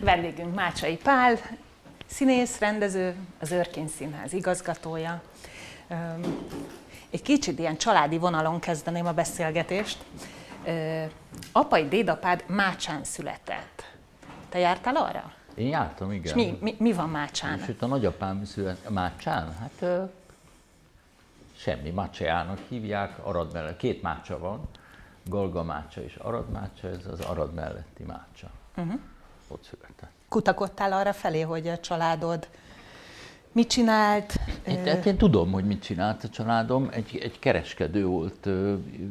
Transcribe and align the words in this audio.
Vendégünk 0.00 0.54
Mácsai 0.54 0.96
Pál, 0.96 1.36
színész, 2.06 2.58
rendező, 2.58 3.14
az 3.40 3.50
Örkény 3.50 3.88
Színház 3.88 4.32
igazgatója. 4.32 5.22
Egy 7.10 7.22
kicsit 7.22 7.58
ilyen 7.58 7.76
családi 7.76 8.18
vonalon 8.18 8.60
kezdeném 8.60 9.06
a 9.06 9.12
beszélgetést. 9.12 10.04
Apai 11.52 11.88
dédapád 11.88 12.44
Mácsán 12.46 13.04
született. 13.04 13.94
Te 14.48 14.58
jártál 14.58 14.96
arra? 14.96 15.32
Én 15.54 15.68
jártam, 15.68 16.12
igen. 16.12 16.24
És 16.24 16.32
mi, 16.32 16.58
mi, 16.60 16.74
mi 16.78 16.92
van 16.92 17.08
Mácsán? 17.08 17.58
És 17.58 17.68
itt 17.68 17.82
a 17.82 17.86
nagyapám 17.86 18.44
született 18.44 18.90
Mácsán? 18.90 19.56
Hát 19.60 19.72
ö, 19.80 20.04
semmi, 21.56 21.90
Mácsájának 21.90 22.58
hívják, 22.68 23.26
Arad 23.26 23.52
mellett. 23.52 23.76
Két 23.76 24.02
Mácsa 24.02 24.38
van, 24.38 24.68
Galga 25.24 25.62
Mácsa 25.62 26.02
és 26.02 26.14
Arad 26.14 26.50
Mácsa, 26.50 26.88
ez 26.88 27.06
az 27.10 27.20
Arad 27.20 27.54
melletti 27.54 28.02
Mácsa. 28.02 28.50
Uh-huh. 28.76 29.00
Ott 29.48 29.62
született. 29.62 30.10
Kutakodtál 30.28 30.92
arra 30.92 31.12
felé, 31.12 31.40
hogy 31.40 31.68
a 31.68 31.78
családod 31.78 32.48
mit 33.52 33.68
csinált? 33.68 34.34
Én, 34.66 34.84
hát 34.84 35.06
én 35.06 35.16
tudom, 35.16 35.52
hogy 35.52 35.64
mit 35.64 35.82
csinált 35.82 36.24
a 36.24 36.28
családom. 36.28 36.88
Egy, 36.90 37.18
egy 37.22 37.38
kereskedő 37.38 38.06
volt, 38.06 38.46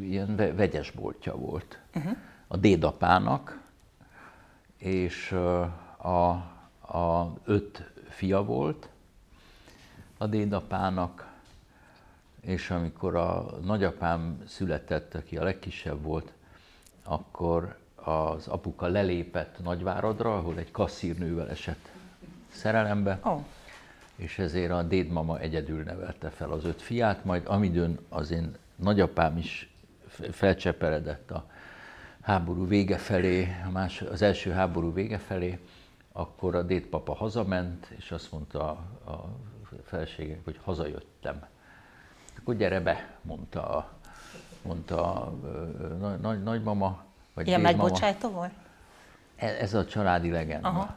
ilyen 0.02 0.36
vegyesboltja 0.36 1.36
volt 1.36 1.80
uh-huh. 1.96 2.18
a 2.48 2.58
dédapának, 2.58 3.62
és 4.78 5.32
a, 5.98 6.30
a 6.98 7.34
öt 7.46 7.92
fia 8.10 8.44
volt 8.44 8.90
a 10.18 10.28
dédapának, 10.28 11.28
és 12.42 12.70
amikor 12.70 13.16
a 13.16 13.46
nagyapám 13.64 14.44
született, 14.48 15.14
aki 15.14 15.38
a 15.38 15.44
legkisebb 15.44 16.04
volt, 16.04 16.32
akkor 17.04 17.78
az 18.06 18.48
apuka 18.48 18.88
lelépett 18.88 19.64
Nagyváradra, 19.64 20.38
ahol 20.38 20.58
egy 20.58 20.72
kasszírnővel 20.72 21.50
esett 21.50 21.90
szerelembe, 22.50 23.20
oh. 23.24 23.44
és 24.16 24.40
ezért 24.40 24.72
a 24.72 24.84
dédmama 24.84 25.40
egyedül 25.40 25.84
nevelte 25.84 26.30
fel 26.30 26.52
az 26.52 26.66
öt 26.66 26.82
fiát, 26.82 27.26
majd 27.26 27.44
amidőn 27.48 28.00
az 28.10 28.32
én 28.32 28.56
nagyapám 28.76 29.38
is 29.38 29.74
felcseperedett 30.32 31.32
a 31.32 31.46
háború 32.22 32.68
vége 32.68 32.98
felé, 32.98 33.48
a 33.68 33.70
más, 33.70 34.02
az 34.02 34.22
első 34.22 34.52
háború 34.52 34.94
vége 34.94 35.18
felé, 35.18 35.60
akkor 36.12 36.56
a 36.56 36.62
dédpapa 36.62 37.16
hazament, 37.16 37.88
és 37.98 38.12
azt 38.12 38.32
mondta 38.32 38.70
a, 39.04 39.10
a 39.12 39.30
feleségek, 39.84 40.40
hogy 40.44 40.60
hazajöttem. 40.64 41.46
Akkor 42.38 42.56
gyere 42.56 42.80
be, 42.80 43.18
mondta 43.22 43.70
a, 43.70 43.90
mondta 44.62 45.14
a, 45.14 45.34
nagy, 46.22 46.44
nagymama, 46.44 47.05
vagy 47.36 47.48
Ilyen 47.48 47.62
megbocsájtó 47.62 48.30
volt? 48.30 48.52
Ez, 49.36 49.56
ez 49.56 49.74
a 49.74 49.86
családi 49.86 50.32
legenda. 50.32 50.68
Aha. 50.68 50.96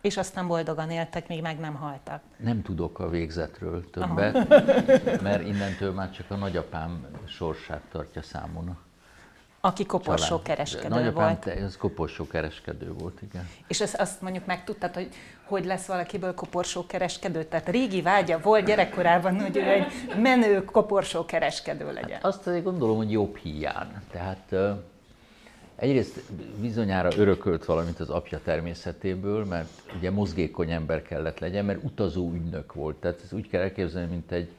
És 0.00 0.16
aztán 0.16 0.46
boldogan 0.46 0.90
éltek, 0.90 1.28
még 1.28 1.42
meg 1.42 1.58
nem 1.58 1.74
haltak. 1.74 2.22
Nem 2.36 2.62
tudok 2.62 2.98
a 2.98 3.08
végzetről 3.08 3.90
többet, 3.90 4.34
Aha. 4.34 4.62
mert 5.28 5.42
innentől 5.46 5.92
már 5.92 6.10
csak 6.10 6.30
a 6.30 6.36
nagyapám 6.36 7.06
sorsát 7.26 7.82
tartja 7.90 8.22
számon. 8.22 8.78
Aki 9.60 9.86
koporsó 9.86 10.42
kereskedő 10.42 10.88
Nagyapám, 10.88 11.38
volt. 11.44 11.46
ez 11.46 11.76
koporsó 11.76 12.26
kereskedő 12.26 12.92
volt, 12.92 13.22
igen. 13.22 13.48
És 13.66 13.80
ezt, 13.80 13.94
azt 13.94 14.20
mondjuk 14.20 14.46
megtudtad, 14.46 14.94
hogy 14.94 15.08
hogy 15.44 15.64
lesz 15.64 15.86
valakiből 15.86 16.34
koporsó 16.34 16.86
kereskedő? 16.86 17.44
Tehát 17.44 17.68
régi 17.68 18.02
vágya 18.02 18.38
volt 18.38 18.64
gyerekkorában, 18.64 19.40
hogy 19.40 19.56
ő 19.56 19.62
egy 19.62 19.86
menő 20.22 20.64
koporsó 20.64 21.24
kereskedő 21.24 21.92
legyen. 21.92 22.10
Hát 22.10 22.24
azt 22.24 22.46
azért 22.46 22.64
gondolom, 22.64 22.96
hogy 22.96 23.10
jobb 23.10 23.36
hiány. 23.36 23.92
Tehát 24.10 24.54
egyrészt 25.76 26.22
bizonyára 26.60 27.08
örökölt 27.16 27.64
valamit 27.64 28.00
az 28.00 28.10
apja 28.10 28.40
természetéből, 28.44 29.44
mert 29.44 29.68
ugye 29.96 30.10
mozgékony 30.10 30.70
ember 30.70 31.02
kellett 31.02 31.38
legyen, 31.38 31.64
mert 31.64 31.84
utazó 31.84 32.32
ügynök 32.32 32.72
volt. 32.72 32.96
Tehát 32.96 33.20
ez 33.24 33.32
úgy 33.32 33.48
kell 33.48 33.62
elképzelni, 33.62 34.10
mint 34.10 34.32
egy 34.32 34.50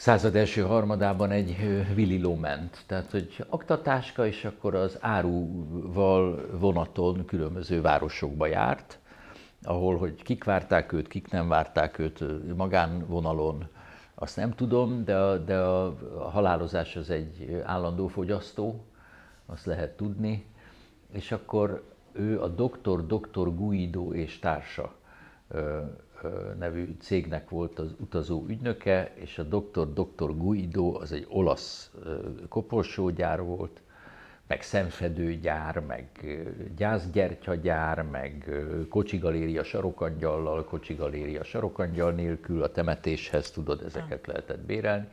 század 0.00 0.36
első 0.36 0.62
harmadában 0.62 1.30
egy 1.30 1.56
vililó 1.94 2.34
ment. 2.34 2.82
Tehát, 2.86 3.10
hogy 3.10 3.44
aktatáska, 3.48 4.26
és 4.26 4.44
akkor 4.44 4.74
az 4.74 4.98
áruval 5.00 6.46
vonaton 6.58 7.24
különböző 7.24 7.80
városokba 7.80 8.46
járt, 8.46 8.98
ahol, 9.62 9.98
hogy 9.98 10.22
kik 10.22 10.44
várták 10.44 10.92
őt, 10.92 11.08
kik 11.08 11.30
nem 11.30 11.48
várták 11.48 11.98
őt 11.98 12.24
magánvonalon, 12.56 13.68
azt 14.14 14.36
nem 14.36 14.50
tudom, 14.50 15.04
de 15.04 15.16
a, 15.16 15.36
de 15.38 15.58
a 15.58 15.96
halálozás 16.30 16.96
az 16.96 17.10
egy 17.10 17.62
állandó 17.64 18.06
fogyasztó, 18.06 18.84
azt 19.46 19.66
lehet 19.66 19.96
tudni, 19.96 20.46
és 21.12 21.32
akkor 21.32 21.82
ő 22.12 22.42
a 22.42 22.48
doktor, 22.48 23.06
doktor 23.06 23.54
Guido 23.54 24.12
és 24.12 24.38
társa 24.38 24.92
nevű 26.58 26.96
cégnek 27.00 27.48
volt 27.48 27.78
az 27.78 27.94
utazó 27.98 28.44
ügynöke, 28.48 29.12
és 29.14 29.38
a 29.38 29.42
doktor, 29.42 29.92
doktor 29.92 30.36
Guido 30.36 30.98
az 31.00 31.12
egy 31.12 31.26
olasz 31.28 31.90
koporsógyár 32.48 33.42
volt, 33.42 33.80
meg 34.46 34.62
szemfedőgyár, 34.62 35.78
meg 35.78 36.08
gyászgyertyagyár, 36.76 38.02
meg 38.02 38.50
kocsigaléria 38.88 39.62
sarokangyallal, 39.62 40.64
kocsigaléria 40.64 41.44
sarokangyal 41.44 42.12
nélkül 42.12 42.62
a 42.62 42.72
temetéshez, 42.72 43.50
tudod, 43.50 43.82
ezeket 43.82 44.26
lehetett 44.26 44.60
bérelni. 44.60 45.08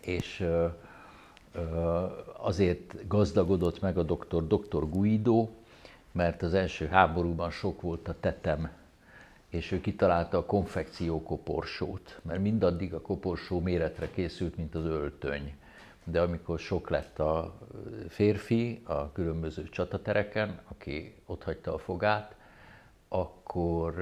És 0.00 0.46
azért 2.36 3.08
gazdagodott 3.08 3.80
meg 3.80 3.98
a 3.98 4.02
doktor, 4.02 4.46
doktor 4.46 4.88
Guido, 4.90 5.48
mert 6.12 6.42
az 6.42 6.54
első 6.54 6.86
háborúban 6.86 7.50
sok 7.50 7.80
volt 7.80 8.08
a 8.08 8.14
tetem, 8.20 8.70
és 9.48 9.72
ő 9.72 9.80
kitalálta 9.80 10.38
a 10.38 10.44
konfekció 10.44 11.22
koporsót, 11.22 12.20
mert 12.22 12.40
mindaddig 12.40 12.94
a 12.94 13.00
koporsó 13.00 13.60
méretre 13.60 14.10
készült, 14.10 14.56
mint 14.56 14.74
az 14.74 14.84
öltöny. 14.84 15.54
De 16.04 16.20
amikor 16.20 16.58
sok 16.58 16.90
lett 16.90 17.18
a 17.18 17.54
férfi 18.08 18.80
a 18.84 19.12
különböző 19.12 19.68
csatatereken, 19.68 20.60
aki 20.68 21.14
ott 21.26 21.42
hagyta 21.42 21.74
a 21.74 21.78
fogát, 21.78 22.34
akkor, 23.08 23.94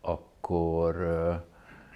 akkor 0.00 0.96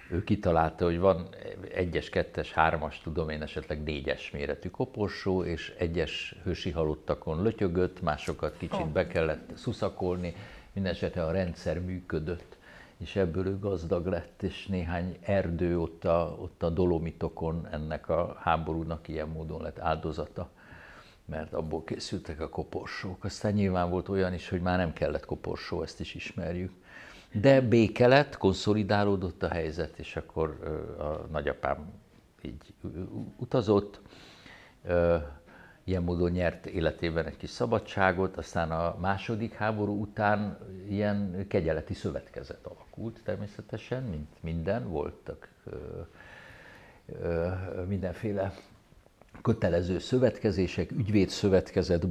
ő 0.09 0.23
kitalálta, 0.23 0.85
hogy 0.85 0.99
van 0.99 1.27
egyes, 1.73 2.09
kettes, 2.09 2.53
hármas, 2.53 2.99
tudom 2.99 3.29
én 3.29 3.41
esetleg 3.41 3.83
négyes 3.83 4.31
méretű 4.31 4.69
koporsó, 4.69 5.43
és 5.43 5.73
egyes 5.77 6.35
hősi 6.43 6.71
halottakon 6.71 7.41
lötyögött, 7.41 8.01
másokat 8.01 8.57
kicsit 8.57 8.87
be 8.87 9.07
kellett 9.07 9.49
szuszakolni, 9.55 10.35
minden 10.73 10.95
a 11.15 11.31
rendszer 11.31 11.79
működött 11.79 12.57
és 13.03 13.15
ebből 13.15 13.47
ő 13.47 13.59
gazdag 13.59 14.05
lett, 14.05 14.43
és 14.43 14.67
néhány 14.67 15.17
erdő 15.21 15.79
ott 15.79 16.05
a, 16.05 16.37
ott 16.39 16.63
a 16.63 16.69
Dolomitokon 16.69 17.67
ennek 17.71 18.09
a 18.09 18.37
háborúnak 18.39 19.07
ilyen 19.07 19.27
módon 19.27 19.61
lett 19.61 19.79
áldozata, 19.79 20.49
mert 21.25 21.53
abból 21.53 21.83
készültek 21.83 22.39
a 22.39 22.49
koporsók. 22.49 23.23
Aztán 23.23 23.53
nyilván 23.53 23.89
volt 23.89 24.09
olyan 24.09 24.33
is, 24.33 24.49
hogy 24.49 24.61
már 24.61 24.77
nem 24.77 24.93
kellett 24.93 25.25
koporsó, 25.25 25.81
ezt 25.81 25.99
is 25.99 26.15
ismerjük. 26.15 26.71
De 27.31 27.61
béke 27.61 28.07
lett, 28.07 28.37
konszolidálódott 28.37 29.43
a 29.43 29.47
helyzet, 29.47 29.99
és 29.99 30.15
akkor 30.15 30.57
a 30.99 31.27
nagyapám 31.31 31.91
így 32.41 32.73
utazott 33.37 34.01
ilyen 35.83 36.03
módon 36.03 36.31
nyert 36.31 36.65
életében 36.65 37.25
egy 37.25 37.37
kis 37.37 37.49
szabadságot, 37.49 38.37
aztán 38.37 38.71
a 38.71 38.97
második 38.99 39.53
háború 39.53 40.01
után 40.01 40.57
ilyen 40.89 41.45
kegyeleti 41.47 41.93
szövetkezet 41.93 42.65
alakult 42.65 43.19
természetesen, 43.23 44.03
mint 44.03 44.29
minden, 44.39 44.89
voltak 44.89 45.49
ö, 45.65 45.75
ö, 47.21 47.49
mindenféle 47.87 48.53
kötelező 49.41 49.99
szövetkezések, 49.99 50.91
ügyvédszövetkezet, 50.91 52.05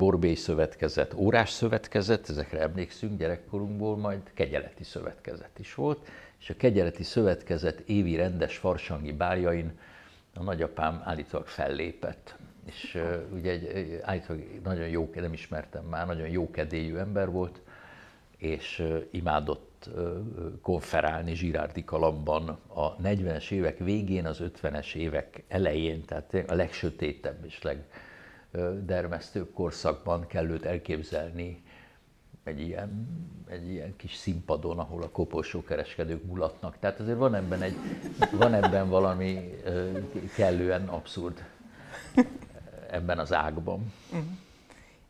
órás 1.15 1.51
szövetkezet, 1.51 2.29
ezekre 2.29 2.61
emlékszünk 2.61 3.19
gyerekkorunkból, 3.19 3.97
majd 3.97 4.21
kegyeleti 4.35 4.85
szövetkezet 4.85 5.59
is 5.59 5.75
volt, 5.75 6.09
és 6.39 6.51
a 6.51 6.57
kegyeleti 6.57 7.03
szövetkezet 7.03 7.81
évi 7.81 8.17
rendes 8.17 8.57
farsangi 8.57 9.13
báljain 9.13 9.79
a 10.35 10.43
nagyapám 10.43 11.03
állítólag 11.05 11.47
fellépett 11.47 12.37
és 12.67 12.95
uh, 12.95 13.23
ugye 13.33 13.51
egy, 13.51 14.01
állítólag 14.03 14.43
nagyon 14.63 14.89
jó, 14.89 15.11
nem 15.15 15.33
ismertem 15.33 15.85
már, 15.85 16.07
nagyon 16.07 16.29
jó 16.29 16.51
kedélyű 16.51 16.97
ember 16.97 17.31
volt, 17.31 17.61
és 18.37 18.79
uh, 18.79 19.05
imádott 19.11 19.89
uh, 19.95 20.17
konferálni 20.61 21.35
Zsirárdi 21.35 21.85
Kalapban 21.85 22.49
a 22.67 22.97
40-es 22.97 23.51
évek 23.51 23.79
végén, 23.79 24.27
az 24.27 24.43
50-es 24.43 24.95
évek 24.95 25.43
elején, 25.49 26.05
tehát 26.05 26.35
a 26.49 26.55
legsötétebb 26.55 27.45
és 27.45 27.61
legdermesztőbb 28.51 29.53
korszakban 29.53 30.27
kell 30.27 30.59
elképzelni 30.63 31.63
egy 32.45 32.61
ilyen, 32.61 33.07
egy 33.49 33.71
ilyen 33.71 33.97
kis 33.97 34.15
színpadon, 34.15 34.79
ahol 34.79 35.03
a 35.03 35.09
koporsókereskedők 35.09 36.25
mulatnak. 36.25 36.79
Tehát 36.79 37.01
azért 37.01 37.19
van 37.19 37.35
ebben, 37.35 37.63
egy, 37.63 37.75
van 38.33 38.55
ebben 38.55 38.89
valami 38.89 39.63
kellően 40.37 40.89
abszurd 40.89 41.45
ebben 42.93 43.19
az 43.19 43.33
ágban. 43.33 43.93
Uh-huh. 44.11 44.27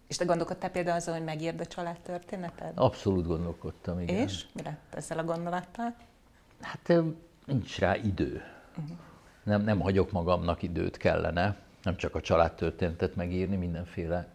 És 0.06 0.16
te 0.16 0.24
gondolkodtál 0.24 0.70
például 0.70 0.96
azon, 0.96 1.14
hogy 1.14 1.24
megírd 1.24 1.60
a 1.60 1.66
családtörténeted? 1.66 2.72
Abszolút 2.74 3.26
gondolkodtam, 3.26 4.00
igen. 4.00 4.16
És? 4.16 4.46
Mi 4.52 4.62
lett 4.62 4.94
ezzel 4.94 5.18
a 5.18 5.24
gondolattal? 5.24 5.94
Hát 6.60 6.92
nincs 7.46 7.78
rá 7.78 7.96
idő. 7.96 8.42
Uh-huh. 8.78 8.96
Nem, 9.42 9.62
nem 9.62 9.80
hagyok 9.80 10.12
magamnak 10.12 10.62
időt 10.62 10.96
kellene, 10.96 11.56
nem 11.82 11.96
csak 11.96 12.14
a 12.14 12.20
családtörténetet 12.20 13.14
megírni, 13.14 13.56
mindenféle 13.56 14.28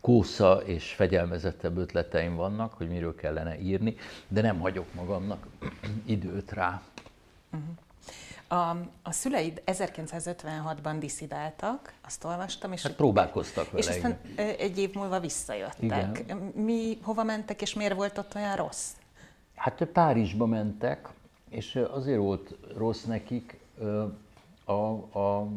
kósza 0.00 0.62
és 0.64 0.92
fegyelmezettebb 0.92 1.76
ötleteim 1.76 2.34
vannak, 2.36 2.72
hogy 2.72 2.88
miről 2.88 3.14
kellene 3.14 3.60
írni, 3.60 3.96
de 4.28 4.40
nem 4.40 4.60
hagyok 4.60 4.94
magamnak 4.94 5.46
időt 6.04 6.52
rá. 6.52 6.82
Uh-huh. 7.52 7.68
A, 8.48 8.76
a 9.02 9.12
szüleid 9.12 9.62
1956-ban 9.66 10.96
diszidáltak, 10.98 11.92
azt 12.04 12.24
olvastam. 12.24 12.72
És 12.72 12.82
hát 12.82 12.92
próbálkoztak 12.92 13.70
vele. 13.70 13.84
És 13.84 13.88
aztán 13.88 14.18
igen. 14.32 14.54
egy 14.58 14.78
év 14.78 14.94
múlva 14.94 15.20
visszajöttek. 15.20 16.18
Igen. 16.18 16.36
Mi, 16.54 16.98
hova 17.02 17.22
mentek, 17.22 17.62
és 17.62 17.74
miért 17.74 17.94
volt 17.94 18.18
ott 18.18 18.34
olyan 18.34 18.56
rossz? 18.56 18.90
Hát 19.54 19.84
Párizsba 19.84 20.46
mentek, 20.46 21.08
és 21.48 21.76
azért 21.90 22.18
volt 22.18 22.54
rossz 22.76 23.02
nekik, 23.02 23.58
a, 24.64 24.72
a 25.18 25.48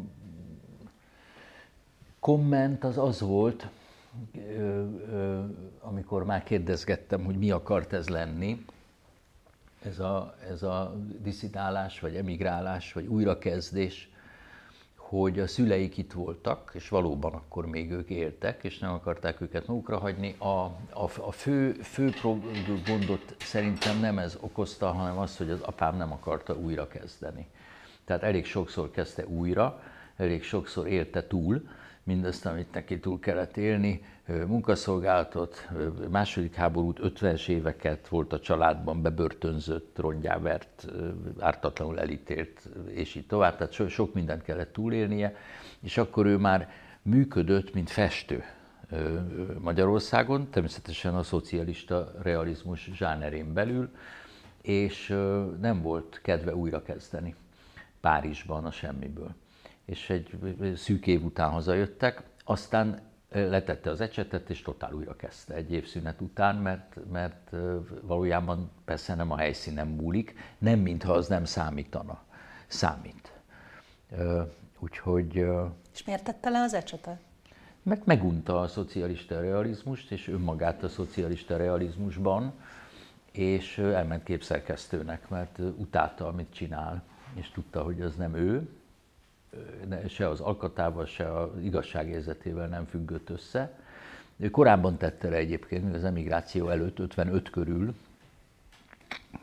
komment 2.20 2.84
az 2.84 2.98
az 2.98 3.20
volt, 3.20 3.68
amikor 5.80 6.26
már 6.26 6.44
kérdezgettem, 6.44 7.26
hogy 7.26 7.38
mi 7.38 7.52
akart 7.52 7.94
ez 7.94 8.10
lenni, 8.10 8.66
ez 9.86 10.00
a, 10.00 10.36
ez 10.50 10.63
a 10.63 10.95
diszidálás, 11.22 12.00
vagy 12.00 12.16
emigrálás, 12.16 12.94
vagy 12.94 13.06
újrakezdés, 13.06 14.10
hogy 14.95 15.39
a 15.39 15.48
szüleik 15.48 15.98
itt 15.98 16.12
voltak, 16.12 16.72
és 16.74 16.89
valóban 16.89 17.33
akkor 17.33 17.66
még 17.66 17.92
ők 17.92 18.10
éltek, 18.10 18.63
és 18.63 18.80
nem 18.80 18.92
akarták 18.92 19.42
őket 19.42 19.68
magukra 19.68 19.98
hagyni. 19.98 20.36
A, 20.38 20.48
a, 20.48 21.10
a 21.19 21.31
fő, 21.31 21.72
fő 21.72 22.13
gondot 22.86 23.36
szerintem 23.39 24.00
nem 24.00 24.18
ez 24.18 24.38
okozta, 24.39 24.92
hanem 24.92 25.18
az, 25.18 25.38
hogy 25.38 25.50
az 25.50 25.62
apám 25.62 25.98
nem 25.98 26.12
akarta 26.12 26.56
újra 26.56 26.88
kezdeni. 26.88 27.48
Tehát 28.06 28.24
elég 28.24 28.45
sokszor 28.45 28.92
kezdte 28.92 29.25
újra, 29.25 29.81
elég 30.16 30.44
sokszor 30.44 30.88
élte 30.88 31.28
túl, 31.28 31.68
mindazt, 32.04 32.45
amit 32.45 32.74
neki 32.74 33.00
túl 33.00 33.19
kellett 33.19 33.57
élni, 33.57 34.04
munkaszolgálatot, 34.48 35.69
második 36.10 36.54
háborút, 36.54 37.00
50-es 37.04 37.48
éveket 37.48 38.07
volt 38.07 38.33
a 38.33 38.39
családban 38.39 39.01
bebörtönzött, 39.01 39.98
rongyávert, 40.00 40.88
ártatlanul 41.39 42.00
elítélt, 42.00 42.69
és 42.88 43.16
így 43.16 43.28
tovább, 43.28 43.57
tehát 43.57 43.74
so, 43.74 43.88
sok 43.88 44.13
mindent 44.13 44.44
kellett 44.44 44.74
túlélnie, 44.74 45.36
és 45.80 45.98
akkor 45.98 46.25
ő 46.25 46.38
már 46.38 46.69
működött, 47.01 47.74
mint 47.74 47.89
festő 47.89 48.44
Magyarországon, 49.60 50.50
természetesen 50.50 51.16
a 51.16 51.24
szocialista 51.24 52.12
realizmus 52.22 52.89
zsánerén 52.94 53.54
belül, 53.54 53.89
és 54.62 55.07
nem 55.62 55.81
volt 55.81 56.19
kedve 56.24 56.56
újrakezdeni 56.56 57.36
Párizsban 58.01 58.66
a 58.66 58.72
semmiből. 58.72 59.36
És 59.86 60.10
egy 60.10 60.30
szűk 60.75 61.07
év 61.07 61.24
után 61.24 61.50
hazajöttek, 61.50 62.24
aztán 62.44 63.11
letette 63.31 63.89
az 63.89 64.01
ecsetet, 64.01 64.50
és 64.50 64.62
totál 64.62 64.94
újra 64.94 65.16
kezdte 65.16 65.54
egy 65.54 65.72
év 65.72 65.88
szünet 65.88 66.22
után, 66.22 66.56
mert, 66.56 66.98
mert 67.12 67.51
valójában 68.01 68.72
persze 68.86 69.16
nem 69.16 69.31
a 69.31 69.38
helyszínen 69.38 69.88
múlik, 69.88 70.36
nem 70.57 70.80
mintha 70.80 71.13
az 71.13 71.28
nem 71.28 71.45
számítana. 71.45 72.24
Számít. 72.68 73.31
Úgyhogy... 74.80 75.45
És 75.94 76.04
miért 76.06 76.24
tette 76.24 76.50
le 76.50 76.60
az 76.60 76.74
ecsetet? 76.74 77.19
Mert 77.83 78.06
megunta 78.06 78.60
a 78.60 78.68
szocialista 78.68 79.42
realizmust, 79.42 80.12
és 80.12 80.28
önmagát 80.28 80.83
a 80.83 80.89
szocialista 80.89 81.57
realizmusban, 81.57 82.54
és 83.31 83.78
elment 83.78 84.24
képszerkesztőnek, 84.24 85.30
mert 85.30 85.60
utálta, 85.60 86.28
amit 86.28 86.54
csinál, 86.54 87.04
és 87.33 87.51
tudta, 87.51 87.83
hogy 87.83 88.01
az 88.01 88.16
nem 88.16 88.36
ő, 88.36 88.69
se 90.07 90.30
az 90.30 90.39
alkatával, 90.39 91.06
se 91.06 91.38
az 91.39 91.50
igazságérzetével 91.62 92.68
nem 92.68 92.86
függött 92.86 93.30
össze. 93.30 93.80
Ő 94.38 94.50
korábban 94.50 94.98
tette 94.98 95.30
le 95.30 95.36
egyébként, 95.36 95.95
az 95.95 96.03
emigráció 96.03 96.69
előtt, 96.69 97.00
55 97.00 97.50
körül, 97.50 97.95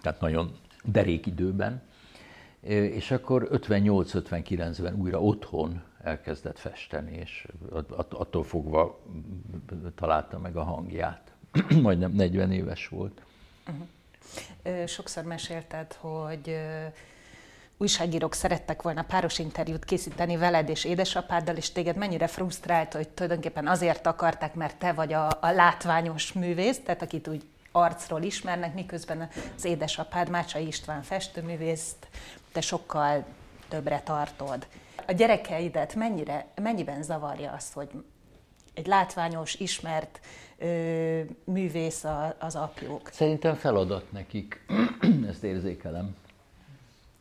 tehát 0.01 0.21
nagyon 0.21 0.57
derék 0.85 1.27
időben, 1.27 1.83
és 2.61 3.11
akkor 3.11 3.49
58-59-ben 3.53 4.95
újra 4.95 5.23
otthon 5.23 5.83
elkezdett 6.03 6.59
festeni, 6.59 7.17
és 7.17 7.47
attól 8.09 8.45
fogva 8.45 9.01
találta 9.95 10.39
meg 10.39 10.57
a 10.57 10.63
hangját. 10.63 11.33
Majdnem 11.83 12.13
40 12.13 12.53
éves 12.53 12.89
volt. 12.89 13.23
Uh-huh. 13.67 14.87
Sokszor 14.87 15.25
mesélted, 15.25 15.93
hogy 15.93 16.59
újságírók 17.79 18.35
szerettek 18.35 18.83
volna 18.83 19.03
páros 19.03 19.39
interjút 19.39 19.85
készíteni 19.85 20.37
veled 20.37 20.69
és 20.69 20.85
édesapáddal, 20.85 21.57
és 21.57 21.73
téged 21.73 21.97
mennyire 21.97 22.27
frusztrált, 22.27 22.93
hogy 22.93 23.09
tulajdonképpen 23.09 23.67
azért 23.67 24.07
akarták, 24.07 24.55
mert 24.55 24.77
te 24.77 24.93
vagy 24.93 25.13
a, 25.13 25.27
a 25.27 25.51
látványos 25.51 26.33
művész, 26.33 26.81
tehát 26.85 27.03
akit 27.03 27.29
úgy 27.29 27.43
arcról 27.73 28.23
ismernek, 28.23 28.75
miközben 28.75 29.29
az 29.57 29.65
édesapád 29.65 30.29
Mácsai 30.29 30.67
István 30.67 31.03
festőművészt 31.03 32.09
te 32.53 32.61
sokkal 32.61 33.25
többre 33.69 34.01
tartod. 34.05 34.67
A 35.07 35.13
gyerekeidet 35.13 35.95
mennyire, 35.95 36.47
mennyiben 36.55 37.03
zavarja 37.03 37.53
az, 37.53 37.73
hogy 37.73 37.89
egy 38.75 38.87
látványos, 38.87 39.55
ismert 39.55 40.21
ö, 40.59 41.21
művész 41.45 42.05
a, 42.05 42.37
az 42.39 42.55
apjuk? 42.55 43.09
Szerintem 43.13 43.55
feladat 43.55 44.13
nekik, 44.13 44.65
ezt 45.31 45.43
érzékelem. 45.43 46.17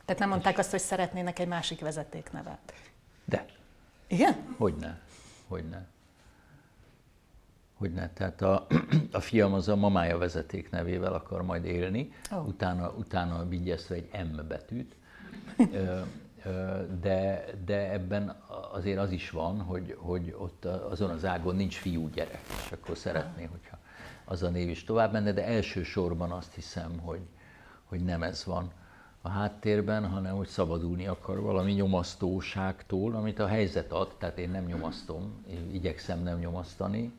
Tehát 0.08 0.22
nem 0.22 0.30
mondták 0.30 0.58
azt, 0.58 0.72
hogy 0.72 0.80
szeretnének 0.80 1.40
egy 1.40 1.48
másik 1.48 1.80
vezetéknevet? 1.80 2.74
De. 3.26 3.46
Igen? 4.08 4.56
Hogyne. 4.58 5.00
Hogyne. 5.48 5.88
Hogyne. 7.74 8.10
Tehát 8.14 8.42
a, 8.42 8.68
a 9.12 9.20
fiam 9.20 9.54
az 9.54 9.68
a 9.68 9.76
mamája 9.76 10.18
vezeték 10.18 10.70
nevével 10.70 11.14
akar 11.14 11.42
majd 11.42 11.66
élni, 11.66 12.12
oh. 12.32 12.48
utána, 12.48 12.92
utána 12.92 13.48
vigyezve 13.48 13.96
egy 13.96 14.10
M 14.12 14.48
betűt. 14.48 14.96
De, 17.02 17.46
de 17.66 17.92
ebben 17.92 18.44
azért 18.72 19.00
az 19.00 19.12
is 19.12 19.30
van, 19.30 19.62
hogy, 19.62 19.98
hogy 20.00 20.36
ott 20.38 20.66
azon 20.66 21.10
az 21.10 21.26
ágon 21.26 21.56
nincs 21.56 21.76
fiú 21.76 22.10
gyerek, 22.10 22.42
és 22.66 22.72
akkor 22.72 22.98
szeretné, 22.98 23.44
hogyha 23.44 23.78
az 24.26 24.44
a 24.44 24.50
név 24.50 24.70
is 24.70 24.84
tovább 24.84 25.12
menne, 25.12 25.32
de 25.32 25.46
elsősorban 25.46 26.32
azt 26.32 26.54
hiszem, 26.54 27.00
hogy, 27.00 27.22
hogy 27.86 28.04
nem 28.04 28.24
ez 28.24 28.46
van 28.46 28.72
a 29.28 29.30
háttérben, 29.30 30.08
hanem 30.10 30.36
hogy 30.36 30.48
szabadulni 30.48 31.08
akar 31.08 31.40
valami 31.40 31.72
nyomasztóságtól, 31.72 33.16
amit 33.16 33.40
a 33.40 33.48
helyzet 33.48 33.92
ad, 33.92 34.16
tehát 34.18 34.38
én 34.38 34.50
nem 34.50 34.66
nyomasztom, 34.66 35.44
én 35.50 35.70
igyekszem 35.74 36.24
nem 36.24 36.40
nyomasztani, 36.40 37.14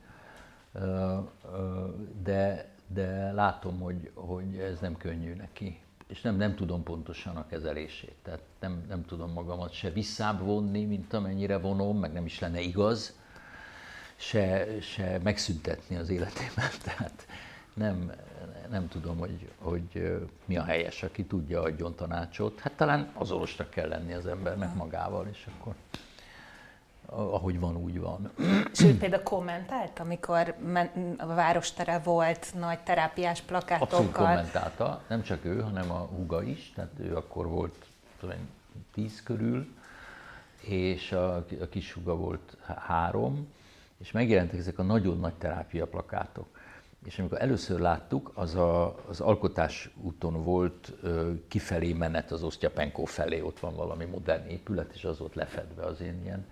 de, 2.23 2.69
de 2.87 3.33
látom, 3.33 3.81
hogy, 3.81 4.11
hogy 4.15 4.57
ez 4.57 4.79
nem 4.81 4.97
könnyű 4.97 5.35
neki, 5.35 5.81
és 6.07 6.21
nem, 6.21 6.37
nem 6.37 6.55
tudom 6.55 6.83
pontosan 6.83 7.37
a 7.37 7.47
kezelését, 7.47 8.15
tehát 8.23 8.43
nem, 8.61 8.85
nem 8.88 9.05
tudom 9.05 9.33
magamat 9.33 9.73
se 9.73 9.91
visszább 9.91 10.41
vonni, 10.41 10.85
mint 10.85 11.12
amennyire 11.12 11.59
vonom, 11.59 11.99
meg 11.99 12.12
nem 12.12 12.25
is 12.25 12.38
lenne 12.38 12.61
igaz, 12.61 13.19
se, 14.17 14.67
se 14.81 15.21
megszüntetni 15.23 15.97
az 15.97 16.09
életémet, 16.09 16.79
tehát 16.85 17.27
nem, 17.75 18.12
nem 18.71 18.88
tudom, 18.88 19.18
hogy, 19.18 19.50
hogy 19.59 20.18
mi 20.45 20.57
a 20.57 20.62
helyes, 20.64 21.02
aki 21.02 21.25
tudja, 21.25 21.62
adjon 21.62 21.95
tanácsot. 21.95 22.61
Hát 22.61 22.73
talán 22.73 23.11
azonosnak 23.14 23.71
kell 23.71 23.88
lenni 23.88 24.12
az 24.12 24.26
embernek 24.26 24.75
magával, 24.75 25.26
és 25.30 25.47
akkor 25.59 25.75
ahogy 27.11 27.61
van, 27.61 27.76
úgy 27.76 28.00
van. 28.00 28.30
Ő 28.85 28.97
például 28.99 29.23
kommentált, 29.23 29.99
amikor 29.99 30.54
a 31.18 31.26
várostere 31.26 31.99
volt 31.99 32.54
nagy 32.59 32.78
terápiás 32.78 33.40
plakátokkal? 33.40 33.99
Abszolút 33.99 34.12
kommentálta, 34.12 35.02
nem 35.09 35.23
csak 35.23 35.45
ő, 35.45 35.61
hanem 35.61 35.90
a 35.90 35.99
húga 35.99 36.42
is, 36.42 36.73
tehát 36.75 36.90
ő 36.99 37.16
akkor 37.16 37.47
volt 37.47 37.87
tudom, 38.21 38.37
tíz 38.92 39.23
körül, 39.23 39.66
és 40.61 41.12
a, 41.12 41.37
a 41.37 41.68
kis 41.71 41.92
húga 41.92 42.16
volt 42.16 42.57
három, 42.87 43.49
és 43.99 44.11
megjelentek 44.11 44.59
ezek 44.59 44.78
a 44.78 44.83
nagyon 44.83 45.18
nagy 45.18 45.35
terápia 45.35 45.87
plakátok 45.87 46.58
és 47.05 47.19
amikor 47.19 47.40
először 47.40 47.81
láttuk, 47.81 48.31
az 48.35 48.55
a, 48.55 48.95
az 49.09 49.21
alkotás 49.21 49.90
úton 50.02 50.45
volt 50.45 50.93
ö, 51.02 51.33
kifelé 51.49 51.93
menet 51.93 52.31
az 52.31 52.43
Osztyapenko 52.43 53.05
felé, 53.05 53.40
ott 53.40 53.61
van 53.61 53.75
valami 53.75 54.05
modern 54.05 54.49
épület, 54.49 54.93
és 54.95 55.05
az 55.05 55.19
volt 55.19 55.35
lefedve 55.35 55.85
az 55.85 56.00
én 56.00 56.21
ilyen 56.25 56.47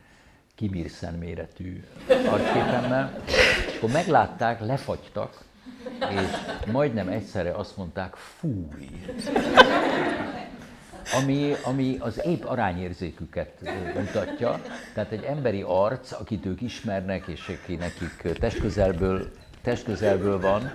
kimírszen 0.54 1.14
méretű 1.14 1.84
arcképemmel. 2.08 3.22
És 3.66 3.76
akkor 3.76 3.90
meglátták, 3.90 4.60
lefagytak, 4.60 5.44
és 6.10 6.30
majdnem 6.72 7.08
egyszerre 7.08 7.52
azt 7.52 7.76
mondták, 7.76 8.14
fúj. 8.14 8.88
ami, 11.22 11.52
ami 11.64 11.96
az 12.00 12.20
épp 12.24 12.44
arányérzéküket 12.44 13.60
mutatja. 13.94 14.60
Tehát 14.94 15.12
egy 15.12 15.22
emberi 15.22 15.62
arc, 15.66 16.12
akit 16.12 16.46
ők 16.46 16.60
ismernek, 16.60 17.26
és 17.26 17.48
aki 17.48 17.74
nekik 17.74 18.38
testközelből, 18.38 19.30
testközelből 19.66 20.40
van, 20.40 20.72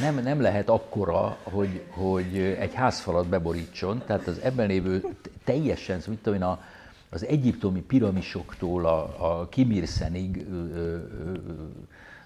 nem, 0.00 0.18
nem 0.22 0.40
lehet 0.40 0.68
akkora, 0.68 1.36
hogy, 1.42 1.82
hogy 1.90 2.38
egy 2.38 2.74
házfalat 2.74 3.26
beborítson, 3.26 4.02
tehát 4.06 4.26
az 4.26 4.38
ebben 4.38 4.66
lévő 4.66 5.02
teljesen, 5.44 6.00
mit 6.08 6.18
tudom 6.18 6.38
én, 6.38 6.44
a, 6.44 6.62
az 7.10 7.26
egyiptomi 7.26 7.80
piramisoktól 7.80 8.86
a, 8.86 9.00
a 9.40 9.48
Kimirszenig 9.48 10.46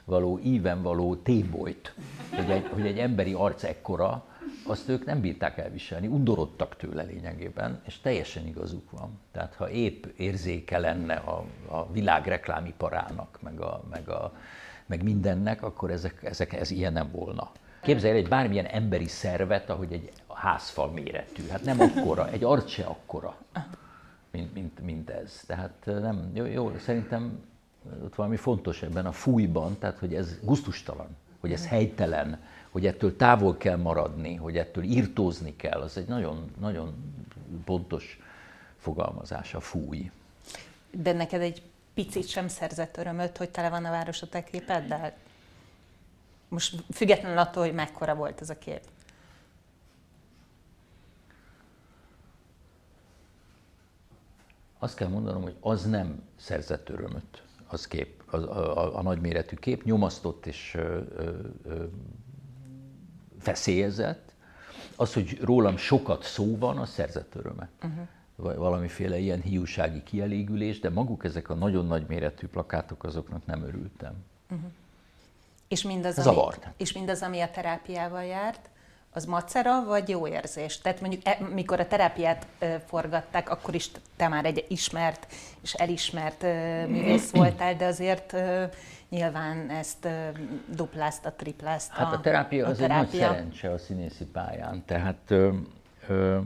való 0.04 0.40
íven 0.44 0.82
való 0.82 1.14
tébolyt, 1.14 1.94
hogy 2.34 2.50
egy, 2.50 2.68
hogy 2.72 2.86
egy 2.86 2.98
emberi 2.98 3.32
arc 3.32 3.62
ekkora, 3.62 4.24
azt 4.66 4.88
ők 4.88 5.04
nem 5.04 5.20
bírták 5.20 5.58
elviselni, 5.58 6.06
undorodtak 6.06 6.76
tőle 6.76 7.02
lényegében, 7.02 7.80
és 7.86 8.00
teljesen 8.00 8.46
igazuk 8.46 8.90
van. 8.90 9.18
Tehát 9.32 9.54
ha 9.54 9.70
épp 9.70 10.04
érzéke 10.16 10.78
lenne 10.78 11.14
a, 11.14 11.44
a 11.68 11.92
világ 11.92 12.26
reklámiparának, 12.26 13.38
meg, 13.42 13.60
a, 13.60 13.82
meg, 13.90 14.08
a, 14.08 14.32
meg 14.92 15.02
mindennek, 15.02 15.62
akkor 15.62 15.90
ezek, 15.90 16.24
ezek, 16.24 16.52
ez 16.52 16.70
ilyen 16.70 16.92
nem 16.92 17.10
volna. 17.12 17.50
Képzelj 17.82 18.16
egy 18.16 18.28
bármilyen 18.28 18.64
emberi 18.64 19.08
szervet, 19.08 19.70
ahogy 19.70 19.92
egy 19.92 20.12
házfal 20.34 20.90
méretű. 20.90 21.46
Hát 21.48 21.64
nem 21.64 21.80
akkora, 21.80 22.30
egy 22.30 22.44
arc 22.44 22.70
se 22.70 22.84
akkora, 22.84 23.36
mint, 24.30 24.54
mint, 24.54 24.80
mint 24.80 25.10
ez. 25.10 25.42
Tehát 25.46 25.72
nem, 25.84 26.30
jó, 26.34 26.44
jó, 26.44 26.72
szerintem 26.78 27.40
ott 28.04 28.14
valami 28.14 28.36
fontos 28.36 28.82
ebben 28.82 29.06
a 29.06 29.12
fújban, 29.12 29.78
tehát 29.78 29.98
hogy 29.98 30.14
ez 30.14 30.38
guztustalan, 30.42 31.16
hogy 31.40 31.52
ez 31.52 31.66
helytelen, 31.66 32.38
hogy 32.70 32.86
ettől 32.86 33.16
távol 33.16 33.56
kell 33.56 33.76
maradni, 33.76 34.34
hogy 34.34 34.56
ettől 34.56 34.84
írtózni 34.84 35.56
kell, 35.56 35.80
az 35.80 35.96
egy 35.96 36.08
nagyon, 36.08 36.50
nagyon 36.60 36.94
pontos 37.64 38.20
fogalmazás, 38.78 39.54
a 39.54 39.60
fúj. 39.60 40.10
De 40.90 41.12
neked 41.12 41.40
egy 41.40 41.62
picit 41.94 42.28
sem 42.28 42.48
szerzett 42.48 42.96
örömöt, 42.96 43.36
hogy 43.36 43.50
tele 43.50 43.70
van 43.70 43.84
a 43.84 43.90
város 43.90 44.22
a 44.22 44.28
te 44.28 44.44
képeddel? 44.44 45.16
Most 46.48 46.84
függetlenül 46.92 47.38
attól, 47.38 47.62
hogy 47.64 47.74
mekkora 47.74 48.14
volt 48.14 48.40
ez 48.40 48.50
a 48.50 48.58
kép. 48.58 48.80
Azt 54.78 54.96
kell 54.96 55.08
mondanom, 55.08 55.42
hogy 55.42 55.56
az 55.60 55.84
nem 55.84 56.22
szerzett 56.36 56.88
örömöt, 56.88 57.42
az 57.66 57.86
kép, 57.86 58.22
az, 58.26 58.42
a, 58.42 58.78
a, 58.78 58.98
a 58.98 59.02
nagyméretű 59.02 59.56
kép, 59.56 59.84
nyomasztott 59.84 60.46
és 60.46 60.74
ö, 60.74 61.00
ö, 61.64 61.84
feszélyezett. 63.38 64.32
Az, 64.96 65.14
hogy 65.14 65.40
rólam 65.40 65.76
sokat 65.76 66.22
szó 66.22 66.58
van, 66.58 66.78
az 66.78 66.90
szerzett 66.90 67.34
örömet. 67.34 67.70
Uh-huh 67.82 68.08
valamiféle 68.36 69.18
ilyen 69.18 69.40
hiúsági 69.40 70.02
kielégülés, 70.02 70.80
de 70.80 70.90
maguk 70.90 71.24
ezek 71.24 71.48
a 71.48 71.54
nagyon 71.54 71.86
nagy 71.86 72.04
méretű 72.08 72.46
plakátok, 72.46 73.04
azoknak 73.04 73.46
nem 73.46 73.62
örültem. 73.62 74.24
Uh-huh. 74.50 74.70
És 75.68 75.82
mindaz, 75.82 76.14
Zavart. 76.14 76.64
Ami, 76.64 76.74
és 76.76 76.92
mindaz, 76.92 77.22
ami 77.22 77.40
a 77.40 77.50
terápiával 77.50 78.24
járt, 78.24 78.70
az 79.14 79.24
macera, 79.24 79.84
vagy 79.84 80.08
jó 80.08 80.26
érzés? 80.26 80.78
Tehát 80.78 81.00
mondjuk, 81.00 81.22
e, 81.26 81.38
mikor 81.54 81.80
a 81.80 81.86
terápiát 81.86 82.46
e, 82.58 82.78
forgatták, 82.78 83.50
akkor 83.50 83.74
is 83.74 83.90
te 84.16 84.28
már 84.28 84.44
egy 84.44 84.64
ismert 84.68 85.26
és 85.60 85.74
elismert 85.74 86.42
e, 86.42 86.86
művész 86.86 87.30
voltál, 87.30 87.76
de 87.76 87.84
azért 87.84 88.32
e, 88.32 88.70
nyilván 89.08 89.70
ezt 89.70 90.04
e, 90.04 90.32
duplázta, 90.66 91.32
triplázta. 91.32 91.94
Hát 91.94 92.12
a 92.12 92.20
terápia 92.20 92.66
a 92.66 92.68
az 92.68 92.76
terápia. 92.76 93.02
egy 93.02 93.20
nagy 93.20 93.20
szerencse 93.20 93.70
a 93.70 93.78
színészi 93.78 94.24
pályán. 94.24 94.82
Tehát 94.86 95.20
ö, 95.28 95.50
ö, 96.08 96.38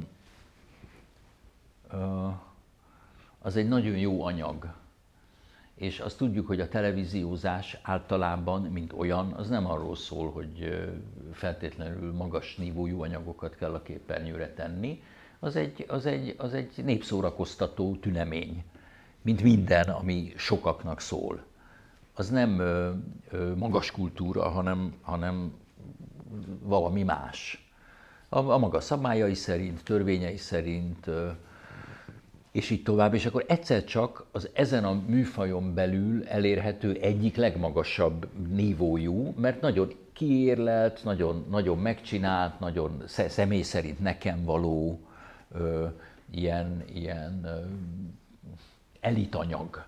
az 3.39 3.57
egy 3.57 3.69
nagyon 3.69 3.97
jó 3.97 4.25
anyag 4.25 4.75
és 5.77 6.01
azt 6.01 6.17
tudjuk, 6.17 6.47
hogy 6.47 6.61
a 6.61 6.69
televíziózás 6.69 7.79
általában, 7.83 8.63
mint 8.63 8.93
olyan, 8.93 9.33
az 9.33 9.49
nem 9.49 9.67
arról 9.67 9.97
szól, 9.97 10.31
hogy 10.31 10.85
feltétlenül 11.33 12.13
magas 12.13 12.57
nívójú 12.57 13.03
anyagokat 13.03 13.57
kell 13.57 13.75
a 13.75 13.83
képernyőre 13.83 14.53
tenni, 14.53 15.03
az 15.39 15.57
egy, 15.57 15.85
az 15.89 16.07
egy, 16.07 16.35
az 16.39 16.55
egy 16.55 16.85
népszórakoztató 16.85 17.97
tünemény, 17.97 18.65
mint 19.23 19.43
minden, 19.43 19.89
ami 19.89 20.33
sokaknak 20.37 21.01
szól. 21.01 21.45
Az 22.15 22.31
nem 22.31 22.51
magas 23.57 23.91
kultúra, 23.91 24.49
hanem, 24.49 24.95
hanem 25.03 25.55
valami 26.63 27.03
más. 27.03 27.71
A, 28.29 28.39
a 28.39 28.59
maga 28.59 28.81
szabályai 28.81 29.35
szerint, 29.35 29.85
törvényei 29.85 30.37
szerint, 30.37 31.07
ö, 31.07 31.31
és 32.57 32.71
így 32.71 32.83
tovább, 32.83 33.15
és 33.15 33.27
akkor 33.27 33.45
egyszer 33.49 33.85
csak 33.85 34.25
az 34.33 34.49
ezen 34.53 34.85
a 34.85 35.03
műfajon 35.07 35.75
belül 35.75 36.27
elérhető 36.27 36.93
egyik 36.93 37.37
legmagasabb 37.37 38.29
nívójú, 38.49 39.35
mert 39.39 39.61
nagyon 39.61 39.93
kiérlelt, 40.13 41.05
nagyon, 41.05 41.47
nagyon 41.51 41.79
megcsinált, 41.79 42.61
nagyon 42.61 43.03
személy 43.07 43.63
szerint 43.63 44.01
nekem 44.01 44.45
való 44.45 45.01
ö, 45.53 45.87
ilyen, 46.31 46.85
ilyen 46.95 47.41
ö, 47.45 47.61
elitanyag 49.01 49.85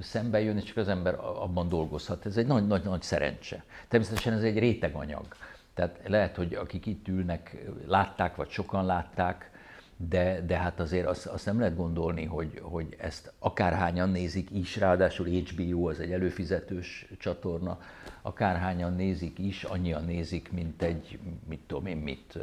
szembe 0.00 0.40
jön, 0.40 0.56
és 0.56 0.64
csak 0.64 0.76
az 0.76 0.88
ember 0.88 1.14
abban 1.14 1.68
dolgozhat. 1.68 2.26
Ez 2.26 2.36
egy 2.36 2.46
nagy, 2.46 2.66
nagy, 2.66 3.02
szerencse. 3.02 3.64
Természetesen 3.88 4.32
ez 4.32 4.42
egy 4.42 4.58
réteganyag. 4.58 5.26
Tehát 5.74 6.00
lehet, 6.06 6.36
hogy 6.36 6.54
akik 6.54 6.86
itt 6.86 7.08
ülnek, 7.08 7.66
látták, 7.86 8.36
vagy 8.36 8.48
sokan 8.48 8.86
látták, 8.86 9.51
de, 9.96 10.40
de 10.46 10.56
hát 10.56 10.80
azért 10.80 11.06
azt, 11.06 11.26
azt 11.26 11.46
nem 11.46 11.58
lehet 11.58 11.76
gondolni, 11.76 12.24
hogy, 12.24 12.60
hogy 12.62 12.96
ezt 12.98 13.32
akárhányan 13.38 14.10
nézik 14.10 14.50
is, 14.50 14.76
ráadásul 14.76 15.26
HBO 15.26 15.88
az 15.88 16.00
egy 16.00 16.12
előfizetős 16.12 17.06
csatorna, 17.18 17.80
akárhányan 18.22 18.94
nézik 18.94 19.38
is, 19.38 19.64
annyian 19.64 20.04
nézik, 20.04 20.52
mint 20.52 20.82
egy, 20.82 21.18
mit 21.48 21.60
tudom 21.66 21.86
én, 21.86 21.96
mit, 21.96 22.38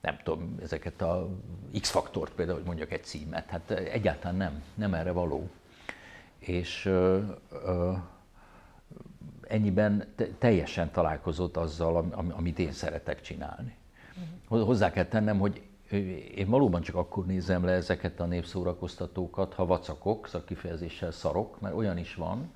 nem 0.00 0.18
tudom, 0.24 0.56
ezeket 0.62 1.02
a 1.02 1.28
X-faktort 1.80 2.32
például, 2.32 2.58
hogy 2.58 2.66
mondjak 2.66 2.92
egy 2.92 3.04
címet, 3.04 3.50
hát 3.50 3.70
egyáltalán 3.70 4.36
nem, 4.36 4.62
nem 4.74 4.94
erre 4.94 5.10
való. 5.10 5.48
És 6.38 6.84
ö, 6.84 7.20
ö, 7.50 7.92
ennyiben 9.48 10.12
te, 10.16 10.26
teljesen 10.38 10.90
találkozott 10.90 11.56
azzal, 11.56 12.10
amit 12.30 12.58
én 12.58 12.72
szeretek 12.72 13.20
csinálni. 13.20 13.76
Uh-huh. 14.48 14.66
Hozzá 14.66 14.90
kell 14.90 15.04
tennem, 15.04 15.38
hogy 15.38 15.62
én 16.36 16.46
valóban 16.48 16.80
csak 16.80 16.94
akkor 16.94 17.26
nézem 17.26 17.64
le 17.64 17.72
ezeket 17.72 18.20
a 18.20 18.24
népszórakoztatókat, 18.24 19.54
ha 19.54 19.66
vacakok, 19.66 20.28
szakifejezéssel 20.28 21.10
szarok, 21.10 21.60
mert 21.60 21.74
olyan 21.74 21.98
is 21.98 22.14
van, 22.14 22.50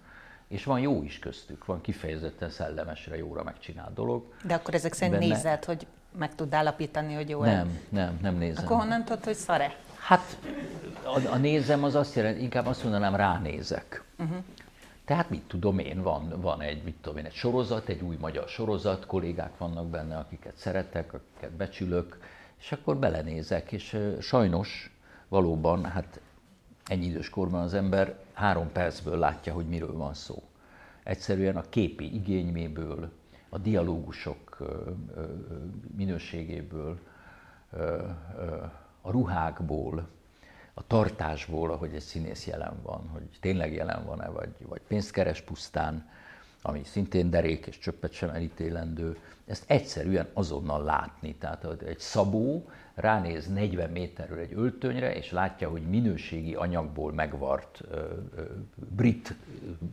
és 0.49 0.65
van 0.65 0.81
jó 0.81 1.03
is 1.03 1.19
köztük, 1.19 1.65
van 1.65 1.81
kifejezetten 1.81 2.51
szellemesre, 2.51 3.17
jóra 3.17 3.43
megcsinált 3.43 3.95
dolog. 3.95 4.33
De 4.45 4.55
akkor 4.55 4.75
ezek 4.75 4.93
szerint 4.93 5.19
benne... 5.19 5.33
nézed, 5.33 5.65
hogy 5.65 5.87
meg 6.19 6.35
tud 6.35 6.55
állapítani, 6.55 7.15
hogy 7.15 7.29
jó 7.29 7.43
Nem, 7.43 7.79
nem, 7.89 8.19
nem 8.23 8.37
nézem. 8.37 8.65
Akkor 8.65 8.77
honnan 8.77 9.05
tudod, 9.05 9.25
hogy 9.25 9.35
szare? 9.35 9.77
Hát 9.99 10.39
a, 11.03 11.33
a 11.33 11.37
nézem 11.37 11.85
az 11.85 11.95
azt 11.95 12.15
jelenti, 12.15 12.43
inkább 12.43 12.67
azt 12.67 12.83
mondanám, 12.83 13.15
ránézek. 13.15 14.05
Uh-huh. 14.19 14.37
Tehát 15.05 15.31
mit 15.31 15.43
tudom 15.43 15.79
én, 15.79 16.03
van, 16.03 16.41
van 16.41 16.61
egy, 16.61 16.83
mit 16.83 16.97
tudom 17.01 17.19
én, 17.19 17.25
egy 17.25 17.33
sorozat, 17.33 17.89
egy 17.89 18.03
új 18.03 18.17
magyar 18.21 18.49
sorozat, 18.49 19.07
kollégák 19.07 19.59
vannak 19.59 19.87
benne, 19.87 20.17
akiket 20.17 20.57
szeretek, 20.57 21.15
akiket 21.15 21.51
becsülök, 21.51 22.19
és 22.61 22.73
akkor 22.73 22.97
belenézek, 22.97 23.73
és 23.73 23.99
sajnos 24.21 24.99
valóban, 25.29 25.85
hát 25.85 26.21
ennyi 26.85 27.07
idős 27.07 27.31
korban 27.31 27.61
az 27.61 27.75
ember 27.75 28.19
három 28.33 28.73
percből 28.73 29.19
látja, 29.19 29.53
hogy 29.53 29.67
miről 29.67 29.97
van 29.97 30.15
szó. 30.15 30.43
Egyszerűen 31.03 31.57
a 31.57 31.69
képi 31.69 32.15
igényméből, 32.15 33.13
a 33.49 33.59
dialógusok 33.59 34.59
minőségéből, 35.97 36.99
a 39.01 39.11
ruhákból, 39.11 40.09
a 40.75 40.87
tartásból, 40.87 41.71
ahogy 41.71 41.95
egy 41.95 42.01
színész 42.01 42.47
jelen 42.47 42.83
van, 42.83 43.09
hogy 43.13 43.23
tényleg 43.41 43.73
jelen 43.73 44.05
van-e, 44.05 44.29
vagy, 44.29 44.51
vagy 44.59 44.81
pénzt 44.81 45.11
keres 45.11 45.41
pusztán, 45.41 46.09
ami 46.63 46.85
szintén 46.85 47.31
derék 47.31 47.67
és 47.67 47.79
csöppet 47.79 48.13
sem 48.13 48.29
elítélendő, 48.29 49.17
ezt 49.51 49.65
egyszerűen 49.67 50.29
azonnal 50.33 50.85
látni. 50.85 51.35
Tehát 51.35 51.83
egy 51.83 51.99
szabó 51.99 52.71
ránéz 52.95 53.47
40 53.47 53.91
méterről 53.91 54.39
egy 54.39 54.53
öltönyre, 54.55 55.15
és 55.15 55.31
látja, 55.31 55.69
hogy 55.69 55.83
minőségi 55.83 56.55
anyagból 56.55 57.13
megvart 57.13 57.81
ö, 57.91 57.97
ö, 58.37 58.43
brit 58.97 59.35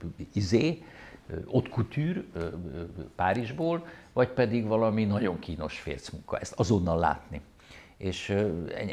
ö, 0.01 0.05
izé, 0.33 0.83
ott 1.45 1.69
couture 1.69 2.23
Párizsból, 3.15 3.85
vagy 4.13 4.29
pedig 4.29 4.65
valami 4.65 5.05
nagyon 5.05 5.39
kínos 5.39 5.79
fércmunka. 5.79 6.37
Ezt 6.37 6.53
azonnal 6.59 6.99
látni. 6.99 7.41
És 7.97 8.29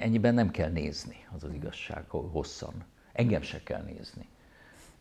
ennyiben 0.00 0.35
nem 0.35 0.50
kell 0.50 0.71
nézni, 0.71 1.26
az 1.35 1.44
az 1.44 1.52
igazság 1.52 2.04
hosszan. 2.09 2.85
Engem 3.12 3.42
se 3.42 3.62
kell 3.62 3.83
nézni. 3.83 4.28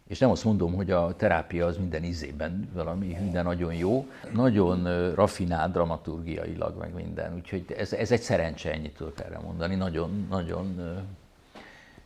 És 0.07 0.19
nem 0.19 0.29
azt 0.29 0.43
mondom, 0.43 0.73
hogy 0.73 0.91
a 0.91 1.15
terápia 1.15 1.65
az 1.65 1.77
minden 1.77 2.03
izében 2.03 2.69
valami 2.73 3.17
minden 3.21 3.43
nagyon 3.43 3.73
jó, 3.73 4.07
nagyon 4.33 5.13
rafinált 5.13 5.71
dramaturgiailag, 5.71 6.77
meg 6.77 6.93
minden. 6.93 7.35
Úgyhogy 7.35 7.65
ez, 7.77 7.93
ez 7.93 8.11
egy 8.11 8.21
szerencse, 8.21 8.71
ennyit 8.71 8.95
tudok 8.95 9.19
erre 9.19 9.39
mondani. 9.39 9.75
Nagyon, 9.75 10.27
nagyon 10.29 10.79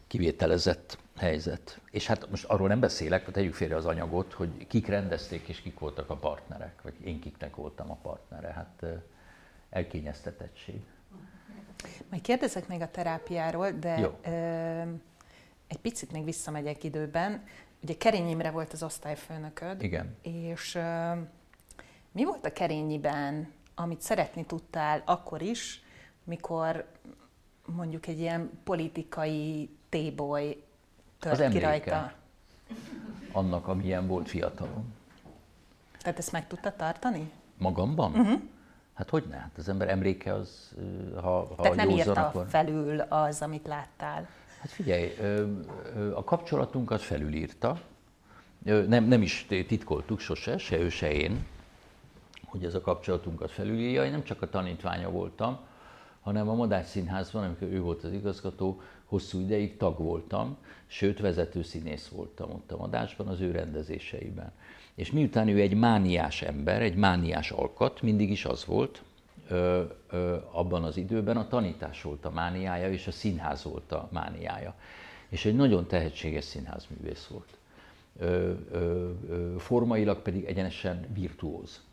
kivételezett 0.08 0.98
helyzet. 1.18 1.80
És 1.92 2.08
hát 2.08 2.30
most 2.30 2.46
arról 2.46 2.68
nem 2.68 2.80
beszélek, 2.80 3.32
tegyük 3.32 3.54
félre 3.54 3.76
az 3.76 3.86
anyagot, 3.86 4.34
hogy 4.34 4.68
kik 4.68 4.88
rendezték 4.88 5.48
és 5.48 5.62
kik 5.62 5.80
voltak 5.80 6.10
a 6.10 6.16
partnerek, 6.16 6.82
vagy 6.82 6.94
én 7.04 7.20
kiknek 7.20 7.56
voltam 7.56 7.92
a 7.92 7.98
partnere. 8.02 8.48
Hát 8.48 8.86
elkényeztetettség. 9.70 10.82
Majd 12.10 12.22
kérdezek 12.22 12.68
még 12.68 12.82
a 12.82 12.92
terápiáról, 12.92 13.72
de. 13.72 14.12
Ö, 14.26 14.92
egy 15.68 15.78
picit 15.78 16.12
még 16.12 16.24
visszamegyek 16.24 16.84
időben. 16.84 17.44
Ugye 17.88 17.98
Kerény 17.98 18.30
Imre 18.30 18.52
volt 18.52 18.74
az 18.74 18.84
osztályfőnököd. 18.84 19.84
Igen. 19.84 20.16
És 20.22 20.80
mi 22.12 22.24
volt 22.26 22.46
a 22.46 22.54
Kerényiben, 22.54 23.52
amit 23.76 24.02
szeretni 24.02 24.46
tudtál 24.46 25.02
akkor 25.06 25.42
is, 25.42 25.84
mikor 26.24 26.86
mondjuk 27.66 28.08
egy 28.08 28.20
ilyen 28.20 28.50
politikai 28.64 29.70
téboly 29.90 30.64
tört 31.20 31.50
ki 31.50 31.60
rajta? 31.60 32.14
Annak, 33.32 33.68
amilyen 33.68 34.08
volt 34.08 34.30
fiatalon. 34.30 34.94
Tehát 36.02 36.20
ezt 36.20 36.32
meg 36.32 36.48
tudta 36.48 36.76
tartani? 36.76 37.32
Magamban? 37.58 38.12
Uh-huh. 38.12 38.42
Hát 38.94 39.10
hogy 39.10 39.24
ne? 39.30 39.38
Hát 39.38 39.58
az 39.58 39.70
ember 39.70 39.90
emléke 39.90 40.34
az, 40.34 40.76
ha, 41.16 41.46
ha 41.46 41.56
Tehát 41.56 41.76
nem 41.76 41.90
írta 41.90 42.28
akkor... 42.28 42.48
felül 42.50 43.00
az, 43.00 43.42
amit 43.42 43.68
láttál? 43.68 44.28
Hát 44.60 44.72
figyelj, 44.72 45.14
a 46.14 46.24
kapcsolatunkat 46.24 47.02
felülírta. 47.02 47.82
Nem, 48.64 49.04
nem 49.04 49.22
is 49.22 49.46
titkoltuk 49.48 50.20
sose, 50.20 50.58
se 50.58 50.78
ő, 50.78 50.90
se 50.90 51.12
én, 51.12 51.46
hogy 52.46 52.64
ez 52.64 52.76
a 52.76 52.82
kapcsolatunkat 52.82 53.52
felülírja. 53.52 54.06
Én 54.06 54.12
nem 54.12 54.24
csak 54.24 54.42
a 54.42 54.50
tanítványa 54.50 55.10
voltam, 55.10 55.60
hanem 56.22 56.50
a 56.50 56.54
Madács 56.54 56.86
Színházban, 56.86 57.44
amikor 57.44 57.68
ő 57.68 57.82
volt 57.82 58.04
az 58.04 58.12
igazgató, 58.12 58.82
hosszú 59.06 59.40
ideig 59.40 59.78
tag 59.78 59.98
voltam, 59.98 60.58
sőt 60.88 61.20
vezető 61.20 61.62
színész 61.64 62.08
voltam 62.08 62.52
ott 62.52 62.72
a 62.72 62.78
Madácsban 62.78 63.28
az 63.28 63.40
ő 63.40 63.52
rendezéseiben. 63.52 64.52
És 64.96 65.12
miután 65.12 65.48
ő 65.48 65.60
egy 65.60 65.74
mániás 65.74 66.42
ember, 66.42 66.82
egy 66.82 66.96
mániás 66.96 67.52
alkat, 67.52 68.02
mindig 68.02 68.30
is 68.30 68.46
az 68.46 68.66
volt, 68.66 69.02
ö, 69.48 69.84
ö, 70.10 70.38
abban 70.52 70.84
az 70.84 70.98
időben 70.98 71.38
a 71.38 71.48
tanítás 71.48 72.02
volt 72.02 72.26
a 72.26 72.32
mániája, 72.32 72.92
és 72.92 73.08
a 73.08 73.12
színház 73.12 73.64
volt 73.64 73.92
a 73.92 74.10
mániája. 74.12 74.76
És 75.30 75.46
egy 75.46 75.56
nagyon 75.56 75.88
tehetséges 75.88 76.44
színházművész 76.44 77.28
volt. 77.28 77.58
Ö, 78.20 78.54
ö, 78.72 79.12
ö, 79.30 79.56
formailag 79.58 80.22
pedig 80.22 80.46
egyenesen 80.46 81.06
virtuóz. 81.14 81.84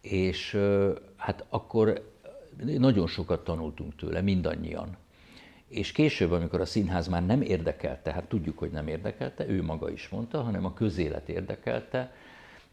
És 0.00 0.54
ö, 0.54 0.92
hát 1.16 1.44
akkor 1.48 2.12
nagyon 2.64 3.06
sokat 3.06 3.44
tanultunk 3.44 3.96
tőle, 3.96 4.20
mindannyian. 4.20 4.96
És 5.68 5.92
később, 5.92 6.32
amikor 6.32 6.60
a 6.60 6.64
színház 6.64 7.08
már 7.08 7.26
nem 7.26 7.42
érdekelte, 7.42 8.12
hát 8.12 8.24
tudjuk, 8.24 8.58
hogy 8.58 8.70
nem 8.70 8.86
érdekelte, 8.88 9.48
ő 9.48 9.62
maga 9.62 9.90
is 9.90 10.08
mondta, 10.08 10.42
hanem 10.42 10.64
a 10.64 10.74
közélet 10.74 11.28
érdekelte, 11.28 12.12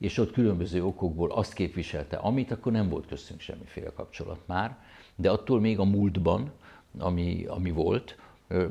és 0.01 0.17
ott 0.17 0.31
különböző 0.31 0.85
okokból 0.85 1.31
azt 1.31 1.53
képviselte, 1.53 2.17
amit 2.17 2.51
akkor 2.51 2.71
nem 2.71 2.89
volt 2.89 3.07
köztünk 3.07 3.39
semmiféle 3.39 3.89
kapcsolat 3.93 4.39
már, 4.45 4.77
de 5.15 5.31
attól 5.31 5.59
még 5.59 5.79
a 5.79 5.83
múltban, 5.83 6.51
ami, 6.97 7.45
ami 7.47 7.71
volt, 7.71 8.17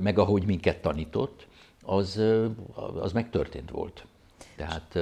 meg 0.00 0.18
ahogy 0.18 0.44
minket 0.44 0.82
tanított, 0.82 1.46
az, 1.82 2.22
az 3.00 3.12
megtörtént 3.12 3.70
volt. 3.70 4.06
Tehát 4.56 4.99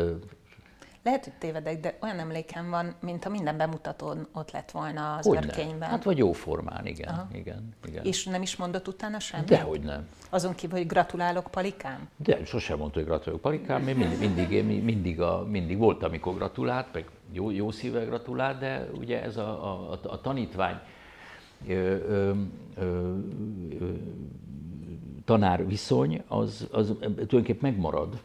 lehet, 1.08 1.24
hogy 1.24 1.32
tévedek, 1.38 1.80
de 1.80 1.96
olyan 2.00 2.18
emlékem 2.18 2.70
van, 2.70 2.94
mint 3.00 3.24
ha 3.24 3.30
minden 3.30 3.56
bemutatón 3.56 4.26
ott 4.32 4.50
lett 4.50 4.70
volna 4.70 5.14
az 5.14 5.26
Hogyne. 5.26 5.44
örkényben. 5.44 5.88
Hát 5.88 6.04
vagy 6.04 6.18
jó 6.18 6.32
formán, 6.32 6.86
igen, 6.86 7.28
igen, 7.32 7.74
igen. 7.86 8.04
És 8.04 8.24
nem 8.24 8.42
is 8.42 8.56
mondott 8.56 8.88
utána 8.88 9.18
semmit? 9.18 9.48
Dehogy 9.48 9.80
nem. 9.80 10.08
Azon 10.30 10.54
kívül, 10.54 10.78
hogy 10.78 10.86
gratulálok 10.86 11.50
palikám? 11.50 12.08
De 12.16 12.44
sosem 12.44 12.78
mondta, 12.78 12.98
hogy 12.98 13.08
gratulálok 13.08 13.40
palikám, 13.40 13.82
mert 13.82 13.96
mindig, 13.96 14.18
mindig, 14.18 14.82
mindig, 14.84 15.20
a, 15.20 15.46
mindig 15.50 15.78
volt, 15.78 16.02
amikor 16.02 16.34
gratulált, 16.34 16.86
meg 16.92 17.04
jó, 17.32 17.50
jó 17.50 17.70
szívvel 17.70 18.04
gratulált, 18.04 18.58
de 18.58 18.88
ugye 18.98 19.22
ez 19.22 19.36
a, 19.36 19.72
a, 19.90 20.00
a 20.02 20.20
tanítvány 20.20 20.78
ö, 21.68 21.72
ö, 21.72 22.32
ö, 22.76 23.14
ö, 23.80 23.90
tanár 25.24 25.66
viszony, 25.66 26.22
az, 26.28 26.68
az 26.70 26.94
tulajdonképpen 27.00 27.70
megmarad 27.70 28.20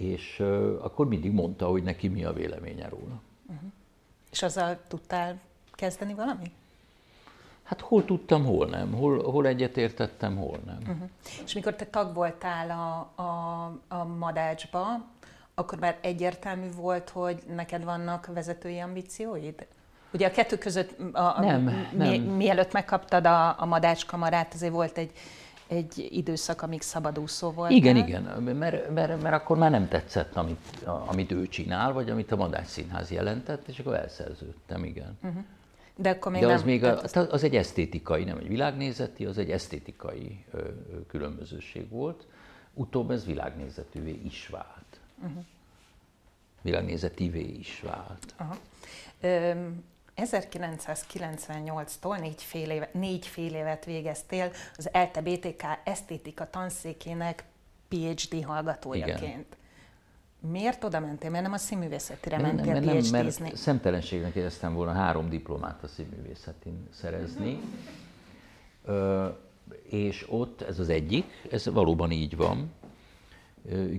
és 0.00 0.40
akkor 0.80 1.08
mindig 1.08 1.32
mondta, 1.32 1.66
hogy 1.66 1.82
neki 1.82 2.08
mi 2.08 2.24
a 2.24 2.32
véleménye 2.32 2.88
róla. 2.88 3.20
Uh-huh. 3.46 3.70
És 4.30 4.42
azzal 4.42 4.78
tudtál 4.88 5.40
kezdeni 5.72 6.14
valami? 6.14 6.52
Hát 7.62 7.80
hol 7.80 8.04
tudtam, 8.04 8.44
hol 8.44 8.66
nem. 8.66 8.92
Hol, 8.92 9.22
hol 9.22 9.46
egyetértettem, 9.46 10.36
hol 10.36 10.58
nem. 10.64 10.78
Uh-huh. 10.80 11.08
És 11.44 11.54
mikor 11.54 11.74
te 11.74 11.86
tag 11.86 12.14
voltál 12.14 12.70
a, 12.70 13.22
a, 13.22 13.64
a 13.88 14.04
Madácsba, 14.04 15.04
akkor 15.54 15.78
már 15.78 15.98
egyértelmű 16.00 16.70
volt, 16.76 17.08
hogy 17.08 17.42
neked 17.54 17.84
vannak 17.84 18.26
vezetői 18.34 18.78
ambícióid? 18.78 19.66
Ugye 20.12 20.26
a 20.26 20.30
kettő 20.30 20.58
között, 20.58 21.14
a, 21.14 21.36
a, 21.36 21.40
nem, 21.40 21.62
mi, 21.92 22.18
mielőtt 22.18 22.72
megkaptad 22.72 23.26
a, 23.26 23.60
a 23.60 23.66
Madács 23.66 24.06
kamarát, 24.06 24.54
azért 24.54 24.72
volt 24.72 24.98
egy 24.98 25.10
egy 25.66 26.08
időszak, 26.10 26.62
amíg 26.62 26.82
szabadúszó 26.82 27.50
volt. 27.50 27.70
Igen, 27.70 27.96
igen, 27.96 28.22
mert, 28.22 28.90
mert, 28.90 29.22
mert 29.22 29.34
akkor 29.34 29.56
már 29.56 29.70
nem 29.70 29.88
tetszett, 29.88 30.36
amit, 30.36 30.84
amit 31.06 31.32
ő 31.32 31.48
csinál, 31.48 31.92
vagy 31.92 32.10
amit 32.10 32.32
a 32.32 32.36
Madács 32.36 32.66
Színház 32.66 33.10
jelentett, 33.10 33.68
és 33.68 33.78
akkor 33.78 33.94
elszerződtem, 33.94 34.84
igen. 34.84 35.18
Uh-huh. 35.22 35.44
De 35.96 36.10
akkor 36.10 36.32
még 36.32 36.40
De 36.40 36.52
az 36.52 36.60
nem... 36.60 36.68
még 36.68 36.84
a, 36.84 37.00
az, 37.02 37.16
az 37.30 37.44
egy 37.44 37.56
esztétikai, 37.56 38.24
nem 38.24 38.36
egy 38.36 38.48
világnézeti, 38.48 39.24
az 39.24 39.38
egy 39.38 39.50
esztétikai 39.50 40.44
ö, 40.50 40.68
különbözőség 41.06 41.90
volt. 41.90 42.26
Utóbb 42.74 43.10
ez 43.10 43.26
világnézetűvé 43.26 44.20
is 44.24 44.48
vált. 44.48 45.00
Uh-huh. 45.22 45.44
Világnézetivé 46.62 47.54
is 47.58 47.82
vált. 47.84 48.34
Uh-huh. 48.40 48.56
1998-tól 50.16 52.18
négy 52.18 52.42
fél, 52.42 52.70
éve, 52.70 52.90
négy 52.92 53.26
fél 53.26 53.54
évet 53.54 53.84
végeztél 53.84 54.50
az 54.76 54.88
ELTE 54.92 55.20
BTK 55.20 55.62
esztétika 55.84 56.50
tanszékének 56.50 57.44
PhD 57.88 58.44
hallgatójaként. 58.44 59.22
Igen. 59.22 59.44
Miért 60.50 60.84
oda 60.84 61.00
mentél? 61.00 61.30
Miért 61.30 61.44
nem 61.44 61.54
a 61.54 61.58
színművészetire 61.58 62.38
mentél 62.38 62.72
nem, 62.72 62.84
nem, 62.84 63.04
mert, 63.10 63.40
mert 63.40 63.56
szemtelenségnek 63.56 64.34
éreztem 64.34 64.74
volna 64.74 64.92
három 64.92 65.28
diplomát 65.28 65.82
a 65.82 65.88
színművészetén 65.88 66.88
szerezni. 66.90 67.60
Ö, 68.84 69.28
és 69.82 70.26
ott 70.28 70.62
ez 70.62 70.78
az 70.78 70.88
egyik, 70.88 71.24
ez 71.50 71.66
valóban 71.66 72.10
így 72.10 72.36
van. 72.36 72.72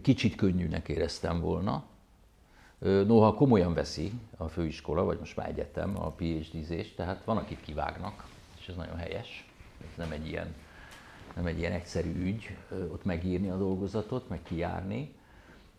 Kicsit 0.01 0.35
könnyűnek 0.35 0.89
éreztem 0.89 1.39
volna, 1.39 1.83
Noha 2.79 3.33
komolyan 3.33 3.73
veszi 3.73 4.11
a 4.37 4.47
főiskola, 4.47 5.03
vagy 5.03 5.19
most 5.19 5.35
már 5.35 5.49
egyetem 5.49 6.01
a 6.01 6.09
PhD-zést, 6.09 6.95
tehát 6.95 7.23
van, 7.23 7.37
akit 7.37 7.61
kivágnak, 7.61 8.25
és 8.59 8.67
ez 8.67 8.75
nagyon 8.75 8.97
helyes. 8.97 9.51
Ez 9.81 9.97
nem 9.97 10.11
egy 10.11 10.27
ilyen, 10.27 10.55
nem 11.35 11.45
egy 11.45 11.59
ilyen 11.59 11.71
egyszerű 11.71 12.25
ügy 12.25 12.57
ott 12.91 13.05
megírni 13.05 13.49
a 13.49 13.57
dolgozatot, 13.57 14.29
meg 14.29 14.43
kijárni. 14.43 15.15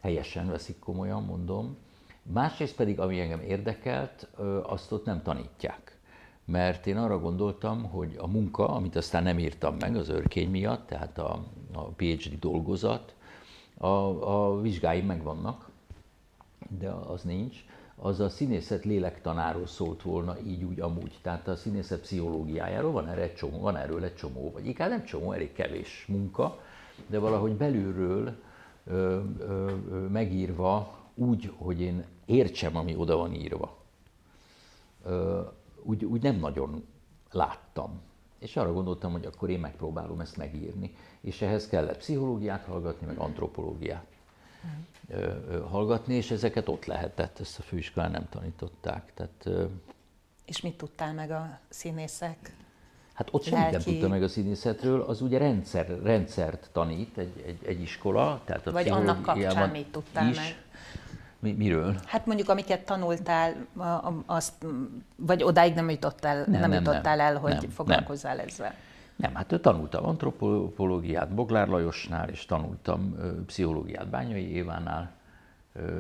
Helyesen 0.00 0.48
veszik 0.48 0.78
komolyan, 0.78 1.22
mondom. 1.22 1.76
Másrészt 2.22 2.76
pedig, 2.76 3.00
ami 3.00 3.20
engem 3.20 3.40
érdekelt, 3.40 4.28
azt 4.62 4.92
ott 4.92 5.04
nem 5.04 5.22
tanítják. 5.22 5.98
Mert 6.44 6.87
én 6.87 6.96
arra 6.96 7.18
gondoltam, 7.18 7.84
hogy 7.84 8.16
a 8.18 8.26
munka, 8.26 8.68
amit 8.68 8.96
aztán 8.96 9.22
nem 9.22 9.38
írtam 9.38 9.76
meg 9.76 9.96
az 9.96 10.08
örkény 10.08 10.50
miatt, 10.50 10.87
tehát 10.87 11.18
a, 11.18 11.44
a 11.72 11.82
PhD 11.82 12.38
dolgozat, 12.38 13.14
a, 13.76 13.87
a 13.87 14.61
vizsgáim 14.61 15.06
megvannak, 15.06 15.67
de 16.68 16.90
az 16.90 17.22
nincs, 17.22 17.64
az 17.96 18.20
a 18.20 18.28
színészet 18.28 18.85
lélektanáról 18.85 19.66
szólt 19.66 20.02
volna 20.02 20.38
így 20.46 20.64
úgy 20.64 20.81
amúgy. 20.81 21.18
Tehát 21.22 21.48
a 21.48 21.57
színészet 21.57 22.00
pszichológiájáról 22.00 22.92
van, 22.92 23.09
erre 23.09 23.22
egy 23.22 23.35
csomó, 23.35 23.61
van 23.61 23.76
erről 23.76 24.04
egy 24.04 24.14
csomó, 24.14 24.50
vagy 24.50 24.66
inkább 24.66 24.88
nem 24.88 25.04
csomó, 25.04 25.33
elég 25.33 25.52
kevés 25.52 26.04
munka, 26.09 26.61
de 27.07 27.18
valahogy 27.18 27.52
belülről 27.52 28.37
ö, 28.85 29.20
ö, 29.38 29.70
ö, 29.90 30.07
megírva 30.07 30.96
úgy, 31.14 31.52
hogy 31.57 31.81
én 31.81 32.04
értsem, 32.24 32.76
ami 32.76 32.96
oda 32.96 33.16
van 33.16 33.35
írva. 33.35 33.76
Ö, 35.04 35.40
úgy, 35.83 36.04
úgy 36.04 36.22
nem 36.22 36.37
nagyon 36.37 36.85
láttam. 37.31 38.00
És 38.38 38.57
arra 38.57 38.72
gondoltam, 38.72 39.12
hogy 39.12 39.26
akkor 39.26 39.50
én 39.50 39.61
megpróbálom 39.61 40.20
ezt 40.20 40.37
megírni. 40.37 40.94
És 41.20 41.42
ehhez 41.42 41.68
kellett 41.68 41.98
pszichológiát 41.98 42.64
hallgatni, 42.64 43.07
meg 43.07 43.18
antropológiát 43.18 44.17
hallgatni, 45.70 46.14
és 46.14 46.30
ezeket 46.30 46.68
ott 46.68 46.84
lehetett, 46.84 47.40
ezt 47.40 47.58
a 47.58 47.62
főiskolán 47.62 48.10
nem 48.10 48.28
tanították. 48.30 49.12
Tehát, 49.14 49.68
és 50.44 50.60
mit 50.60 50.76
tudtál 50.76 51.12
meg 51.12 51.30
a 51.30 51.58
színészek 51.68 52.52
Hát 53.18 53.28
ott 53.30 53.42
semmit 53.42 53.70
nem 53.70 53.80
tudta 53.80 54.08
meg 54.08 54.22
a 54.22 54.28
színészetről, 54.28 55.00
az 55.00 55.20
ugye 55.20 55.38
rendszer, 55.38 56.02
rendszert 56.02 56.68
tanít 56.72 57.18
egy, 57.18 57.42
egy, 57.46 57.58
egy 57.66 57.80
iskola. 57.80 58.40
Tehát 58.44 58.66
a 58.66 58.72
Vagy 58.72 58.88
annak 58.88 59.22
kapcsán 59.22 59.70
mit 59.70 59.86
tudtál 59.86 60.28
is. 60.28 60.36
meg? 60.36 60.62
Mi, 61.38 61.52
miről? 61.52 61.94
Hát 62.06 62.26
mondjuk, 62.26 62.48
amiket 62.48 62.84
tanultál, 62.84 63.66
azt, 64.26 64.52
vagy 65.16 65.42
odáig 65.42 65.74
nem 65.74 65.90
jutottál, 65.90 66.36
nem, 66.36 66.60
nem, 66.60 66.60
nem 66.60 66.72
jutottál 66.72 67.16
nem, 67.16 67.26
el, 67.26 67.36
hogy 67.36 67.52
nem, 67.52 67.70
foglalkozzál 67.70 68.36
nem. 68.36 68.46
ezzel. 68.46 68.74
Nem, 69.18 69.35
hát 69.35 69.61
tanultam 69.61 70.04
antropológiát 70.04 71.35
Boglár 71.35 71.68
Lajosnál, 71.68 72.28
és 72.28 72.46
tanultam 72.46 73.16
pszichológiát 73.46 74.09
Bányai 74.09 74.52
Évánál 74.52 75.12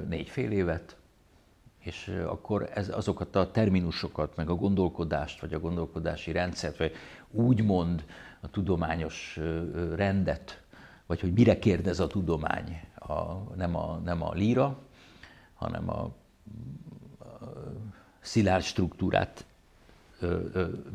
négy 0.08 0.28
fél 0.28 0.50
évet, 0.50 0.96
és 1.78 2.22
akkor 2.26 2.70
ez, 2.74 2.88
azokat 2.88 3.36
a 3.36 3.50
terminusokat, 3.50 4.36
meg 4.36 4.50
a 4.50 4.54
gondolkodást, 4.54 5.40
vagy 5.40 5.54
a 5.54 5.60
gondolkodási 5.60 6.32
rendszert, 6.32 6.76
vagy 6.76 6.92
úgymond 7.30 8.04
a 8.40 8.50
tudományos 8.50 9.38
rendet, 9.94 10.62
vagy 11.06 11.20
hogy 11.20 11.32
mire 11.32 11.58
kérdez 11.58 12.00
a 12.00 12.06
tudomány, 12.06 12.80
a, 12.94 13.32
nem, 13.54 13.76
a, 13.76 14.00
nem 14.04 14.22
a 14.22 14.32
líra, 14.32 14.78
hanem 15.54 15.90
a, 15.90 16.00
a 16.00 16.12
szilárd 18.20 18.62
struktúrát 18.62 19.44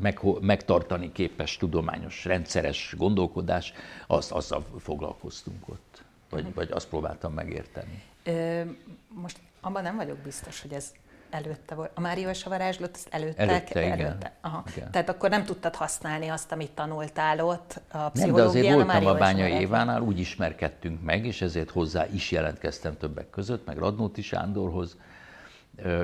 meg, 0.02 0.20
megtartani 0.42 1.12
képes 1.12 1.58
tudományos, 1.58 2.26
rendszeres 2.26 2.94
gondolkodás, 2.98 3.74
azt, 4.08 4.32
azzal 4.32 4.66
foglalkoztunk 4.80 5.68
ott, 5.70 6.04
vagy, 6.30 6.54
vagy 6.54 6.72
azt 6.72 6.88
próbáltam 6.88 7.34
megérteni. 7.34 8.04
Ö, 8.24 8.62
most 9.08 9.38
abban 9.62 9.84
nem 9.84 9.96
vagyok 9.96 10.18
biztos, 10.18 10.62
hogy 10.62 10.74
ez 10.74 10.92
előtte 11.30 11.76
volt. 11.76 11.92
A 11.94 12.00
Mário 12.00 12.30
és 12.30 12.46
a 12.46 12.50
varázslót 12.50 12.96
ezt 12.96 13.08
előtte? 13.12 13.42
Előtte, 13.42 13.80
előtte. 13.80 13.96
igen. 13.96 14.18
Aha. 14.42 14.64
igen. 14.76 14.92
Tehát 14.92 15.10
akkor 15.10 15.30
nem 15.30 15.46
tudtad 15.46 15.76
használni 15.76 16.28
azt, 16.28 16.52
amit 16.52 16.72
tanultál 16.72 17.46
ott 17.46 17.82
a 17.92 18.10
Nem, 18.14 18.34
de 18.34 18.42
azért 18.42 18.74
voltam 18.74 19.06
a, 19.06 19.10
a 19.10 19.18
Bányai 19.18 19.52
Évánál, 19.52 20.02
úgy 20.02 20.20
ismerkedtünk 20.20 21.04
meg, 21.04 21.26
és 21.26 21.42
ezért 21.42 21.70
hozzá 21.70 22.06
is 22.06 22.32
jelentkeztem 22.32 22.98
többek 22.98 23.30
között, 23.30 23.66
meg 23.66 23.78
Radnóti 23.78 24.22
Sándorhoz 24.22 24.98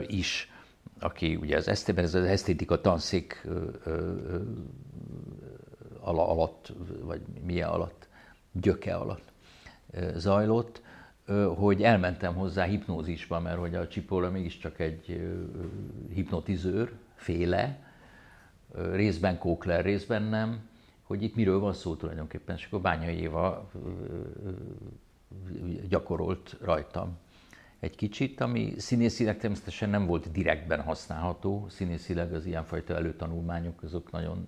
is, 0.08 0.52
aki 1.00 1.36
ugye 1.36 1.58
az, 1.58 1.68
esztében, 1.68 2.04
ez 2.04 2.16
az 2.16 2.24
esztétika 2.24 2.82
tanszék 2.82 3.48
alatt, 6.00 6.74
vagy 7.02 7.22
milyen 7.46 7.70
alatt, 7.70 8.08
gyöke 8.52 8.96
alatt 8.96 9.32
zajlott, 10.16 10.82
hogy 11.56 11.84
elmentem 11.84 12.36
hozzá 12.36 12.64
hipnózisba, 12.64 13.40
mert 13.40 13.58
hogy 13.58 13.76
a 13.76 13.88
Csipóla 13.88 14.30
mégiscsak 14.30 14.80
egy 14.80 15.30
hipnotizőr, 16.14 16.92
féle, 17.16 17.88
részben 18.92 19.38
Kókler, 19.38 19.84
részben 19.84 20.24
nem, 20.24 20.70
hogy 21.04 21.24
itt 21.24 21.36
miről 21.36 21.60
van 21.60 21.74
szó 21.74 21.96
tulajdonképpen, 21.96 22.56
és 22.56 22.66
akkor 22.66 22.82
Bányai 22.82 23.16
Éva 23.16 23.70
gyakorolt 25.88 26.58
rajtam 26.62 27.18
egy 27.80 27.96
kicsit, 27.96 28.42
ami 28.42 28.74
színészileg 28.78 29.38
természetesen 29.38 29.90
nem 29.90 30.06
volt 30.06 30.32
direktben 30.32 30.82
használható, 30.82 31.68
színészileg 31.70 32.34
az 32.34 32.46
ilyenfajta 32.46 32.96
előtanulmányok 32.96 33.84
azok 33.84 34.12
nagyon 34.12 34.48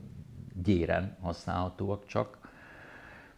gyéren 0.63 1.17
használhatóak 1.21 2.05
csak, 2.05 2.37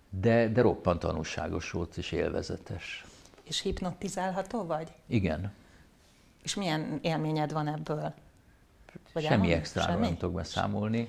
de, 0.10 0.48
de 0.48 0.62
roppant 0.62 1.00
tanulságos 1.00 1.72
volt 1.72 1.98
és 1.98 2.12
élvezetes. 2.12 3.06
És 3.44 3.62
hipnotizálható 3.62 4.66
vagy? 4.66 4.92
Igen. 5.06 5.52
És 6.44 6.56
milyen 6.56 7.00
élményed 7.02 7.52
van 7.52 7.68
ebből? 7.68 8.14
Vagy 9.14 9.24
Semmi 9.24 9.52
extra 9.52 9.96
nem 9.96 10.18
tudok 10.18 10.36
beszámolni. 10.36 11.08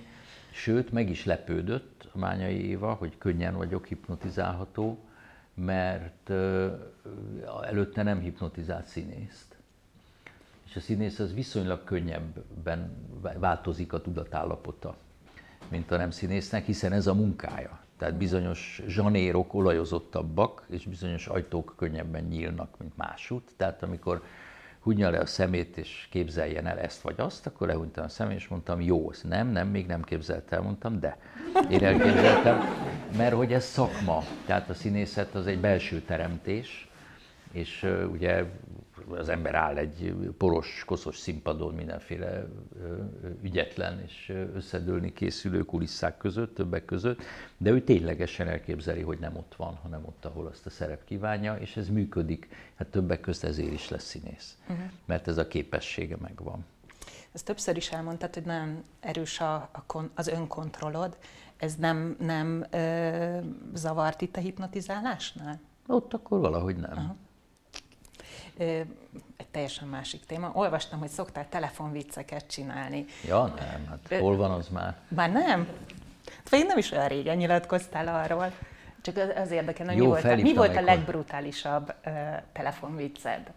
Sőt, 0.53 0.93
meg 0.93 1.11
is 1.11 1.25
lepődött 1.25 2.09
a 2.13 2.19
Mányai 2.19 2.69
Éva, 2.69 2.93
hogy 2.93 3.19
könnyen 3.19 3.57
vagyok 3.57 3.87
hipnotizálható, 3.87 4.99
mert 5.55 6.31
előtte 7.63 8.03
nem 8.03 8.21
hipnotizált 8.21 8.87
színészt. 8.87 9.57
És 10.69 10.77
a 10.77 10.81
színész 10.81 11.19
az 11.19 11.35
viszonylag 11.35 11.85
könnyebben 11.85 12.91
változik 13.39 13.93
a 13.93 14.01
tudatállapota, 14.01 14.97
mint 15.69 15.91
a 15.91 15.97
nem 15.97 16.11
színésznek, 16.11 16.65
hiszen 16.65 16.93
ez 16.93 17.07
a 17.07 17.15
munkája. 17.15 17.83
Tehát 17.99 18.15
bizonyos 18.15 18.83
zsanérok 18.87 19.55
olajozottabbak, 19.55 20.65
és 20.69 20.85
bizonyos 20.87 21.27
ajtók 21.27 21.75
könnyebben 21.77 22.25
nyílnak, 22.25 22.79
mint 22.79 22.97
másút. 22.97 23.51
Tehát 23.57 23.83
amikor 23.83 24.23
húgyja 24.85 25.11
le 25.11 25.19
a 25.19 25.27
szemét, 25.27 25.77
és 25.77 26.07
képzeljen 26.11 26.67
el 26.67 26.79
ezt 26.79 27.01
vagy 27.01 27.15
azt, 27.17 27.47
akkor 27.47 27.67
lehúnytam 27.67 28.05
a 28.05 28.09
szemét, 28.09 28.37
és 28.37 28.49
mondtam, 28.49 28.81
jó, 28.81 29.11
nem, 29.23 29.49
nem, 29.49 29.69
még 29.69 29.87
nem 29.87 30.03
képzeltem, 30.03 30.63
mondtam, 30.63 31.01
de. 31.01 31.19
Én 31.71 31.85
elképzeltem, 31.85 32.61
mert 33.17 33.35
hogy 33.35 33.53
ez 33.53 33.65
szakma, 33.65 34.23
tehát 34.47 34.71
a 34.71 34.75
színészet 34.75 35.35
az 35.35 35.47
egy 35.47 35.61
belső 35.61 36.01
teremtés, 36.01 36.89
és 37.53 37.87
ugye 38.13 38.45
az 39.09 39.29
ember 39.29 39.55
áll 39.55 39.77
egy 39.77 40.17
poros, 40.39 40.83
koszos 40.87 41.17
színpadon 41.17 41.75
mindenféle 41.75 42.47
ügyetlen 43.43 44.01
és 44.01 44.33
összedőlni 44.55 45.13
készülő 45.13 45.63
kulisszák 45.63 46.17
között, 46.17 46.55
többek 46.55 46.85
között, 46.85 47.23
de 47.57 47.71
ő 47.71 47.83
ténylegesen 47.83 48.49
elképzeli, 48.49 49.01
hogy 49.01 49.19
nem 49.19 49.37
ott 49.37 49.55
van, 49.57 49.75
hanem 49.75 50.05
ott, 50.05 50.25
ahol 50.25 50.47
azt 50.47 50.67
a 50.67 50.71
szerep 50.71 51.05
kívánja, 51.05 51.55
és 51.55 51.77
ez 51.77 51.89
működik. 51.89 52.49
Hát 52.75 52.87
többek 52.87 53.21
között 53.21 53.51
ezért 53.51 53.73
is 53.73 53.89
lesz 53.89 54.05
színész, 54.05 54.59
uh-huh. 54.69 54.87
mert 55.05 55.29
ez 55.29 55.39
a 55.39 55.49
képessége 55.49 56.17
megvan. 56.21 56.65
Ezt 57.33 57.45
többször 57.45 57.77
is 57.77 57.91
elmondtad, 57.93 58.35
hogy 58.35 58.45
nagyon 58.45 58.83
erős 59.01 59.41
a, 59.41 59.55
a, 59.55 60.03
az 60.15 60.27
önkontrollod. 60.29 61.17
Ez 61.57 61.75
nem, 61.75 62.17
nem 62.21 62.65
ö, 62.71 63.39
zavart 63.75 64.21
itt 64.21 64.37
a 64.37 64.41
hipnotizálásnál? 64.41 65.61
Ott 65.87 66.15
akkor 66.15 66.41
valahogy 66.41 66.77
nem. 66.77 66.93
Uh-huh 66.93 67.17
egy 68.57 69.47
teljesen 69.51 69.89
másik 69.89 70.25
téma. 70.27 70.51
Olvastam, 70.55 70.99
hogy 70.99 71.09
szoktál 71.09 71.49
telefonvicceket 71.49 72.47
csinálni. 72.47 73.05
Ja, 73.27 73.45
nem, 73.45 73.87
hát 73.89 74.21
hol 74.21 74.37
van 74.37 74.51
az 74.51 74.69
már? 74.69 74.97
Már 75.09 75.33
nem? 75.33 75.69
Vagy 76.51 76.67
nem 76.67 76.79
is 76.79 76.91
olyan 76.91 77.09
régen 77.09 77.37
nyilatkoztál 77.37 78.09
arról. 78.09 78.53
Csak 79.01 79.17
az, 79.17 79.29
az 79.37 79.51
érdekel, 79.51 79.87
hogy 79.87 79.97
mi 79.97 80.07
volt, 80.07 80.43
mi 80.43 80.55
volt 80.55 80.77
a 80.77 80.81
legbrutálisabb 80.81 81.95
uh, 82.07 82.13
telefonvicced? 82.53 83.53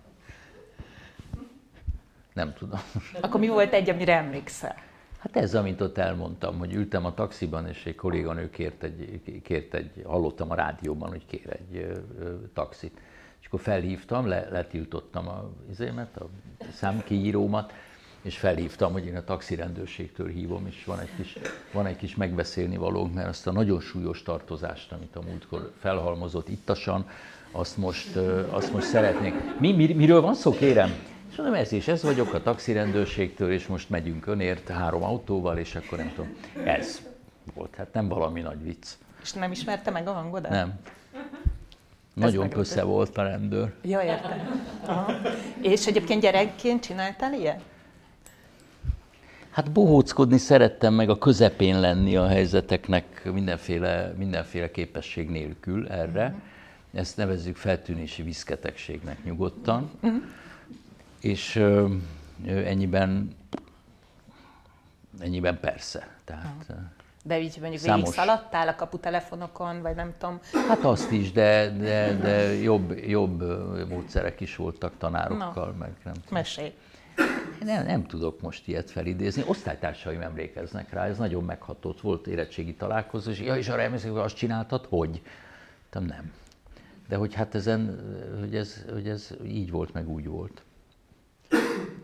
Nem 2.34 2.54
tudom. 2.54 2.80
Akkor 3.22 3.40
mi 3.40 3.48
volt 3.48 3.74
egy, 3.74 3.90
amire 3.90 4.16
emlékszel? 4.16 4.76
Hát 5.20 5.36
ez, 5.36 5.56
amit 5.56 5.82
ott 5.82 5.98
elmondtam, 5.98 6.58
hogy 6.58 6.74
ültem 6.74 7.06
a 7.06 7.14
taxiban, 7.14 7.68
és 7.68 7.86
egy 7.86 7.96
kolléganő 7.96 8.50
kért 8.50 8.84
egy, 8.84 9.42
kért 9.44 9.74
egy 9.74 10.04
hallottam 10.06 10.52
a 10.52 10.56
rádióban, 10.56 11.10
hogy 11.10 11.26
kér 11.26 11.50
egy 11.50 11.78
ö, 11.78 11.98
ö, 12.20 12.36
taxit 12.54 13.00
és 13.48 13.54
akkor 13.54 13.74
felhívtam, 13.74 14.28
le, 14.28 14.48
letiltottam 14.52 15.28
a 15.28 15.50
izémet, 15.72 16.18
a 16.18 16.30
számkiírómat, 16.74 17.74
és 18.22 18.38
felhívtam, 18.38 18.92
hogy 18.92 19.06
én 19.06 19.16
a 19.16 19.24
taxirendőrségtől 19.24 20.28
hívom, 20.28 20.66
és 20.68 20.86
van 20.86 21.00
egy 21.00 21.10
kis, 21.16 21.38
van 21.72 21.86
egy 21.86 21.96
kis 21.96 22.16
megbeszélni 22.16 22.78
valónk, 22.78 23.14
mert 23.14 23.28
azt 23.28 23.48
a 23.48 23.52
nagyon 23.52 23.80
súlyos 23.80 24.24
tartozást, 24.24 24.92
amit 24.92 25.16
a 25.16 25.22
múltkor 25.22 25.72
felhalmozott 25.80 26.50
ittasan, 26.50 27.10
azt 27.52 27.78
most, 27.78 28.16
azt 28.50 28.74
most 28.74 28.88
szeretnék. 28.88 29.34
Mi, 29.60 29.72
mi, 29.72 29.94
miről 29.94 30.22
van 30.22 30.34
szó, 30.34 30.52
kérem? 30.52 30.94
És 31.32 31.36
mondom, 31.36 31.56
ez 31.56 31.72
és 31.72 31.88
ez 31.88 32.04
vagyok 32.04 32.34
a 32.34 32.42
taxirendőrségtől, 32.42 33.52
és 33.52 33.68
most 33.68 33.90
megyünk 33.90 34.28
önért 34.28 34.68
három 34.68 35.04
autóval, 35.04 35.58
és 35.58 35.76
akkor 35.76 35.98
nem 35.98 36.12
tudom. 36.16 36.36
Ez 36.66 37.02
volt, 37.54 37.76
hát 37.76 37.94
nem 37.94 38.08
valami 38.08 38.42
nagy 38.42 38.64
vicc. 38.64 38.88
És 39.22 39.34
nem 39.34 39.52
ismerte 39.52 39.92
meg 39.92 40.08
a 40.08 40.12
hangodat? 40.12 40.52
Nem. 40.52 40.80
Nagyon 42.18 42.50
kösze 42.50 42.84
volt 42.84 43.18
a 43.18 43.24
rendőr. 43.24 43.74
Ja, 43.82 44.02
értem. 44.02 44.66
Aha. 44.86 45.12
És 45.62 45.88
egyébként 45.88 46.22
gyerekként 46.22 46.84
csináltál 46.84 47.34
ilyet? 47.34 47.62
Hát 49.50 49.72
bohóckodni 49.72 50.38
szerettem 50.38 50.94
meg 50.94 51.10
a 51.10 51.18
közepén 51.18 51.80
lenni 51.80 52.16
a 52.16 52.28
helyzeteknek 52.28 53.30
mindenféle, 53.34 54.14
mindenféle 54.18 54.72
képesség 54.72 55.30
nélkül 55.30 55.88
erre. 55.88 56.26
Uh-huh. 56.26 56.42
Ezt 56.94 57.18
nevezzük 57.18 57.56
feltűnési 57.56 58.24
viszketegségnek 58.24 59.24
nyugodtan. 59.24 59.92
Uh-huh. 60.02 60.22
És 61.22 61.56
ö, 61.56 61.90
ennyiben, 62.46 63.36
ennyiben 65.20 65.60
persze. 65.60 66.08
Tehát, 66.26 66.66
uh-huh. 66.70 66.86
De 67.28 67.40
így 67.40 67.58
mondjuk 67.62 67.82
Számos... 67.82 68.00
végig 68.00 68.14
szaladtál 68.14 68.68
a 68.68 68.76
kaputelefonokon, 68.76 69.82
vagy 69.82 69.96
nem 69.96 70.14
tudom. 70.18 70.40
Hát 70.68 70.84
azt 70.84 71.12
is, 71.12 71.32
de, 71.32 71.70
de, 71.70 72.14
de 72.14 72.54
jobb, 72.54 72.98
jobb 73.08 73.44
módszerek 73.90 74.40
is 74.40 74.56
voltak 74.56 74.94
tanárokkal, 74.98 75.66
no. 75.66 75.78
meg 75.78 75.92
nem 76.04 76.14
tudom. 76.14 76.30
Mesélj. 76.30 76.74
Nem, 77.64 77.86
nem 77.86 78.06
tudok 78.06 78.42
most 78.42 78.68
ilyet 78.68 78.92
felidézni. 78.92 79.44
Osztálytársaim 79.46 80.22
emlékeznek 80.22 80.94
rá, 80.94 81.06
ez 81.06 81.18
nagyon 81.18 81.44
meghatott. 81.44 82.02
Volt 82.02 82.28
érettségi 82.28 82.74
találkozó, 82.74 83.32
és, 83.32 83.40
ja, 83.40 83.56
és 83.56 83.70
arra 83.70 83.82
emlékszik, 83.82 84.12
hogy 84.12 84.20
azt 84.20 84.36
csináltad, 84.36 84.86
hogy? 84.90 85.22
Nem, 85.92 86.04
nem. 86.04 86.32
De 87.08 87.16
hogy 87.16 87.34
hát 87.34 87.56
ezen, 87.56 88.00
hogy 88.40 88.56
ez, 88.56 88.86
hogy 88.94 89.08
ez 89.08 89.30
így 89.46 89.72
volt, 89.72 89.94
meg 89.94 90.10
úgy 90.10 90.28
volt. 90.28 90.62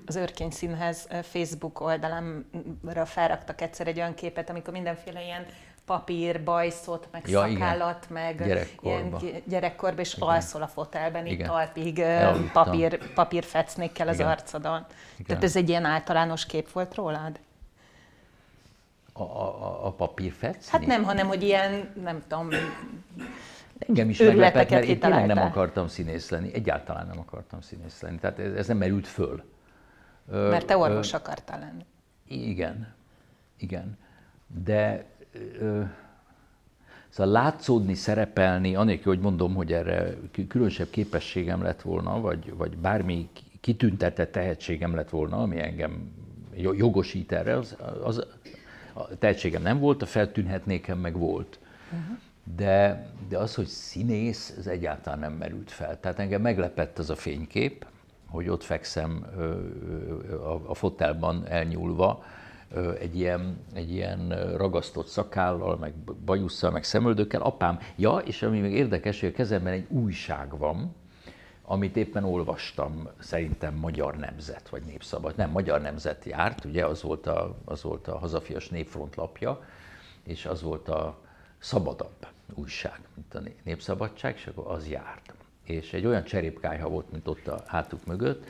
Az 0.05 0.15
Örkény 0.15 0.49
Színház 0.49 1.07
Facebook 1.21 1.81
oldalára 1.81 3.05
felraktak 3.05 3.61
egyszer 3.61 3.87
egy 3.87 3.97
olyan 3.97 4.13
képet, 4.13 4.49
amikor 4.49 4.73
mindenféle 4.73 5.23
ilyen 5.23 5.45
papír, 5.85 6.43
bajszot, 6.43 7.07
meg 7.11 7.29
ja, 7.29 7.39
szakállat, 7.39 8.07
igen. 8.09 8.23
meg 8.23 8.47
gyerekkorba. 8.47 9.19
ilyen 9.21 9.41
gyerekkorba, 9.45 10.01
és 10.01 10.13
igen. 10.15 10.27
alszol 10.27 10.61
a 10.61 10.67
fotelben, 10.67 11.25
igen. 11.25 11.39
itt 11.39 11.45
talpig 11.45 12.03
papír, 12.53 13.13
papír 13.13 13.43
fecnékkel 13.43 14.07
az 14.07 14.15
igen. 14.15 14.27
arcodon. 14.27 14.85
Igen. 15.13 15.25
Tehát 15.25 15.43
ez 15.43 15.55
egy 15.55 15.69
ilyen 15.69 15.85
általános 15.85 16.45
kép 16.45 16.71
volt 16.71 16.95
rólad? 16.95 17.39
A, 19.13 19.23
a, 19.23 19.85
a 19.85 19.91
papírfecni? 19.91 20.71
Hát 20.71 20.85
nem, 20.85 21.03
hanem 21.03 21.27
hogy 21.27 21.43
ilyen, 21.43 21.93
nem 22.03 22.21
tudom, 22.27 22.49
Engem 23.87 24.09
is 24.09 24.19
meglepett, 24.19 24.69
mert 24.69 24.85
én 24.85 24.99
tényleg 24.99 25.25
nem 25.25 25.37
akartam 25.37 25.87
színész 25.87 26.29
lenni, 26.29 26.53
egyáltalán 26.53 27.07
nem 27.07 27.19
akartam 27.19 27.61
színész 27.61 28.01
lenni, 28.01 28.17
tehát 28.17 28.39
ez, 28.39 28.53
ez 28.53 28.67
nem 28.67 28.77
merült 28.77 29.07
föl. 29.07 29.43
Mert 30.31 30.65
te 30.65 30.77
orvos 30.77 31.13
ö, 31.13 31.17
akartál 31.17 31.59
lenni. 31.59 31.85
Igen, 32.27 32.93
igen. 33.57 33.97
De 34.63 35.05
ö, 35.59 35.81
szóval 37.09 37.31
látszódni, 37.31 37.93
szerepelni, 37.93 38.75
anélkül, 38.75 39.13
hogy 39.13 39.21
mondom, 39.21 39.55
hogy 39.55 39.73
erre 39.73 40.13
különösebb 40.47 40.89
képességem 40.89 41.61
lett 41.61 41.81
volna, 41.81 42.19
vagy, 42.19 42.53
vagy 42.55 42.77
bármi 42.77 43.29
kitüntetett 43.61 44.31
tehetségem 44.31 44.95
lett 44.95 45.09
volna, 45.09 45.41
ami 45.41 45.59
engem 45.59 46.11
jogosít 46.55 47.31
erre, 47.31 47.57
az, 47.57 47.75
az 48.03 48.25
a 48.93 49.17
tehetségem 49.17 49.61
nem 49.61 49.79
volt, 49.79 50.01
a 50.01 50.05
feltűnhetnékem 50.05 50.99
meg 50.99 51.17
volt. 51.17 51.59
Uh-huh. 51.91 52.17
De, 52.55 53.07
de 53.29 53.37
az, 53.37 53.55
hogy 53.55 53.67
színész, 53.67 54.55
ez 54.57 54.67
egyáltalán 54.67 55.19
nem 55.19 55.33
merült 55.33 55.71
fel. 55.71 55.99
Tehát 55.99 56.19
engem 56.19 56.41
meglepett 56.41 56.99
az 56.99 57.09
a 57.09 57.15
fénykép, 57.15 57.85
hogy 58.27 58.49
ott 58.49 58.63
fekszem 58.63 59.25
a, 60.29 60.69
a 60.69 60.73
fotelban 60.73 61.47
elnyúlva, 61.47 62.23
egy 62.99 63.17
ilyen, 63.19 63.57
egy 63.73 63.91
ilyen 63.91 64.29
ragasztott 64.57 65.07
szakállal, 65.07 65.77
meg 65.77 65.93
bajusszal, 66.25 66.71
meg 66.71 66.83
szemöldökkel. 66.83 67.41
Apám, 67.41 67.79
ja, 67.95 68.17
és 68.17 68.41
ami 68.41 68.59
még 68.59 68.73
érdekes, 68.73 69.19
hogy 69.19 69.29
a 69.29 69.33
kezemben 69.33 69.73
egy 69.73 69.87
újság 69.89 70.57
van, 70.57 70.95
amit 71.65 71.97
éppen 71.97 72.23
olvastam, 72.23 73.09
szerintem 73.19 73.75
Magyar 73.75 74.15
Nemzet, 74.15 74.69
vagy 74.69 74.83
Népszabad. 74.83 75.35
Nem, 75.35 75.49
Magyar 75.49 75.81
Nemzet 75.81 76.25
járt, 76.25 76.65
ugye 76.65 76.85
az 76.85 77.01
volt 77.01 77.27
a, 77.27 77.55
az 77.65 77.83
volt 77.83 78.07
a 78.07 78.17
hazafias 78.17 78.69
népfront 78.69 79.15
lapja, 79.15 79.63
és 80.23 80.45
az 80.45 80.61
volt 80.61 80.89
a 80.89 81.17
szabadabb 81.63 82.27
újság, 82.53 82.99
mint 83.15 83.33
a 83.33 83.41
Népszabadság, 83.63 84.35
és 84.35 84.47
akkor 84.47 84.71
az 84.71 84.87
járt. 84.87 85.33
És 85.63 85.93
egy 85.93 86.05
olyan 86.05 86.23
cserépkályha 86.23 86.89
volt, 86.89 87.11
mint 87.11 87.27
ott 87.27 87.47
a 87.47 87.63
hátuk 87.65 88.05
mögött, 88.05 88.45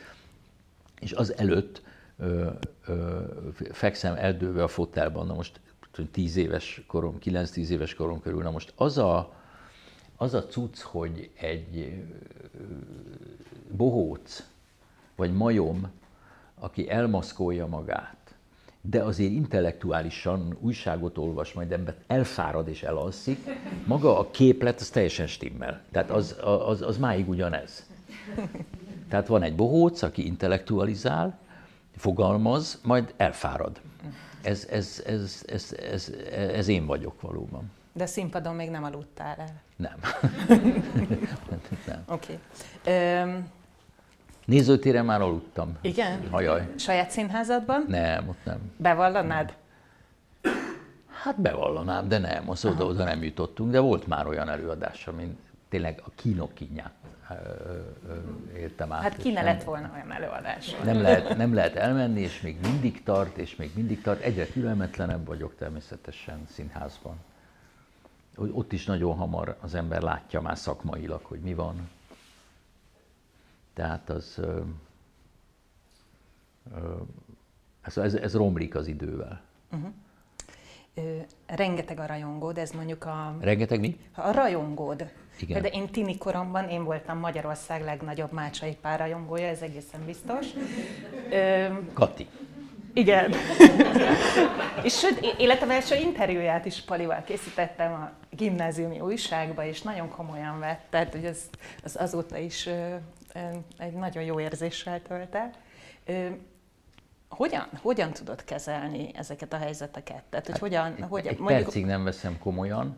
és 1.00 1.12
az 1.12 1.38
előtt 1.38 1.82
ö, 2.18 2.50
ö, 2.86 3.22
fekszem 3.72 4.16
eldőve 4.16 4.64
a 4.64 4.68
fotelban, 4.68 5.26
na 5.26 5.34
most 5.34 5.60
10 6.12 6.36
éves 6.36 6.84
korom, 6.88 7.18
9-10 7.24 7.68
éves 7.68 7.94
korom 7.94 8.22
körül, 8.22 8.42
na 8.42 8.52
most 8.52 8.74
az 8.76 8.98
a, 8.98 9.34
az 10.16 10.34
a 10.34 10.46
cucc, 10.46 10.80
hogy 10.82 11.30
egy 11.40 12.04
bohóc, 13.72 14.50
vagy 15.16 15.34
majom, 15.34 15.92
aki 16.56 16.90
elmaszkolja 16.90 17.68
magát, 17.68 18.23
de 18.90 19.04
azért 19.04 19.32
intellektuálisan 19.32 20.58
újságot 20.60 21.18
olvas, 21.18 21.54
majd 21.54 21.72
ebben 21.72 21.96
elfárad 22.08 22.68
és 22.68 22.84
elalszik, 22.84 23.40
maga 23.86 24.20
a 24.20 24.32
képlet 24.32 24.80
az 24.80 24.90
teljesen 24.90 25.28
stimmel. 25.28 25.82
Tehát 25.92 26.10
az, 26.10 26.36
az, 26.66 26.82
az 26.82 26.98
máig 26.98 27.30
ugyanez. 27.30 27.86
Tehát 29.10 29.28
van 29.28 29.44
egy 29.44 29.56
bohóc, 29.56 30.02
aki 30.02 30.26
intellektualizál, 30.26 31.40
fogalmaz, 31.96 32.80
majd 32.84 33.14
elfárad. 33.18 33.82
Ez, 34.42 34.68
ez, 34.72 35.04
ez, 35.06 35.44
ez, 35.48 35.76
ez, 35.92 36.12
ez 36.34 36.68
én 36.68 36.86
vagyok 36.86 37.22
valóban. 37.22 37.72
De 37.94 38.06
színpadon 38.06 38.56
még 38.56 38.70
nem 38.70 38.84
aludtál 38.84 39.36
el? 39.38 39.62
Nem. 39.76 40.00
nem. 41.88 42.04
Oké. 42.08 42.40
Okay. 42.84 43.22
Um, 43.24 43.48
Nézőtéren 44.46 45.06
már 45.06 45.22
aludtam. 45.22 45.78
Igen? 45.82 46.30
Hajaj. 46.30 46.74
Saját 46.78 47.10
színházadban? 47.12 47.86
Nem, 47.88 48.28
ott 48.28 48.46
nem. 48.46 48.72
Bevallanád? 48.78 49.54
Hát 51.24 51.42
bevallanám, 51.42 52.08
de 52.08 52.18
nem, 52.18 52.50
az 52.50 52.66
oda, 52.66 52.86
oda 52.86 53.04
nem 53.04 53.24
jutottunk, 53.24 53.72
de 53.72 53.80
volt 53.80 54.08
már 54.08 54.28
olyan 54.28 54.50
előadás, 54.50 55.08
amin 55.08 55.38
tényleg 55.70 56.02
a 56.06 56.10
kínokínját 56.16 56.94
éltem 58.56 58.92
át. 58.92 59.02
Hát 59.02 59.18
ki 59.18 59.32
ne 59.32 59.42
lett 59.42 59.64
volna 59.64 59.92
olyan 59.94 60.12
előadás? 60.12 60.76
Nem 60.84 61.02
lehet, 61.02 61.38
nem 61.38 61.54
lehet 61.54 61.76
elmenni, 61.76 62.22
és 62.22 62.42
még 62.42 62.58
mindig 62.62 63.04
tart, 63.04 63.38
és 63.38 63.56
még 63.56 63.72
mindig 63.76 64.02
tart. 64.02 64.22
Egyre 64.22 64.46
türelmetlenebb 64.46 65.26
vagyok 65.26 65.56
természetesen 65.58 66.48
színházban. 66.52 67.16
Ott 68.36 68.72
is 68.72 68.86
nagyon 68.86 69.16
hamar 69.16 69.58
az 69.62 69.76
ember 69.76 70.02
látja 70.02 70.42
már 70.42 70.58
szakmailag, 70.58 71.22
hogy 71.24 71.40
mi 71.40 71.54
van. 71.54 71.90
Tehát 73.74 74.10
az, 74.10 74.40
ez, 77.82 77.98
ez, 77.98 78.14
ez 78.14 78.36
romlik 78.36 78.76
az 78.76 78.88
idővel. 78.88 79.42
Uh-huh. 79.72 79.92
Ö, 80.96 81.18
rengeteg 81.46 82.00
a 82.00 82.06
rajongód, 82.06 82.58
ez 82.58 82.72
mondjuk 82.72 83.06
a... 83.06 83.36
Rengeteg 83.40 83.80
mi? 83.80 83.98
A 84.16 84.32
rajongód. 84.32 85.12
Igen. 85.40 85.62
De 85.62 85.68
én 85.68 85.88
tini 85.88 86.18
koromban 86.18 86.70
én 86.70 86.84
voltam 86.84 87.18
Magyarország 87.18 87.84
legnagyobb 87.84 88.32
mácsai 88.32 88.78
pár 88.82 89.00
rajongója, 89.00 89.48
ez 89.48 89.62
egészen 89.62 90.06
biztos. 90.06 90.48
Ö, 91.32 91.68
Kati. 91.94 92.28
Igen. 92.94 93.34
és 94.84 94.98
sőt, 94.98 95.36
életem 95.38 95.70
első 95.70 95.96
interjúját 95.96 96.66
is 96.66 96.82
Palival 96.82 97.24
készítettem 97.26 97.94
a 97.94 98.12
gimnáziumi 98.30 99.00
újságba, 99.00 99.66
és 99.66 99.82
nagyon 99.82 100.10
komolyan 100.10 100.60
vett, 100.60 100.82
tehát 100.90 101.12
hogy 101.12 101.26
az, 101.26 101.50
az 101.84 101.96
azóta 102.00 102.38
is 102.38 102.70
egy 103.78 103.94
nagyon 103.94 104.24
jó 104.24 104.40
érzéssel 104.40 105.02
tölt 105.02 105.36
el. 105.36 105.52
Hogyan, 107.30 107.68
hogyan 107.82 108.12
tudod 108.12 108.44
kezelni 108.44 109.12
ezeket 109.16 109.54
a 109.54 109.58
helyzeteket? 109.58 110.24
Tehát, 110.30 110.46
hogy 110.46 110.52
hát, 110.52 110.60
hogyan, 110.60 110.86
egy, 110.86 111.06
hogyan, 111.10 111.34
egy 111.34 111.40
mondjuk, 111.40 111.64
percig 111.64 111.86
nem 111.86 112.04
veszem 112.04 112.40
komolyan, 112.40 112.98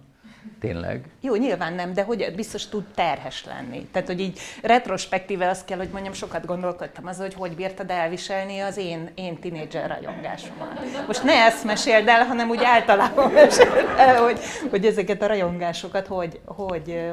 tényleg. 0.59 1.09
Jó, 1.21 1.35
nyilván 1.35 1.73
nem, 1.73 1.93
de 1.93 2.03
hogy 2.03 2.33
biztos 2.35 2.67
tud 2.67 2.83
terhes 2.95 3.45
lenni. 3.45 3.87
Tehát, 3.91 4.07
hogy 4.07 4.19
így 4.19 4.39
retrospektíve 4.61 5.49
azt 5.49 5.65
kell, 5.65 5.77
hogy 5.77 5.89
mondjam, 5.89 6.13
sokat 6.13 6.45
gondolkodtam 6.45 7.07
az, 7.07 7.17
hogy 7.17 7.33
hogy 7.33 7.55
bírtad 7.55 7.89
elviselni 7.89 8.59
az 8.59 8.77
én, 8.77 9.09
én 9.15 9.39
tinédzser 9.39 9.89
rajongásomat. 9.89 10.79
Most 11.07 11.23
ne 11.23 11.33
ezt 11.33 11.63
meséld 11.63 12.07
el, 12.07 12.25
hanem 12.25 12.49
úgy 12.49 12.63
általában 12.63 13.31
meséld 13.43 13.85
el, 13.97 14.23
hogy, 14.23 14.39
hogy 14.69 14.85
ezeket 14.85 15.21
a 15.21 15.27
rajongásokat 15.27 16.07
hogy, 16.07 16.39
hogy, 16.45 17.11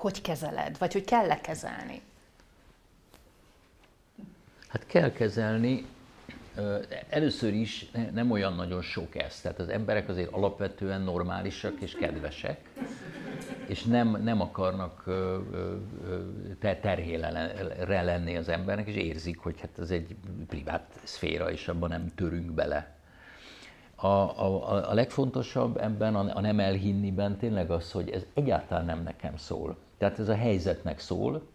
hogy 0.00 0.20
kezeled, 0.20 0.78
vagy 0.78 0.92
hogy 0.92 1.04
kell-e 1.04 1.40
kezelni? 1.40 2.02
Hát 4.68 4.86
kell 4.86 5.12
kezelni. 5.12 5.86
Először 7.08 7.52
is 7.52 7.90
nem 8.12 8.30
olyan 8.30 8.54
nagyon 8.54 8.82
sok 8.82 9.16
ez. 9.16 9.40
Tehát 9.40 9.58
az 9.58 9.68
emberek 9.68 10.08
azért 10.08 10.32
alapvetően 10.32 11.00
normálisak 11.00 11.80
és 11.80 11.92
kedvesek, 11.94 12.60
és 13.66 13.82
nem, 13.82 14.22
nem 14.22 14.40
akarnak 14.40 15.04
terhélre 16.60 18.02
lenni 18.02 18.36
az 18.36 18.48
embernek, 18.48 18.88
és 18.88 18.94
érzik, 18.94 19.38
hogy 19.38 19.60
hát 19.60 19.78
ez 19.78 19.90
egy 19.90 20.16
privát 20.48 21.00
szféra, 21.02 21.50
és 21.50 21.68
abban 21.68 21.88
nem 21.88 22.12
törünk 22.14 22.50
bele. 22.50 22.94
A, 23.94 24.06
a, 24.06 24.90
a 24.90 24.94
legfontosabb 24.94 25.76
ebben, 25.76 26.14
a 26.14 26.40
nem 26.40 26.60
elhinniben 26.60 27.36
tényleg 27.36 27.70
az, 27.70 27.92
hogy 27.92 28.10
ez 28.10 28.22
egyáltalán 28.34 28.84
nem 28.84 29.02
nekem 29.02 29.36
szól. 29.36 29.76
Tehát 30.00 30.18
ez 30.18 30.28
a 30.28 30.34
helyzetnek 30.34 30.98
szól, 30.98 31.48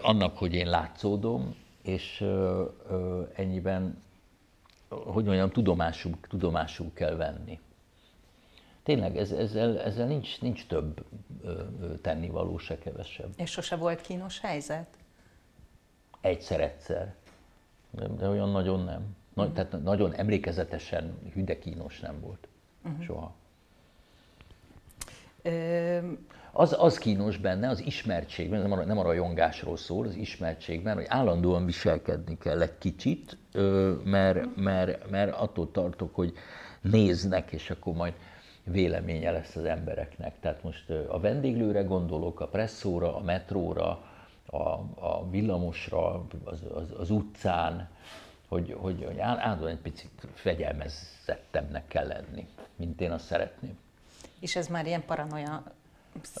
annak, 0.00 0.38
hogy 0.38 0.54
én 0.54 0.68
látszódom, 0.68 1.56
és 1.82 2.24
ennyiben, 3.34 4.02
hogy 4.88 5.24
mondjam, 5.24 5.50
tudomásul, 5.50 6.12
tudomásul 6.28 6.92
kell 6.92 7.14
venni. 7.16 7.60
Tényleg 8.82 9.16
ez, 9.16 9.30
ezzel, 9.30 9.80
ezzel 9.80 10.06
nincs, 10.06 10.40
nincs 10.40 10.66
több 10.66 11.04
tennivaló, 12.02 12.58
se 12.58 12.78
kevesebb. 12.78 13.32
És 13.36 13.50
sose 13.50 13.76
volt 13.76 14.00
kínos 14.00 14.40
helyzet? 14.40 14.86
Egyszer-egyszer, 16.20 17.14
de, 17.90 18.06
de 18.06 18.28
olyan 18.28 18.50
nagyon 18.50 18.84
nem. 18.84 19.16
Nagy, 19.34 19.48
uh-huh. 19.48 19.64
Tehát 19.64 19.84
nagyon 19.84 20.14
emlékezetesen 20.14 21.18
hüde 21.32 21.58
kínos 21.58 22.00
nem 22.00 22.20
volt. 22.20 22.48
Uh-huh. 22.84 23.04
Soha. 23.04 23.34
Az, 26.56 26.76
az 26.78 26.98
kínos 26.98 27.36
benne, 27.36 27.68
az 27.68 27.80
ismertségben, 27.80 28.60
nem 28.60 28.72
a, 28.72 28.84
nem 28.84 28.98
a 28.98 29.02
rajongásról 29.02 29.76
szól, 29.76 30.06
az 30.06 30.14
ismertségben, 30.14 30.94
hogy 30.94 31.04
állandóan 31.08 31.64
viselkedni 31.64 32.38
kell 32.38 32.62
egy 32.62 32.78
kicsit, 32.78 33.36
mert, 34.04 34.56
mert, 34.56 35.10
mert 35.10 35.34
attól 35.34 35.70
tartok, 35.70 36.14
hogy 36.14 36.32
néznek, 36.80 37.52
és 37.52 37.70
akkor 37.70 37.94
majd 37.94 38.14
véleménye 38.64 39.30
lesz 39.30 39.56
az 39.56 39.64
embereknek. 39.64 40.40
Tehát 40.40 40.62
most 40.62 40.90
a 40.90 41.20
vendéglőre 41.20 41.82
gondolok, 41.82 42.40
a 42.40 42.48
presszóra, 42.48 43.16
a 43.16 43.20
metróra, 43.20 44.04
a, 44.46 44.58
a 44.94 45.28
villamosra, 45.30 46.24
az, 46.44 46.62
az, 46.74 46.92
az 46.98 47.10
utcán, 47.10 47.88
hogy, 48.48 48.76
hogy, 48.78 49.04
hogy 49.06 49.18
állandóan 49.18 49.70
egy 49.70 49.78
picit 49.78 50.26
fegyelmezettemnek 50.34 51.86
kell 51.88 52.06
lenni, 52.06 52.46
mint 52.76 53.00
én 53.00 53.10
azt 53.10 53.24
szeretném. 53.24 53.78
És 54.40 54.56
ez 54.56 54.66
már 54.66 54.86
ilyen 54.86 55.04
paranoia 55.04 55.62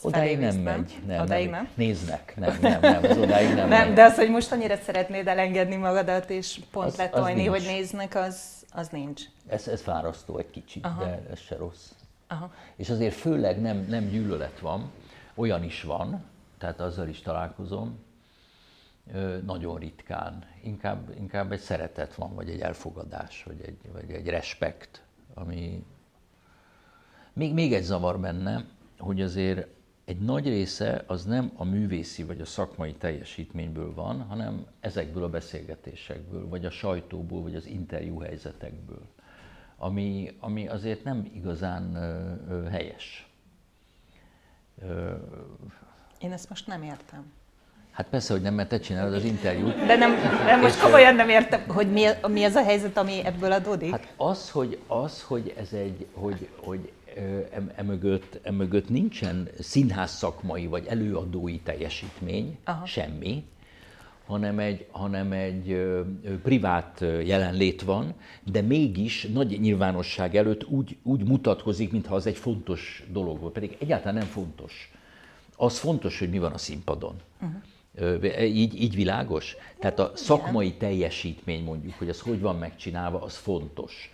Odáig 0.02 0.38
nem 0.38 0.56
megy. 0.56 1.00
Nem, 1.06 1.20
odáig 1.20 1.50
nem, 1.50 1.62
nem? 1.62 1.68
Néznek. 1.74 2.34
Nem, 2.36 2.58
nem, 2.60 2.80
nem, 2.80 3.04
az 3.04 3.16
odáig 3.16 3.54
nem 3.54 3.68
Nem, 3.68 3.86
megy. 3.86 3.92
de 3.94 4.02
az, 4.04 4.14
hogy 4.16 4.30
most 4.30 4.52
annyira 4.52 4.76
szeretnéd 4.76 5.26
elengedni 5.28 5.76
magadat, 5.76 6.30
és 6.30 6.60
pont 6.70 6.86
az, 6.86 6.96
letolni, 6.96 7.48
az 7.48 7.54
hogy 7.56 7.66
néznek, 7.66 8.14
az, 8.14 8.64
az 8.72 8.88
nincs. 8.88 9.22
Ez, 9.46 9.68
ez 9.68 9.82
fárasztó 9.82 10.38
egy 10.38 10.50
kicsit, 10.50 10.84
Aha. 10.84 11.04
de 11.04 11.22
ez 11.30 11.38
se 11.38 11.56
rossz. 11.56 11.90
Aha. 12.28 12.52
És 12.76 12.90
azért 12.90 13.14
főleg 13.14 13.60
nem, 13.60 13.86
nem 13.88 14.08
gyűlölet 14.08 14.58
van, 14.58 14.90
olyan 15.34 15.64
is 15.64 15.82
van, 15.82 16.24
tehát 16.58 16.80
azzal 16.80 17.08
is 17.08 17.20
találkozom, 17.20 17.98
nagyon 19.46 19.78
ritkán. 19.78 20.44
Inkább, 20.62 21.14
inkább 21.18 21.52
egy 21.52 21.60
szeretet 21.60 22.14
van, 22.14 22.34
vagy 22.34 22.48
egy 22.48 22.60
elfogadás, 22.60 23.42
vagy 23.42 23.60
egy, 23.66 23.78
vagy 23.92 24.10
egy 24.10 24.28
respekt, 24.28 25.02
ami... 25.34 25.84
Még, 27.32 27.52
még 27.52 27.72
egy 27.72 27.82
zavar 27.82 28.20
benne, 28.20 28.64
hogy 28.98 29.20
azért 29.22 29.66
egy 30.04 30.18
nagy 30.20 30.46
része 30.48 31.04
az 31.06 31.24
nem 31.24 31.52
a 31.56 31.64
művészi 31.64 32.22
vagy 32.24 32.40
a 32.40 32.44
szakmai 32.44 32.92
teljesítményből 32.94 33.94
van, 33.94 34.22
hanem 34.22 34.66
ezekből 34.80 35.24
a 35.24 35.28
beszélgetésekből, 35.28 36.48
vagy 36.48 36.64
a 36.64 36.70
sajtóból, 36.70 37.42
vagy 37.42 37.54
az 37.54 37.66
interjú 37.66 38.18
helyzetekből, 38.20 39.02
ami, 39.76 40.36
ami 40.40 40.68
azért 40.68 41.04
nem 41.04 41.30
igazán 41.34 41.94
ö, 41.94 42.32
ö, 42.48 42.64
helyes. 42.68 43.28
Ö, 44.82 45.12
Én 46.18 46.32
ezt 46.32 46.48
most 46.48 46.66
nem 46.66 46.82
értem. 46.82 47.32
Hát 47.90 48.08
persze, 48.08 48.32
hogy 48.32 48.42
nem, 48.42 48.54
mert 48.54 48.68
te 48.68 48.78
csinálod 48.80 49.14
az 49.14 49.24
interjút. 49.24 49.74
De 49.86 49.96
nem, 49.96 50.12
nem 50.44 50.60
most 50.60 50.80
komolyan 50.80 51.14
nem 51.14 51.28
értem, 51.28 51.68
hogy 51.68 51.92
mi, 51.92 52.04
mi 52.28 52.44
az 52.44 52.54
a 52.54 52.62
helyzet, 52.62 52.96
ami 52.96 53.24
ebből 53.24 53.52
adódik? 53.52 53.90
Hát 53.90 54.12
az, 54.16 54.50
hogy, 54.50 54.78
az, 54.86 55.22
hogy 55.22 55.54
ez 55.58 55.72
egy, 55.72 56.06
hogy, 56.12 56.48
hogy 56.56 56.92
emögött, 57.74 58.38
emögött 58.42 58.88
nincsen 58.88 59.48
színház 59.58 60.10
szakmai 60.10 60.66
vagy 60.66 60.86
előadói 60.86 61.58
teljesítmény, 61.58 62.58
Aha. 62.64 62.86
semmi, 62.86 63.44
hanem 64.26 64.58
egy, 64.58 64.86
hanem 64.90 65.32
egy 65.32 65.86
privát 66.42 67.04
jelenlét 67.24 67.82
van, 67.82 68.14
de 68.52 68.60
mégis 68.60 69.26
nagy 69.32 69.60
nyilvánosság 69.60 70.36
előtt 70.36 70.64
úgy, 70.64 70.96
úgy 71.02 71.24
mutatkozik, 71.24 71.92
mintha 71.92 72.14
az 72.14 72.26
egy 72.26 72.36
fontos 72.36 73.04
dolog 73.12 73.40
volt, 73.40 73.52
pedig 73.52 73.76
egyáltalán 73.80 74.14
nem 74.14 74.26
fontos. 74.26 74.92
Az 75.56 75.78
fontos, 75.78 76.18
hogy 76.18 76.30
mi 76.30 76.38
van 76.38 76.52
a 76.52 76.58
színpadon. 76.58 77.14
Uh-huh. 77.40 78.42
Így, 78.42 78.82
így 78.82 78.94
világos? 78.94 79.56
Tehát 79.78 79.98
a 79.98 80.12
szakmai 80.14 80.72
teljesítmény 80.72 81.64
mondjuk, 81.64 81.94
hogy 81.94 82.08
az 82.08 82.20
hogy 82.20 82.40
van 82.40 82.56
megcsinálva, 82.56 83.22
az 83.22 83.36
fontos. 83.36 84.13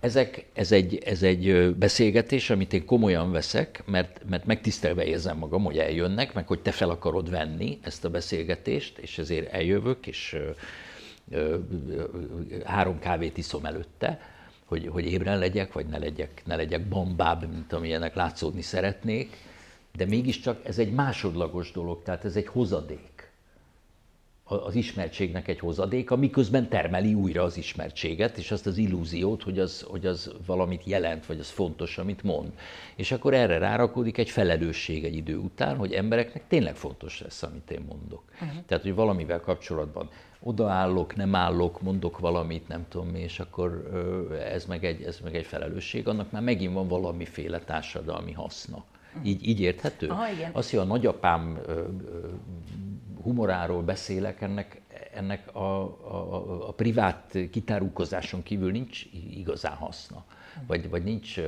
Ezek, 0.00 0.46
ez, 0.52 0.72
egy, 0.72 1.02
ez 1.04 1.22
egy 1.22 1.74
beszélgetés, 1.74 2.50
amit 2.50 2.72
én 2.72 2.84
komolyan 2.84 3.30
veszek, 3.30 3.82
mert, 3.86 4.20
mert 4.28 4.44
megtisztelve 4.44 5.04
érzem 5.04 5.36
magam, 5.36 5.64
hogy 5.64 5.78
eljönnek, 5.78 6.34
meg 6.34 6.46
hogy 6.46 6.60
te 6.60 6.70
fel 6.70 6.90
akarod 6.90 7.30
venni 7.30 7.78
ezt 7.82 8.04
a 8.04 8.10
beszélgetést, 8.10 8.98
és 8.98 9.18
ezért 9.18 9.52
eljövök, 9.52 10.06
és 10.06 10.36
három 12.64 12.98
kávét 12.98 13.36
iszom 13.36 13.64
előtte, 13.64 14.20
hogy, 14.64 14.88
hogy 14.88 15.06
ébren 15.06 15.38
legyek, 15.38 15.72
vagy 15.72 15.86
ne 15.86 15.98
legyek, 15.98 16.42
ne 16.44 16.56
legyek 16.56 16.88
bombább, 16.88 17.48
mint 17.52 17.72
amilyenek 17.72 18.14
látszódni 18.14 18.62
szeretnék, 18.62 19.36
de 19.96 20.06
mégiscsak 20.06 20.60
ez 20.66 20.78
egy 20.78 20.92
másodlagos 20.92 21.72
dolog, 21.72 22.02
tehát 22.02 22.24
ez 22.24 22.36
egy 22.36 22.46
hozadék 22.46 23.09
az 24.50 24.74
ismertségnek 24.74 25.48
egy 25.48 25.58
hozadéka, 25.58 26.16
miközben 26.16 26.68
termeli 26.68 27.14
újra 27.14 27.42
az 27.42 27.56
ismertséget, 27.56 28.38
és 28.38 28.50
azt 28.50 28.66
az 28.66 28.78
illúziót, 28.78 29.42
hogy 29.42 29.58
az, 29.58 29.82
hogy 29.88 30.06
az 30.06 30.32
valamit 30.46 30.84
jelent, 30.84 31.26
vagy 31.26 31.38
az 31.38 31.48
fontos, 31.48 31.98
amit 31.98 32.22
mond. 32.22 32.52
És 32.96 33.12
akkor 33.12 33.34
erre 33.34 33.58
rárakódik 33.58 34.18
egy 34.18 34.30
felelősség 34.30 35.04
egy 35.04 35.16
idő 35.16 35.36
után, 35.36 35.76
hogy 35.76 35.92
embereknek 35.92 36.46
tényleg 36.48 36.76
fontos 36.76 37.20
lesz, 37.20 37.42
amit 37.42 37.70
én 37.70 37.84
mondok. 37.88 38.22
Uh-huh. 38.32 38.64
Tehát, 38.66 38.82
hogy 38.82 38.94
valamivel 38.94 39.40
kapcsolatban 39.40 40.08
odaállok, 40.42 41.16
nem 41.16 41.34
állok, 41.34 41.82
mondok 41.82 42.18
valamit, 42.18 42.68
nem 42.68 42.86
tudom 42.88 43.08
mi, 43.08 43.18
és 43.18 43.40
akkor 43.40 43.88
ez 44.52 44.64
meg 44.64 44.84
egy, 44.84 45.02
ez 45.02 45.20
meg 45.24 45.34
egy 45.36 45.46
felelősség, 45.46 46.08
annak 46.08 46.30
már 46.30 46.42
megint 46.42 46.74
van 46.74 46.88
valamiféle 46.88 47.58
társadalmi 47.58 48.32
haszna. 48.32 48.84
Így, 49.22 49.48
így 49.48 49.60
érthető? 49.60 50.08
Aha, 50.08 50.30
igen. 50.30 50.50
Azt, 50.52 50.70
hogy 50.70 50.78
a 50.78 50.84
nagyapám 50.84 51.58
humoráról 53.22 53.82
beszélek, 53.82 54.40
ennek, 54.40 54.80
ennek 55.14 55.54
a, 55.54 55.60
a, 55.60 56.68
a 56.68 56.72
privát 56.72 57.38
kitárulkozáson 57.50 58.42
kívül 58.42 58.70
nincs 58.70 59.04
igazán 59.30 59.76
haszna. 59.76 60.24
Vagy, 60.66 60.90
vagy 60.90 61.02
nincs 61.02 61.40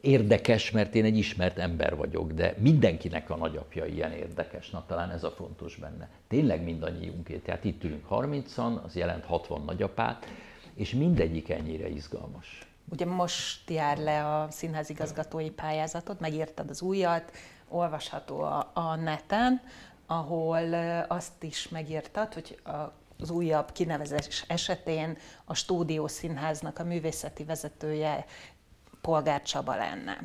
érdekes, 0.00 0.70
mert 0.70 0.94
én 0.94 1.04
egy 1.04 1.16
ismert 1.16 1.58
ember 1.58 1.96
vagyok, 1.96 2.32
de 2.32 2.54
mindenkinek 2.58 3.30
a 3.30 3.36
nagyapja 3.36 3.84
ilyen 3.84 4.12
érdekes. 4.12 4.70
Na, 4.70 4.84
talán 4.86 5.10
ez 5.10 5.24
a 5.24 5.30
fontos 5.30 5.76
benne. 5.76 6.08
Tényleg 6.28 6.64
mindannyiunkét. 6.64 7.42
Tehát 7.42 7.64
itt 7.64 7.84
ülünk 7.84 8.04
30-an, 8.10 8.82
az 8.82 8.96
jelent 8.96 9.24
60 9.24 9.62
nagyapát, 9.64 10.26
és 10.74 10.92
mindegyik 10.94 11.48
ennyire 11.48 11.88
izgalmas. 11.88 12.67
Ugye 12.90 13.06
most 13.06 13.70
jár 13.70 13.98
le 13.98 14.26
a 14.26 14.50
színházigazgatói 14.50 15.50
pályázatod, 15.50 16.20
megírtad 16.20 16.70
az 16.70 16.82
újat, 16.82 17.30
olvasható 17.68 18.40
a, 18.40 18.70
a 18.74 18.94
neten 18.94 19.60
ahol 20.10 20.74
azt 21.08 21.42
is 21.42 21.68
megírtad, 21.68 22.34
hogy 22.34 22.60
az 23.18 23.30
újabb 23.30 23.72
kinevezés 23.72 24.44
esetén 24.46 25.16
a 25.44 25.54
Stúdió 25.54 26.06
Színháznak 26.06 26.78
a 26.78 26.84
művészeti 26.84 27.44
vezetője 27.44 28.24
Polgár 29.00 29.42
Csaba 29.42 29.76
lenne. 29.76 30.18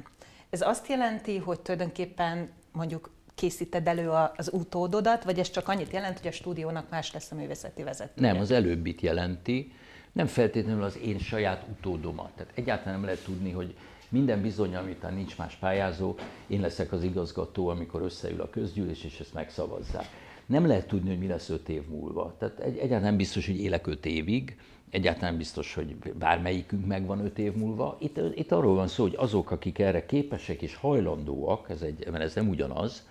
Ez 0.49 0.61
azt 0.61 0.87
jelenti, 0.87 1.37
hogy 1.37 1.59
tulajdonképpen 1.59 2.51
mondjuk 2.71 3.11
készíted 3.35 3.87
elő 3.87 4.09
az 4.35 4.49
utódodat, 4.53 5.23
vagy 5.23 5.39
ez 5.39 5.49
csak 5.49 5.67
annyit 5.67 5.91
jelent, 5.91 6.17
hogy 6.17 6.27
a 6.27 6.31
stúdiónak 6.31 6.89
más 6.89 7.13
lesz 7.13 7.31
a 7.31 7.35
művészeti 7.35 7.83
vezetője? 7.83 8.31
Nem, 8.31 8.41
az 8.41 8.51
előbbit 8.51 9.01
jelenti. 9.01 9.73
Nem 10.13 10.25
feltétlenül 10.25 10.83
az 10.83 10.97
én 10.97 11.19
saját 11.19 11.65
utódomat. 11.69 12.31
Tehát 12.35 12.51
egyáltalán 12.55 12.93
nem 12.93 13.03
lehet 13.03 13.23
tudni, 13.23 13.51
hogy 13.51 13.75
minden 14.09 14.41
bizony, 14.41 14.75
amit 14.75 15.09
nincs 15.11 15.37
más 15.37 15.55
pályázó, 15.55 16.15
én 16.47 16.61
leszek 16.61 16.91
az 16.91 17.03
igazgató, 17.03 17.67
amikor 17.67 18.01
összeül 18.01 18.41
a 18.41 18.49
közgyűlés, 18.49 19.03
és 19.03 19.19
ezt 19.19 19.33
megszavazzák. 19.33 20.05
Nem 20.45 20.67
lehet 20.67 20.87
tudni, 20.87 21.09
hogy 21.09 21.19
mi 21.19 21.27
lesz 21.27 21.49
öt 21.49 21.69
év 21.69 21.87
múlva. 21.87 22.35
Tehát 22.37 22.59
egy, 22.59 22.77
egyáltalán 22.77 23.01
nem 23.01 23.17
biztos, 23.17 23.45
hogy 23.45 23.59
élek 23.59 23.87
öt 23.87 24.05
évig, 24.05 24.57
egyáltalán 24.89 25.29
nem 25.29 25.37
biztos, 25.37 25.73
hogy 25.73 25.95
bármelyikünk 26.13 26.85
megvan 26.85 27.25
öt 27.25 27.39
év 27.39 27.53
múlva. 27.53 27.97
Itt, 27.99 28.19
itt 28.35 28.51
arról 28.51 28.75
van 28.75 28.87
szó, 28.87 29.03
hogy 29.03 29.15
azok, 29.17 29.51
akik 29.51 29.79
erre 29.79 30.05
képesek 30.05 30.61
és 30.61 30.75
hajlandóak, 30.75 31.69
ez 31.69 31.81
egy, 31.81 32.07
mert 32.11 32.23
ez 32.23 32.35
nem 32.35 32.49
ugyanaz, 32.49 33.07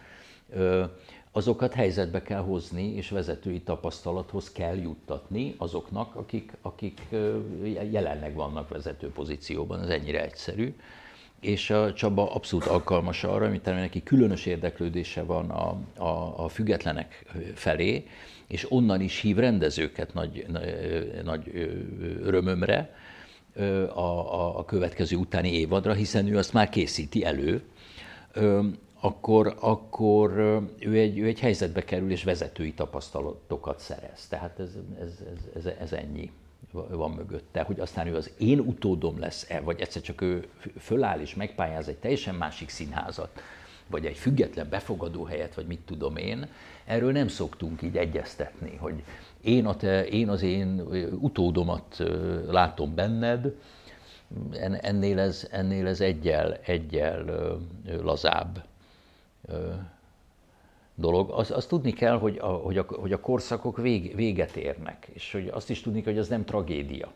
azokat 1.33 1.73
helyzetbe 1.75 2.23
kell 2.23 2.41
hozni, 2.41 2.95
és 2.95 3.11
vezetői 3.11 3.61
tapasztalathoz 3.61 4.53
kell 4.53 4.77
juttatni 4.77 5.55
azoknak, 5.59 6.15
akik, 6.15 6.53
akik 6.63 7.01
jelenleg 7.91 8.35
vannak 8.35 8.69
vezető 8.69 9.11
pozícióban, 9.11 9.83
ez 9.83 9.89
ennyire 9.89 10.23
egyszerű. 10.23 10.75
És 11.41 11.71
a 11.71 11.93
Csaba 11.93 12.35
abszolút 12.35 12.67
alkalmas 12.67 13.25
arra, 13.25 13.49
mint 13.49 13.65
neki 13.65 14.03
különös 14.03 14.47
érdeklődése 14.47 15.23
van 15.23 15.51
a, 15.51 15.77
a, 16.03 16.45
a 16.45 16.49
függetlenek 16.49 17.25
felé, 17.55 18.07
és 18.47 18.73
onnan 18.73 19.01
is 19.01 19.21
hív 19.21 19.37
rendezőket 19.37 20.15
nagy, 20.15 20.47
nagy 21.25 21.51
örömömre 22.23 22.95
a, 23.95 24.01
a, 24.01 24.59
a 24.59 24.65
következő 24.65 25.17
utáni 25.17 25.53
évadra, 25.53 25.93
hiszen 25.93 26.27
ő 26.27 26.37
azt 26.37 26.53
már 26.53 26.69
készíti 26.69 27.25
elő 27.25 27.63
akkor, 29.05 29.57
akkor 29.61 30.31
ő, 30.79 30.99
egy, 30.99 31.19
ő 31.19 31.27
egy 31.27 31.41
helyzetbe 31.41 31.85
kerül 31.85 32.11
és 32.11 32.25
vezetői 32.25 32.73
tapasztalatokat 32.73 33.79
szerez. 33.79 34.27
Tehát 34.29 34.59
ez, 34.59 34.71
ez, 35.01 35.23
ez, 35.33 35.65
ez, 35.65 35.73
ez 35.81 35.93
ennyi 35.93 36.31
van 36.73 37.11
mögötte, 37.11 37.63
hogy 37.63 37.81
aztán 37.81 38.07
ő 38.07 38.17
az 38.17 38.31
én 38.39 38.59
utódom 38.59 39.19
lesz-e, 39.19 39.61
vagy 39.61 39.81
egyszer 39.81 40.03
csak 40.03 40.21
ő 40.21 40.49
föláll 40.79 41.21
és 41.21 41.35
megpályáz 41.35 41.89
egy 41.89 41.97
teljesen 41.97 42.35
másik 42.35 42.69
színházat, 42.69 43.41
vagy 43.87 44.07
egy 44.07 44.17
független 44.17 44.69
befogadó 44.69 45.25
helyet, 45.25 45.55
vagy 45.55 45.67
mit 45.67 45.81
tudom 45.81 46.17
én, 46.17 46.49
erről 46.85 47.13
nem 47.13 47.29
szoktunk 47.29 47.83
így 47.83 47.97
egyeztetni, 47.97 48.77
hogy 48.77 49.03
én, 49.41 49.67
a 49.67 49.77
te, 49.77 50.07
én 50.07 50.29
az 50.29 50.43
én 50.43 50.81
utódomat 51.21 52.03
látom 52.49 52.95
benned, 52.95 53.55
ennél 54.81 55.19
ez, 55.19 55.49
ennél 55.51 55.87
ez 55.87 56.01
egyel, 56.01 56.59
egyel 56.65 57.25
lazább 58.03 58.71
dolog. 60.95 61.31
Az, 61.31 61.51
azt 61.51 61.69
tudni 61.69 61.93
kell, 61.93 62.19
hogy 62.19 62.39
a, 62.41 62.47
hogy 62.47 62.79
a, 62.79 62.85
hogy 62.89 63.13
a 63.13 63.21
korszakok 63.21 63.77
vég, 63.77 64.15
véget 64.17 64.57
érnek, 64.57 65.09
és 65.13 65.33
hogy 65.33 65.49
azt 65.49 65.71
is 65.71 65.81
tudni 65.81 66.03
kell, 66.03 66.13
hogy 66.13 66.23
az 66.23 66.29
nem 66.29 66.45
tragédia. 66.45 67.13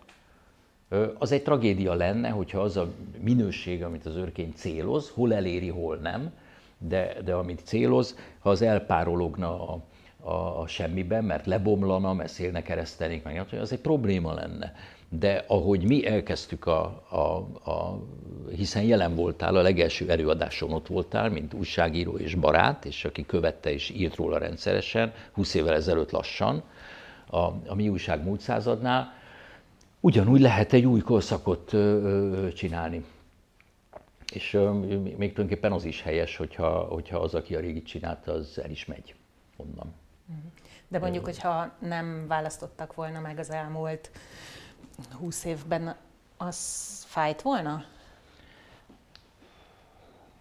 Az 1.19 1.33
egy 1.33 1.43
tragédia 1.43 1.95
lenne, 1.95 2.29
hogyha 2.29 2.61
az 2.61 2.77
a 2.77 2.89
minőség, 3.21 3.85
amit 3.85 4.07
az 4.07 4.17
őrkény 4.17 4.53
céloz, 4.55 5.11
hol 5.11 5.35
eléri, 5.35 5.69
hol 5.69 5.97
nem, 5.97 6.33
de, 6.79 7.17
de 7.25 7.35
amit 7.35 7.61
céloz, 7.65 8.17
ha 8.39 8.51
az 8.51 8.63
elpárologna 8.63 9.69
a, 9.73 9.81
a, 10.21 10.61
a 10.61 10.67
semmiben, 10.67 11.25
mert 11.25 11.47
lebomlana, 11.47 12.13
mert 12.13 12.33
szélne 12.33 12.63
keresztenék, 12.63 13.23
meg 13.23 13.47
az 13.61 13.73
egy 13.73 13.81
probléma 13.81 14.35
lenne. 14.35 14.75
De 15.09 15.45
ahogy 15.47 15.85
mi 15.85 16.07
elkezdtük 16.07 16.67
a, 16.67 17.03
a, 17.09 17.17
a, 17.71 18.03
hiszen 18.57 18.83
jelen 18.83 19.15
voltál, 19.15 19.57
a 19.57 19.63
legelső 19.63 20.11
előadáson 20.11 20.73
ott 20.73 20.87
voltál, 20.87 21.31
mint 21.31 21.55
újságíró 21.55 22.17
és 22.17 22.35
barát, 22.35 22.85
és 22.85 23.05
aki 23.05 23.27
követte 23.27 23.73
és 23.73 23.91
írt 23.91 24.17
róla 24.17 24.39
rendszeresen, 24.39 25.13
20 25.33 25.55
évvel 25.55 25.75
ezelőtt 25.75 26.11
lassan, 26.11 26.63
a, 27.31 27.39
a 27.67 27.75
mi 27.75 27.89
újság 27.89 28.25
múlt 28.25 28.41
századnál, 28.41 29.13
ugyanúgy 30.01 30.41
lehet 30.41 30.73
egy 30.73 30.85
új 30.85 31.01
korszakot 31.01 31.73
ö, 31.73 31.79
ö, 31.79 32.53
csinálni. 32.53 33.05
És 34.33 34.55
ö, 34.55 34.73
még 34.73 35.15
tulajdonképpen 35.15 35.73
az 35.73 35.85
is 35.85 36.03
helyes, 36.03 36.37
hogyha, 36.37 36.79
hogyha 36.79 37.19
az, 37.19 37.35
aki 37.35 37.55
a 37.55 37.61
régit 37.61 37.87
csinálta, 37.87 38.33
az 38.33 38.61
el 38.63 38.71
is 38.71 38.85
megy 38.85 39.15
onnan. 39.57 39.95
De 40.89 40.99
mondjuk, 40.99 41.25
hogyha 41.25 41.73
nem 41.79 42.27
választottak 42.29 42.95
volna 42.95 43.21
meg 43.21 43.39
az 43.39 43.51
elmúlt 43.51 44.11
húsz 45.13 45.45
évben, 45.45 45.97
az 46.37 46.57
fájt 47.07 47.43
volna? 47.43 47.85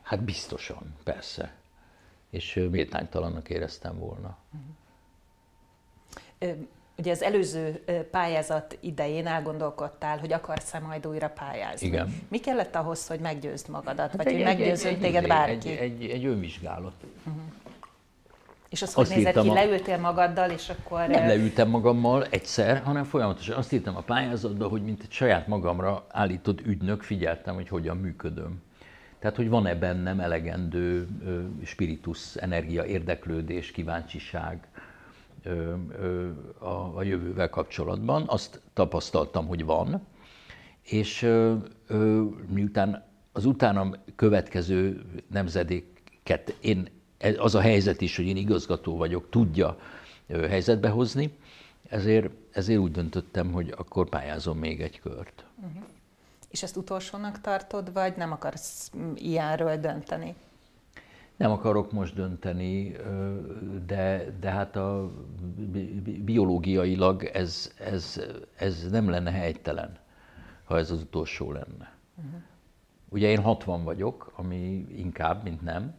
Hát 0.01 0.24
biztosan, 0.24 0.95
persze. 1.03 1.53
És 2.30 2.68
méltánytalannak 2.72 3.49
éreztem 3.49 3.99
volna. 3.99 4.38
Ugye 6.97 7.12
az 7.12 7.22
előző 7.22 7.84
pályázat 8.12 8.78
idején 8.80 9.28
elgondolkodtál, 9.28 10.20
hogy 10.20 10.34
akarsz-e 10.34 10.80
majd 10.80 11.08
újra 11.08 11.30
pályázni. 11.30 11.88
Igen. 11.88 12.22
Mi 12.28 12.39
kellett 12.39 12.76
ahhoz, 12.76 13.08
hogy 13.08 13.20
meggyőzd 13.20 13.70
magadat, 13.70 14.10
hát 14.10 14.16
vagy 14.16 14.28
egy, 14.28 14.34
hogy 14.34 14.43
meggyőződ 14.43 14.99
téged 14.99 15.28
bárki? 15.28 15.70
Egy, 15.70 15.78
egy, 15.78 16.10
egy 16.10 16.26
önvizsgálat. 16.26 16.93
Uh-huh. 17.26 17.43
És 18.76 18.82
az 18.82 18.97
azt 18.97 19.07
hogy 19.07 19.17
nézett 19.17 19.41
ki? 19.41 19.49
A... 19.49 19.53
Leültél 19.53 19.97
magaddal, 19.97 20.49
és 20.49 20.69
akkor... 20.69 21.07
Nem 21.07 21.28
leültem 21.28 21.69
magammal 21.69 22.26
egyszer, 22.30 22.82
hanem 22.84 23.03
folyamatosan 23.03 23.57
azt 23.57 23.73
írtam 23.73 23.95
a 23.95 24.01
pályázatba, 24.01 24.67
hogy 24.67 24.84
mint 24.84 25.01
egy 25.01 25.11
saját 25.11 25.47
magamra 25.47 26.05
állított 26.09 26.65
ügynök 26.65 27.01
figyeltem, 27.01 27.55
hogy 27.55 27.67
hogyan 27.67 27.97
működöm. 27.97 28.61
Tehát, 29.19 29.36
hogy 29.36 29.49
van-e 29.49 29.76
bennem 29.76 30.19
elegendő 30.19 31.07
spiritus, 31.63 32.36
energia, 32.36 32.86
érdeklődés, 32.86 33.71
kíváncsiság 33.71 34.67
a, 36.59 36.97
a 36.97 37.03
jövővel 37.03 37.49
kapcsolatban. 37.49 38.23
Azt 38.28 38.61
tapasztaltam, 38.73 39.47
hogy 39.47 39.65
van, 39.65 40.07
és 40.84 41.32
miután 42.53 43.05
az 43.32 43.45
utánam 43.45 43.95
következő 44.15 45.01
nemzedéket 45.32 46.55
én 46.61 46.94
az 47.38 47.55
a 47.55 47.61
helyzet 47.61 48.01
is, 48.01 48.16
hogy 48.16 48.26
én 48.26 48.38
igazgató 48.38 48.97
vagyok, 48.97 49.30
tudja 49.30 49.78
helyzetbe 50.28 50.89
hozni, 50.89 51.38
ezért, 51.89 52.30
ezért 52.51 52.80
úgy 52.80 52.91
döntöttem, 52.91 53.51
hogy 53.51 53.74
akkor 53.78 54.09
pályázom 54.09 54.57
még 54.57 54.82
egy 54.82 54.99
kört. 54.99 55.45
Uh-huh. 55.55 55.84
És 56.49 56.63
ezt 56.63 56.78
utolsónak 56.78 57.41
tartod, 57.41 57.93
vagy 57.93 58.16
nem 58.16 58.32
akarsz 58.32 58.91
ilyenről 59.16 59.78
dönteni? 59.78 60.36
Nem 61.36 61.51
akarok 61.51 61.91
most 61.91 62.16
dönteni, 62.16 62.95
de, 63.86 64.26
de 64.39 64.49
hát 64.49 64.76
a 64.76 65.11
biológiailag 66.24 67.24
ez, 67.24 67.72
ez, 67.80 68.22
ez 68.55 68.89
nem 68.89 69.09
lenne 69.09 69.32
helytelen, 69.32 69.97
ha 70.63 70.78
ez 70.78 70.91
az 70.91 71.01
utolsó 71.01 71.51
lenne. 71.51 71.93
Uh-huh. 72.16 72.41
Ugye 73.09 73.28
én 73.28 73.41
60 73.41 73.84
vagyok, 73.84 74.34
ami 74.36 74.86
inkább, 74.95 75.43
mint 75.43 75.61
nem, 75.61 75.93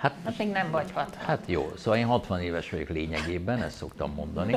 Hát, 0.00 0.14
hát 0.24 0.38
még 0.38 0.50
nem 0.50 0.70
vagy 0.70 0.90
60. 0.92 1.22
Hát 1.24 1.42
jó, 1.46 1.72
szóval 1.76 1.98
én 1.98 2.06
60 2.06 2.40
éves 2.40 2.70
vagyok 2.70 2.88
lényegében, 2.88 3.62
ezt 3.62 3.76
szoktam 3.76 4.12
mondani, 4.12 4.56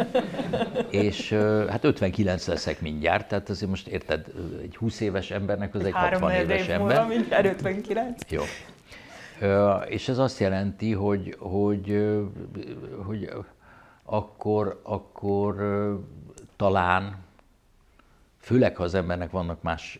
és 0.89 1.32
hát 1.70 1.84
59 1.84 2.48
leszek 2.48 2.82
mindjárt, 2.82 3.28
tehát 3.28 3.50
azért 3.50 3.70
most 3.70 3.88
érted, 3.88 4.26
egy 4.62 4.76
20 4.76 5.00
éves 5.00 5.32
embernek 5.32 5.76
az 5.76 5.86
egy 5.86 5.94
60 5.94 6.32
éves 6.32 6.68
év 6.68 6.72
ember. 6.72 6.98
Múlva, 6.98 7.16
mindjárt 7.16 7.46
59. 7.46 8.22
Jó. 8.30 8.41
És 9.88 10.08
ez 10.08 10.18
azt 10.18 10.39
jelenti, 10.39 10.91
hogy, 10.91 11.36
hogy, 11.39 12.14
hogy 13.06 13.30
akkor, 14.04 14.80
akkor 14.84 15.56
talán, 16.56 17.16
főleg 18.39 18.76
ha 18.76 18.84
az 18.84 18.94
embernek 18.94 19.32
vannak 19.32 19.62
más 19.62 20.00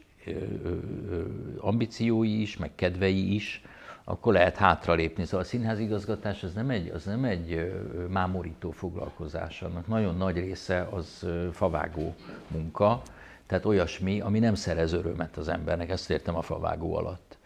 ambíciói 1.58 2.41
is, 2.41 2.58
meg 2.58 2.72
kedvei 2.76 3.34
is, 3.34 3.62
akkor 4.04 4.34
lehet 4.34 4.56
hátralépni. 4.56 5.26
Szóval 5.26 5.39
a 5.39 5.43
színházigazgatás 5.43 6.43
az 6.43 6.54
nem 6.54 6.70
egy, 6.70 6.89
az 6.89 7.04
nem 7.04 7.24
egy 7.24 7.74
mámorító 8.10 8.72
foglalkozás, 8.72 9.62
annak 9.62 9.88
nagyon 9.88 10.18
nagy 10.18 10.36
része 10.38 10.88
az 10.91 11.28
favágó 11.51 12.16
munka, 12.47 13.01
tehát 13.45 13.66
olyasmi, 13.66 14.20
ami 14.20 14.39
nem 14.39 14.56
szerez 14.56 14.93
örömet 14.93 15.38
az 15.38 15.47
embernek, 15.47 15.89
ezt 15.89 16.10
értem 16.10 16.36
a 16.36 16.41
favágó 16.41 16.95
alatt. 16.95 17.38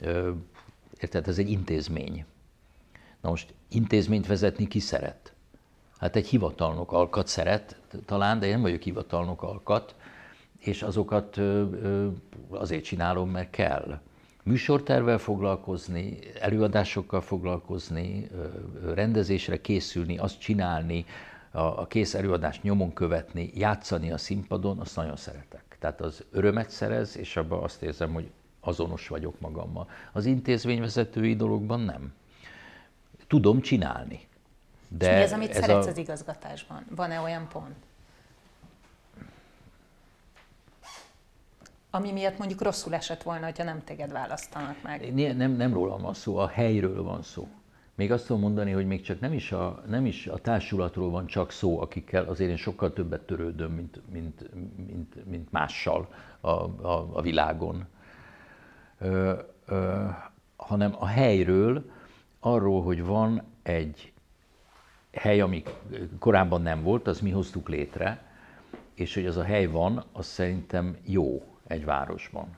Uh-huh. 0.00 0.36
Érted, 1.00 1.28
ez 1.28 1.38
egy 1.38 1.50
intézmény. 1.50 2.24
Na 3.20 3.28
most 3.28 3.54
intézményt 3.68 4.26
vezetni 4.26 4.68
ki 4.68 4.78
szeret? 4.78 5.32
Hát 5.98 6.16
egy 6.16 6.26
hivatalnok 6.26 6.92
alkat 6.92 7.26
szeret 7.26 7.80
talán, 8.04 8.38
de 8.38 8.46
én 8.46 8.52
nem 8.52 8.60
vagyok 8.60 8.82
hivatalnok 8.82 9.42
alkat, 9.42 9.94
és 10.58 10.82
azokat 10.82 11.40
azért 12.48 12.84
csinálom, 12.84 13.30
mert 13.30 13.50
kell 13.50 14.00
műsortervel 14.42 15.18
foglalkozni, 15.18 16.18
előadásokkal 16.40 17.20
foglalkozni, 17.20 18.28
rendezésre 18.94 19.60
készülni, 19.60 20.18
azt 20.18 20.40
csinálni, 20.40 21.04
a 21.52 21.86
kész 21.86 22.14
előadást 22.14 22.62
nyomon 22.62 22.92
követni, 22.92 23.50
játszani 23.54 24.12
a 24.12 24.18
színpadon, 24.18 24.78
azt 24.78 24.96
nagyon 24.96 25.16
szeretek. 25.16 25.76
Tehát 25.78 26.00
az 26.00 26.24
örömet 26.30 26.70
szerez, 26.70 27.16
és 27.16 27.36
abban 27.36 27.62
azt 27.62 27.82
érzem, 27.82 28.12
hogy 28.12 28.30
azonos 28.60 29.08
vagyok 29.08 29.40
magammal. 29.40 29.88
Az 30.12 30.26
intézményvezetői 30.26 31.36
dologban 31.36 31.80
nem. 31.80 32.12
Tudom 33.26 33.60
csinálni. 33.60 34.20
De 34.88 35.10
és 35.10 35.16
mi 35.16 35.22
az, 35.22 35.32
amit 35.32 35.50
ez 35.50 35.56
szeretsz 35.56 35.86
a... 35.86 35.90
az 35.90 35.98
igazgatásban? 35.98 36.86
Van-e 36.96 37.20
olyan 37.20 37.48
pont? 37.48 37.74
Ami 41.90 42.12
miatt 42.12 42.38
mondjuk 42.38 42.62
rosszul 42.62 42.94
esett 42.94 43.22
volna, 43.22 43.44
hogyha 43.44 43.64
nem 43.64 43.84
téged 43.84 44.12
választanak 44.12 44.82
meg. 44.82 45.14
Nem, 45.36 45.52
nem 45.52 45.72
rólam 45.72 46.02
van 46.02 46.14
szó, 46.14 46.36
a 46.36 46.48
helyről 46.48 47.02
van 47.02 47.22
szó. 47.22 47.48
Még 47.94 48.12
azt 48.12 48.26
tudom 48.26 48.42
mondani, 48.42 48.70
hogy 48.70 48.86
még 48.86 49.02
csak 49.02 49.20
nem 49.20 49.32
is, 49.32 49.52
a, 49.52 49.82
nem 49.86 50.06
is 50.06 50.26
a 50.26 50.36
társulatról 50.36 51.10
van 51.10 51.26
csak 51.26 51.50
szó, 51.50 51.80
akikkel 51.80 52.24
azért 52.24 52.50
én 52.50 52.56
sokkal 52.56 52.92
többet 52.92 53.20
törődöm, 53.20 53.72
mint, 53.72 54.00
mint, 54.12 54.50
mint, 54.86 55.26
mint 55.26 55.52
mással 55.52 56.08
a, 56.40 56.50
a, 56.50 57.10
a 57.12 57.22
világon. 57.22 57.86
Ö, 58.98 59.38
ö, 59.66 60.06
hanem 60.56 60.94
a 60.98 61.06
helyről, 61.06 61.90
arról, 62.40 62.82
hogy 62.82 63.04
van 63.04 63.42
egy 63.62 64.12
hely, 65.12 65.40
ami 65.40 65.62
korábban 66.18 66.62
nem 66.62 66.82
volt, 66.82 67.06
az 67.06 67.20
mi 67.20 67.30
hoztuk 67.30 67.68
létre, 67.68 68.22
és 68.94 69.14
hogy 69.14 69.26
az 69.26 69.36
a 69.36 69.42
hely 69.42 69.66
van, 69.66 70.04
az 70.12 70.26
szerintem 70.26 70.96
jó 71.04 71.50
egy 71.70 71.84
városban. 71.84 72.56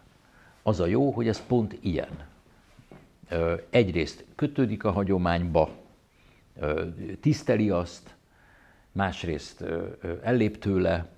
Az 0.62 0.80
a 0.80 0.86
jó, 0.86 1.10
hogy 1.10 1.28
ez 1.28 1.46
pont 1.46 1.78
ilyen. 1.80 2.26
Egyrészt 3.70 4.24
kötődik 4.34 4.84
a 4.84 4.90
hagyományba, 4.90 5.70
tiszteli 7.20 7.70
azt, 7.70 8.14
másrészt 8.92 9.64
ellép 10.22 10.58
tőle, 10.58 11.08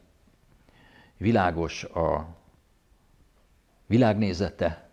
világos 1.16 1.84
a 1.84 2.36
világnézete, 3.86 4.88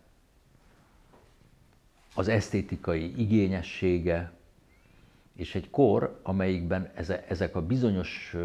az 2.15 2.27
esztétikai 2.27 3.19
igényessége, 3.21 4.31
és 5.35 5.55
egy 5.55 5.69
kor, 5.69 6.19
amelyikben 6.23 6.91
ezek 7.27 7.55
a 7.55 7.65
bizonyos 7.65 8.35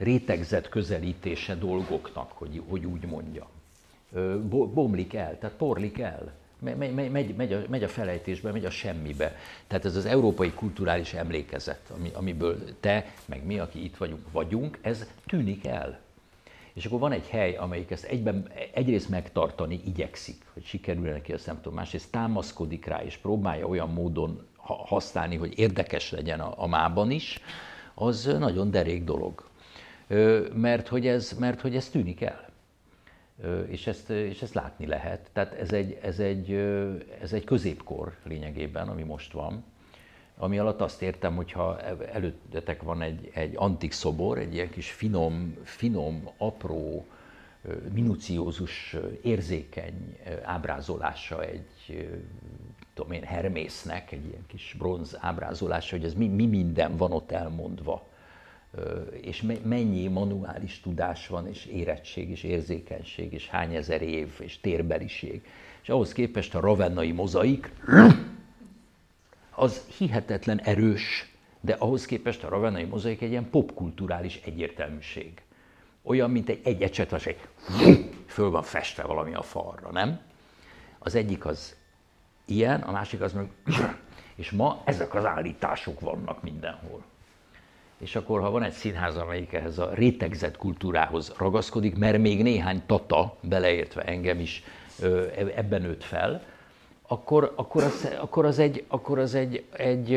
rétegzett 0.00 0.68
közelítése 0.68 1.54
dolgoknak, 1.54 2.32
hogy, 2.32 2.62
hogy 2.68 2.86
úgy 2.86 3.06
mondja. 3.06 3.48
Bomlik 4.48 5.14
el, 5.14 5.38
tehát 5.38 5.56
porlik 5.56 5.98
el. 5.98 6.32
Megy, 6.58 6.94
megy, 6.94 7.36
megy, 7.36 7.52
a, 7.52 7.62
megy 7.68 7.82
a 7.82 7.88
felejtésbe, 7.88 8.52
megy 8.52 8.64
a 8.64 8.70
semmibe. 8.70 9.36
Tehát 9.66 9.84
ez 9.84 9.96
az 9.96 10.04
európai 10.04 10.50
kulturális 10.52 11.14
emlékezet, 11.14 11.92
ami, 11.96 12.10
amiből 12.14 12.80
te, 12.80 13.12
meg 13.24 13.44
mi, 13.44 13.58
aki 13.58 13.84
itt 13.84 13.96
vagyunk, 13.96 14.30
vagyunk, 14.32 14.78
ez 14.82 15.06
tűnik 15.26 15.66
el. 15.66 16.00
És 16.72 16.84
akkor 16.84 16.98
van 16.98 17.12
egy 17.12 17.26
hely, 17.28 17.56
amelyik 17.56 17.90
ezt 17.90 18.04
egyben, 18.04 18.48
egyrészt 18.74 19.08
megtartani 19.08 19.80
igyekszik, 19.84 20.44
hogy 20.52 20.64
sikerül 20.64 21.10
neki, 21.10 21.32
azt 21.32 21.46
nem 21.46 21.56
tudom, 21.56 21.74
másrészt 21.74 22.10
támaszkodik 22.10 22.86
rá, 22.86 23.02
és 23.02 23.16
próbálja 23.16 23.66
olyan 23.66 23.90
módon 23.90 24.46
használni, 24.66 25.36
hogy 25.36 25.58
érdekes 25.58 26.10
legyen 26.10 26.40
a, 26.40 26.52
a 26.56 26.66
mában 26.66 27.10
is, 27.10 27.40
az 27.94 28.36
nagyon 28.38 28.70
derék 28.70 29.04
dolog 29.04 29.49
mert 30.54 30.88
hogy 30.88 31.06
ez, 31.06 31.32
mert 31.38 31.60
hogy 31.60 31.76
ez 31.76 31.88
tűnik 31.88 32.20
el. 32.20 32.48
És 33.66 33.86
ezt, 33.86 34.10
és 34.10 34.42
ezt 34.42 34.54
látni 34.54 34.86
lehet. 34.86 35.30
Tehát 35.32 35.54
ez 35.54 35.72
egy, 35.72 35.98
ez, 36.02 36.18
egy, 36.18 36.52
ez 37.20 37.32
egy 37.32 37.44
középkor 37.44 38.16
lényegében, 38.24 38.88
ami 38.88 39.02
most 39.02 39.32
van, 39.32 39.64
ami 40.36 40.58
alatt 40.58 40.80
azt 40.80 41.02
értem, 41.02 41.36
hogyha 41.36 41.80
előttetek 42.12 42.82
van 42.82 43.02
egy, 43.02 43.30
egy 43.34 43.52
antik 43.56 43.92
szobor, 43.92 44.38
egy 44.38 44.54
ilyen 44.54 44.70
kis 44.70 44.90
finom, 44.90 45.56
finom, 45.64 46.28
apró, 46.36 47.06
minuciózus, 47.92 48.96
érzékeny 49.22 50.16
ábrázolása 50.42 51.42
egy 51.42 52.08
tudom 52.94 53.12
én, 53.12 53.22
Hermésznek, 53.22 54.12
egy 54.12 54.24
ilyen 54.24 54.46
kis 54.46 54.74
bronz 54.78 55.16
ábrázolása, 55.20 55.96
hogy 55.96 56.04
ez 56.04 56.14
mi, 56.14 56.26
mi 56.28 56.46
minden 56.46 56.96
van 56.96 57.12
ott 57.12 57.30
elmondva, 57.30 58.08
és 59.20 59.42
mennyi 59.62 60.08
manuális 60.08 60.80
tudás 60.80 61.26
van, 61.26 61.48
és 61.48 61.64
érettség, 61.64 62.30
és 62.30 62.42
érzékenység, 62.42 63.32
és 63.32 63.48
hány 63.48 63.74
ezer 63.74 64.02
év, 64.02 64.28
és 64.38 64.60
térbeliség. 64.60 65.42
És 65.82 65.88
ahhoz 65.88 66.12
képest 66.12 66.54
a 66.54 66.60
ravennai 66.60 67.12
mozaik, 67.12 67.72
az 69.50 69.86
hihetetlen 69.98 70.60
erős, 70.60 71.32
de 71.60 71.72
ahhoz 71.72 72.04
képest 72.06 72.44
a 72.44 72.48
ravennai 72.48 72.84
mozaik 72.84 73.20
egy 73.20 73.30
ilyen 73.30 73.50
popkulturális 73.50 74.40
egyértelműség. 74.44 75.42
Olyan, 76.02 76.30
mint 76.30 76.48
egy, 76.48 76.60
egy 76.64 76.82
ecset, 76.82 77.10
vagy 77.10 77.22
egy 77.26 77.38
föl 78.26 78.50
van 78.50 78.62
festve 78.62 79.02
valami 79.02 79.34
a 79.34 79.42
falra, 79.42 79.90
nem? 79.90 80.20
Az 80.98 81.14
egyik 81.14 81.46
az 81.46 81.76
ilyen, 82.44 82.80
a 82.80 82.90
másik 82.90 83.20
az 83.20 83.32
meg... 83.32 83.50
És 84.34 84.50
ma 84.50 84.82
ezek 84.84 85.14
az 85.14 85.24
állítások 85.24 86.00
vannak 86.00 86.42
mindenhol. 86.42 87.02
És 88.00 88.16
akkor, 88.16 88.40
ha 88.40 88.50
van 88.50 88.62
egy 88.62 88.72
színház, 88.72 89.16
amelyik 89.16 89.52
ehhez 89.52 89.78
a 89.78 89.90
rétegzett 89.94 90.56
kultúrához 90.56 91.34
ragaszkodik, 91.38 91.96
mert 91.96 92.18
még 92.18 92.42
néhány 92.42 92.82
tata, 92.86 93.36
beleértve 93.40 94.02
engem 94.02 94.40
is, 94.40 94.62
ebben 95.54 95.82
nőtt 95.82 96.04
fel, 96.04 96.42
akkor, 97.06 97.52
akkor, 97.56 97.82
az, 97.82 98.08
akkor 98.20 98.44
az, 98.44 98.58
egy, 98.58 98.84
akkor 98.88 99.18
az 99.18 99.34
egy, 99.34 99.64
egy, 99.72 100.14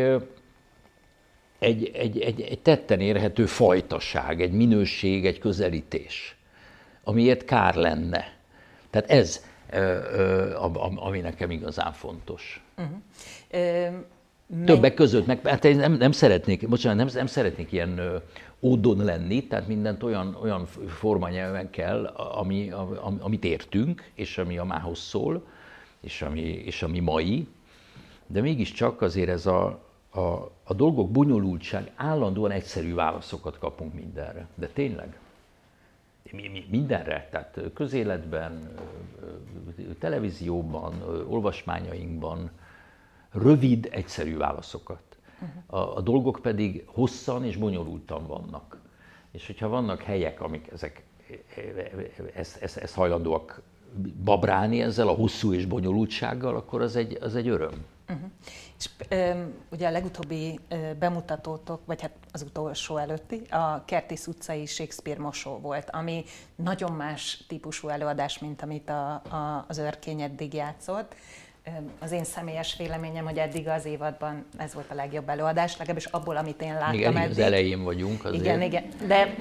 egy, 1.60 1.92
egy, 1.94 2.20
egy, 2.20 2.42
egy 2.42 2.60
tetten 2.62 3.00
érhető 3.00 3.46
fajtaság, 3.46 4.42
egy 4.42 4.52
minőség, 4.52 5.26
egy 5.26 5.40
közelítés, 5.40 6.36
amiért 7.04 7.46
kár 7.46 7.76
lenne. 7.76 8.34
Tehát 8.90 9.10
ez, 9.10 9.46
ami 10.96 11.20
nekem 11.20 11.52
igazán 11.52 11.94
fontos. 11.94 12.64
Uh-huh. 12.78 13.96
Többek 14.66 14.94
között, 14.94 15.26
meg 15.26 15.48
hát 15.48 15.66
én 15.66 15.76
nem, 15.76 15.94
nem 15.94 16.12
szeretnék, 16.12 16.70
bocsánat, 16.70 16.98
nem, 16.98 17.08
nem 17.14 17.26
szeretnék 17.26 17.72
ilyen 17.72 18.22
ódon 18.60 19.04
lenni, 19.04 19.48
tehát 19.48 19.68
mindent 19.68 20.04
olyan, 20.04 20.38
olyan 20.42 20.66
formanyelven 20.88 21.70
kell, 21.70 22.06
ami, 22.16 22.72
ami, 22.72 23.18
amit 23.20 23.44
értünk, 23.44 24.12
és 24.14 24.38
ami 24.38 24.58
a 24.58 24.64
mához 24.64 25.00
szól, 25.00 25.46
és 26.02 26.22
ami, 26.22 26.42
és 26.42 26.84
ami 26.84 27.00
mai, 27.00 27.48
de 28.28 28.42
mégiscsak 28.42 29.02
azért 29.02 29.30
ez 29.30 29.46
a, 29.46 29.80
a, 30.10 30.20
a 30.64 30.74
dolgok 30.76 31.12
bonyolultság, 31.12 31.92
állandóan 31.96 32.52
egyszerű 32.52 32.94
válaszokat 32.94 33.58
kapunk 33.58 33.94
mindenre. 33.94 34.48
De 34.56 34.68
tényleg? 34.68 35.18
Mi, 36.32 36.66
mindenre, 36.70 37.28
tehát 37.32 37.60
közéletben, 37.74 38.70
televízióban, 40.00 40.94
olvasmányainkban, 41.28 42.52
rövid, 43.34 43.90
egyszerű 43.92 44.38
válaszokat. 44.38 45.02
A, 45.66 45.78
a 45.78 46.02
dolgok 46.02 46.40
pedig 46.42 46.84
hosszan 46.86 47.46
és 47.46 47.58
bonyolultan 47.58 48.28
vannak. 48.28 48.82
És 49.32 49.46
hogyha 49.46 49.68
vannak 49.68 50.02
helyek, 50.02 50.42
amik 50.42 50.72
ezek, 50.72 51.04
ezt, 52.34 52.62
ezt, 52.62 52.78
ezt 52.78 52.94
hajlandóak 52.94 53.62
babrálni 54.24 54.82
ezzel 54.82 55.08
a 55.08 55.14
hosszú 55.14 55.54
és 55.54 55.66
bonyolultsággal, 55.66 56.56
akkor 56.56 56.82
az 56.82 56.96
egy, 56.96 57.18
az 57.22 57.36
egy 57.36 57.48
öröm. 57.48 57.86
Uh-huh. 58.10 58.30
És 58.78 58.90
ö, 59.10 59.44
ugye 59.72 59.88
a 59.88 59.92
legutóbbi 59.92 60.60
ö, 60.68 60.94
bemutatótok, 61.00 61.86
vagy 61.86 62.02
hát 62.02 62.12
az 62.32 62.42
utolsó 62.42 62.98
előtti, 62.98 63.42
a 63.50 63.86
Kertész 63.86 64.28
utcai 64.28 64.66
Shakespeare 64.66 65.22
mosó 65.22 65.60
volt, 65.60 65.90
ami 65.90 66.24
nagyon 66.56 66.92
más 66.92 67.44
típusú 67.48 67.88
előadás, 67.88 68.40
mint 68.40 68.62
amit 68.62 68.90
a, 68.90 69.14
a, 69.14 69.66
az 69.68 69.78
örkény 69.78 70.22
eddig 70.22 70.54
játszott 70.54 71.16
az 72.00 72.12
én 72.12 72.24
személyes 72.24 72.76
véleményem, 72.78 73.26
hogy 73.26 73.38
eddig 73.38 73.68
az 73.68 73.86
évadban 73.86 74.46
ez 74.58 74.74
volt 74.74 74.92
a 74.92 74.94
legjobb 74.94 75.30
előadás, 75.30 75.78
legalábbis 75.78 76.06
abból, 76.06 76.38
amit 76.38 76.62
én 76.62 76.74
láttam 76.74 76.94
igen, 76.94 77.18
eddig. 77.18 77.30
az 77.30 77.40
elején 77.40 77.84
vagyunk 77.84 78.26
azért. 78.26 78.44
Igen, 78.44 78.62
igen. 78.62 78.84
De 79.08 79.36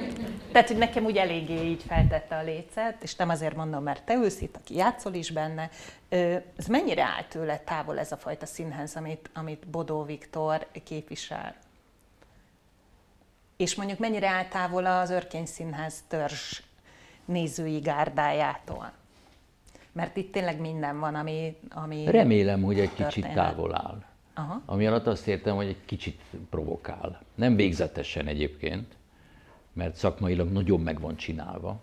tehát, 0.52 0.68
hogy 0.68 0.76
nekem 0.76 1.04
úgy 1.04 1.16
eléggé 1.16 1.64
így 1.64 1.82
feltette 1.86 2.36
a 2.36 2.42
lécet, 2.42 3.02
és 3.02 3.14
nem 3.14 3.28
azért 3.28 3.56
mondom, 3.56 3.82
mert 3.82 4.02
te 4.02 4.14
ülsz 4.14 4.40
itt, 4.40 4.56
aki 4.56 4.74
játszol 4.74 5.14
is 5.14 5.30
benne. 5.30 5.70
Ez 6.56 6.66
mennyire 6.68 7.02
áll 7.02 7.24
tőle 7.28 7.58
távol 7.58 7.98
ez 7.98 8.12
a 8.12 8.16
fajta 8.16 8.46
színhez, 8.46 8.96
amit, 8.96 9.30
amit 9.34 9.68
Bodó 9.68 10.02
Viktor 10.02 10.66
képvisel? 10.84 11.54
És 13.56 13.74
mondjuk 13.74 13.98
mennyire 13.98 14.28
áll 14.28 14.44
távol 14.44 14.86
az 14.86 15.10
Örkény 15.10 15.46
Színház 15.46 15.94
törzs 16.08 16.62
nézői 17.24 17.78
gárdájától? 17.78 18.92
Mert 19.92 20.16
itt 20.16 20.32
tényleg 20.32 20.60
minden 20.60 20.98
van, 20.98 21.14
ami... 21.14 21.56
ami 21.70 22.04
Remélem, 22.10 22.62
hogy 22.62 22.80
egy 22.80 22.88
történet. 22.88 23.12
kicsit 23.12 23.32
távol 23.32 23.74
áll. 23.74 24.04
Aha. 24.34 24.62
Ami 24.64 24.86
alatt 24.86 25.06
azt 25.06 25.26
értem, 25.28 25.56
hogy 25.56 25.66
egy 25.66 25.84
kicsit 25.84 26.20
provokál. 26.50 27.22
Nem 27.34 27.56
végzetesen 27.56 28.26
egyébként, 28.26 28.96
mert 29.72 29.94
szakmailag 29.96 30.50
nagyon 30.50 30.80
meg 30.80 31.00
van 31.00 31.16
csinálva 31.16 31.80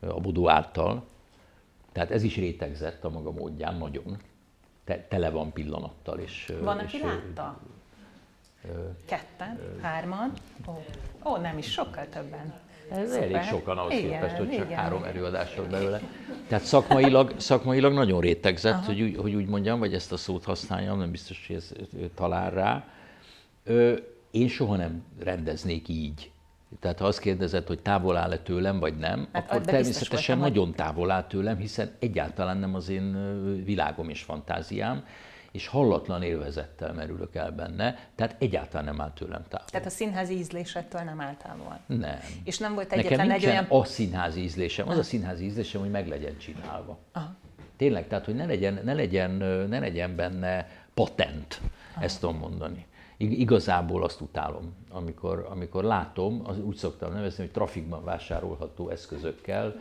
a 0.00 0.20
Budó 0.20 0.48
által. 0.48 1.06
Tehát 1.92 2.10
ez 2.10 2.22
is 2.22 2.36
rétegzett 2.36 3.04
a 3.04 3.10
maga 3.10 3.30
módján, 3.30 3.76
nagyon. 3.76 4.16
Te, 4.84 5.06
tele 5.08 5.30
van 5.30 5.52
pillanattal. 5.52 6.18
És, 6.18 6.52
van, 6.60 6.78
és, 6.78 6.84
aki 6.84 7.02
látta? 7.02 7.60
Ketten? 9.04 9.60
Hárman? 9.82 10.32
Ó, 10.66 10.84
ó, 11.24 11.36
nem 11.36 11.58
is, 11.58 11.70
sokkal 11.72 12.08
többen. 12.08 12.54
Ez 12.90 13.10
Szuper. 13.10 13.22
elég 13.22 13.42
sokan 13.42 13.78
ahhoz 13.78 13.92
igen, 13.92 14.10
képest, 14.10 14.36
hogy 14.36 14.50
csak 14.50 14.64
igen. 14.64 14.78
három 14.78 15.02
előadás 15.02 15.54
volt 15.54 15.70
belőle. 15.70 16.00
Tehát 16.48 16.64
szakmailag, 16.64 17.34
szakmailag 17.36 17.92
nagyon 17.92 18.20
rétegzett, 18.20 18.84
hogy 18.84 19.00
úgy, 19.00 19.16
hogy 19.16 19.34
úgy 19.34 19.46
mondjam, 19.46 19.78
vagy 19.78 19.94
ezt 19.94 20.12
a 20.12 20.16
szót 20.16 20.44
használjam, 20.44 20.98
nem 20.98 21.10
biztos, 21.10 21.44
hogy 21.46 21.56
ez 21.56 21.72
talál 22.14 22.50
rá. 22.50 22.84
Én 24.30 24.48
soha 24.48 24.76
nem 24.76 25.02
rendeznék 25.22 25.88
így. 25.88 26.30
Tehát 26.80 26.98
ha 26.98 27.06
azt 27.06 27.20
kérdezed, 27.20 27.66
hogy 27.66 27.78
távol 27.78 28.16
áll-e 28.16 28.38
tőlem, 28.38 28.78
vagy 28.78 28.96
nem, 28.96 29.28
hát, 29.32 29.50
akkor 29.50 29.60
természetesen 29.60 30.38
nagyon 30.38 30.74
távol 30.74 31.10
áll 31.10 31.26
tőlem, 31.26 31.56
hiszen 31.56 31.90
egyáltalán 31.98 32.56
nem 32.56 32.74
az 32.74 32.88
én 32.88 33.16
világom 33.64 34.08
és 34.08 34.22
fantáziám 34.22 35.04
és 35.52 35.66
hallatlan 35.66 36.22
élvezettel 36.22 36.92
merülök 36.92 37.34
el 37.34 37.50
benne, 37.50 37.98
tehát 38.14 38.36
egyáltalán 38.38 38.84
nem 38.84 39.00
áll 39.00 39.12
tőlem 39.12 39.44
távol. 39.48 39.66
Tehát 39.70 39.86
a 39.86 39.90
színházi 39.90 40.34
ízlésettől 40.34 41.00
nem 41.00 41.20
áll 41.20 41.34
távol? 41.34 41.80
Nem. 41.86 42.18
És 42.44 42.58
nem 42.58 42.74
volt 42.74 42.92
egyetlen 42.92 43.26
Nekem 43.26 43.36
egy 43.36 43.46
olyan... 43.46 43.64
a 43.68 43.84
színházi 43.84 44.40
ízlésem, 44.40 44.88
az 44.88 44.98
a 44.98 45.02
színházi 45.02 45.44
ízlésem, 45.44 45.80
hogy 45.80 45.90
meg 45.90 46.08
legyen 46.08 46.38
csinálva. 46.38 46.98
Aha. 47.12 47.34
Tényleg, 47.76 48.08
tehát 48.08 48.24
hogy 48.24 48.34
ne 48.34 48.46
legyen, 48.46 48.80
ne 48.84 48.94
legyen, 48.94 49.30
ne 49.68 49.78
legyen 49.78 50.16
benne 50.16 50.68
patent, 50.94 51.60
Aha. 51.94 52.04
ezt 52.04 52.20
tudom 52.20 52.36
mondani. 52.36 52.86
Igazából 53.16 54.04
azt 54.04 54.20
utálom, 54.20 54.74
amikor, 54.90 55.46
amikor 55.50 55.84
látom, 55.84 56.42
az 56.44 56.58
úgy 56.58 56.76
szoktam 56.76 57.12
nevezni, 57.12 57.42
hogy 57.42 57.52
trafikban 57.52 58.04
vásárolható 58.04 58.88
eszközökkel 58.88 59.76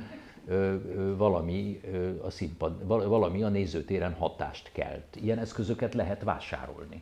valami 1.17 1.79
a, 2.21 2.29
színpad, 2.29 2.87
valami 2.87 3.43
a 3.43 3.49
nézőtéren 3.49 4.13
hatást 4.13 4.71
kelt. 4.71 5.15
Ilyen 5.15 5.39
eszközöket 5.39 5.93
lehet 5.93 6.23
vásárolni. 6.23 7.01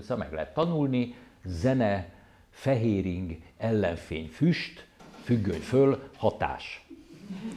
Szóval 0.00 0.16
meg 0.16 0.32
lehet 0.32 0.54
tanulni, 0.54 1.14
zene, 1.44 2.08
fehéring, 2.50 3.36
ellenfény, 3.56 4.26
füst, 4.26 4.86
függöny 5.22 5.60
föl, 5.60 5.98
hatás. 6.16 6.86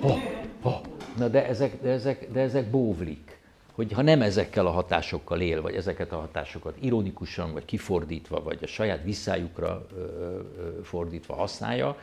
Oh, 0.02 0.18
oh. 0.62 0.82
Na 1.18 1.28
de 1.28 1.48
ezek, 1.48 1.82
de, 1.82 1.90
ezek, 1.90 2.32
de 2.32 2.40
ezek 2.40 2.70
bóvlik. 2.70 3.40
Hogy 3.72 3.92
ha 3.92 4.02
nem 4.02 4.22
ezekkel 4.22 4.66
a 4.66 4.72
hatásokkal 4.72 5.42
él, 5.42 5.62
vagy 5.62 5.76
ezeket 5.76 6.12
a 6.12 6.20
hatásokat 6.20 6.78
ironikusan, 6.80 7.54
vagy 7.54 7.66
kifordítva, 7.66 8.44
vagy 8.44 8.60
a 8.62 8.68
saját 8.68 9.04
visszájukra 9.04 9.86
fordítva 10.84 11.36
használja, 11.36 11.98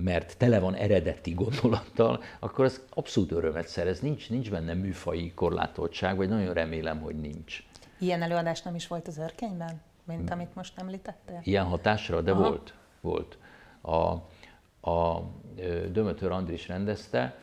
mert 0.00 0.36
tele 0.38 0.58
van 0.58 0.74
eredeti 0.74 1.34
gondolattal, 1.34 2.22
akkor 2.38 2.64
ez 2.64 2.84
abszolút 2.94 3.30
örömet 3.30 3.68
szerez. 3.68 4.00
Nincs, 4.00 4.30
nincs 4.30 4.50
benne 4.50 4.74
műfai 4.74 5.32
korlátoltság, 5.34 6.16
vagy 6.16 6.28
nagyon 6.28 6.54
remélem, 6.54 7.00
hogy 7.00 7.20
nincs. 7.20 7.62
Ilyen 7.98 8.22
előadás 8.22 8.62
nem 8.62 8.74
is 8.74 8.86
volt 8.86 9.08
az 9.08 9.18
örkényben, 9.18 9.80
mint 10.04 10.30
amit 10.30 10.54
most 10.54 10.78
említettél? 10.78 11.40
Ilyen 11.42 11.64
hatásra, 11.64 12.20
de 12.20 12.30
Aha. 12.30 12.48
volt. 12.48 12.74
volt. 13.00 13.38
A, 13.80 14.00
a 14.90 15.22
Dömötör 15.92 16.30
Andris 16.30 16.68
rendezte, 16.68 17.38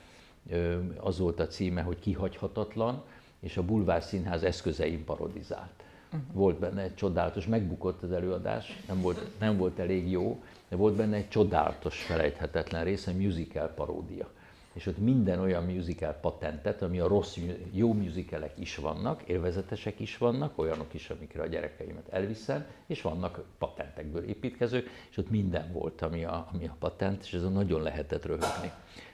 az 0.97 1.19
volt 1.19 1.39
a 1.39 1.47
címe, 1.47 1.81
hogy 1.81 1.99
kihagyhatatlan, 1.99 3.03
és 3.39 3.57
a 3.57 3.63
Bulvár 3.63 4.03
Színház 4.03 4.43
eszközein 4.43 5.03
parodizált. 5.03 5.83
Uh-huh. 6.05 6.21
Volt 6.31 6.59
benne 6.59 6.81
egy 6.81 6.95
csodálatos, 6.95 7.45
megbukott 7.45 8.03
az 8.03 8.11
előadás, 8.11 8.81
nem 8.87 9.01
volt, 9.01 9.39
nem 9.39 9.57
volt 9.57 9.79
elég 9.79 10.11
jó, 10.11 10.43
de 10.73 10.79
volt 10.79 10.95
benne 10.95 11.15
egy 11.15 11.29
csodálatos, 11.29 12.01
felejthetetlen 12.01 12.83
része, 12.83 13.11
musical 13.11 13.67
paródia. 13.67 14.29
és 14.73 14.85
ott 14.85 14.97
minden 14.97 15.39
olyan 15.39 15.63
musical 15.63 16.11
patentet, 16.13 16.81
ami 16.81 16.99
a 16.99 17.07
rossz, 17.07 17.37
jó 17.71 17.93
musicalek 17.93 18.59
is 18.59 18.75
vannak, 18.75 19.21
élvezetesek 19.25 19.99
is 19.99 20.17
vannak, 20.17 20.57
olyanok 20.57 20.93
is, 20.93 21.09
amikre 21.09 21.41
a 21.41 21.45
gyerekeimet 21.45 22.07
elviszem, 22.09 22.65
és 22.87 23.01
vannak 23.01 23.43
patentekből 23.57 24.23
építkezők, 24.23 24.89
és 25.09 25.17
ott 25.17 25.29
minden 25.29 25.71
volt, 25.71 26.01
ami 26.01 26.25
a, 26.25 26.47
ami 26.53 26.67
a 26.67 26.75
patent, 26.79 27.23
és 27.23 27.33
ez 27.33 27.41
nagyon 27.41 27.81
lehetett 27.81 28.25
röhögni. 28.25 28.71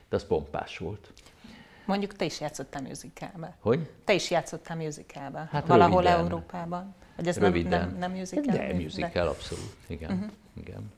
De 0.10 0.16
az 0.16 0.26
pompás 0.26 0.78
volt. 0.78 1.14
Mondjuk 1.86 2.14
te 2.14 2.26
is 2.26 2.40
játszottál 2.40 2.82
musicalbe. 2.82 3.58
Hogy? 3.60 3.90
Te 4.04 4.14
is 4.14 4.32
játszottál 4.32 4.78
musicalbe. 4.78 5.48
Hát 5.52 5.68
Valahol 5.68 6.02
röviden. 6.02 6.20
Európában. 6.20 6.96
Vagy 7.16 7.28
ez 7.28 7.38
Röviden. 7.38 7.80
nem, 7.80 7.90
nem, 7.90 7.98
nem 8.00 8.12
musical? 8.12 8.56
De 8.56 8.74
musical, 8.74 9.28
abszolút. 9.28 9.76
Igen. 9.88 10.12
Uh-huh. 10.12 10.30
igen. 10.54 10.98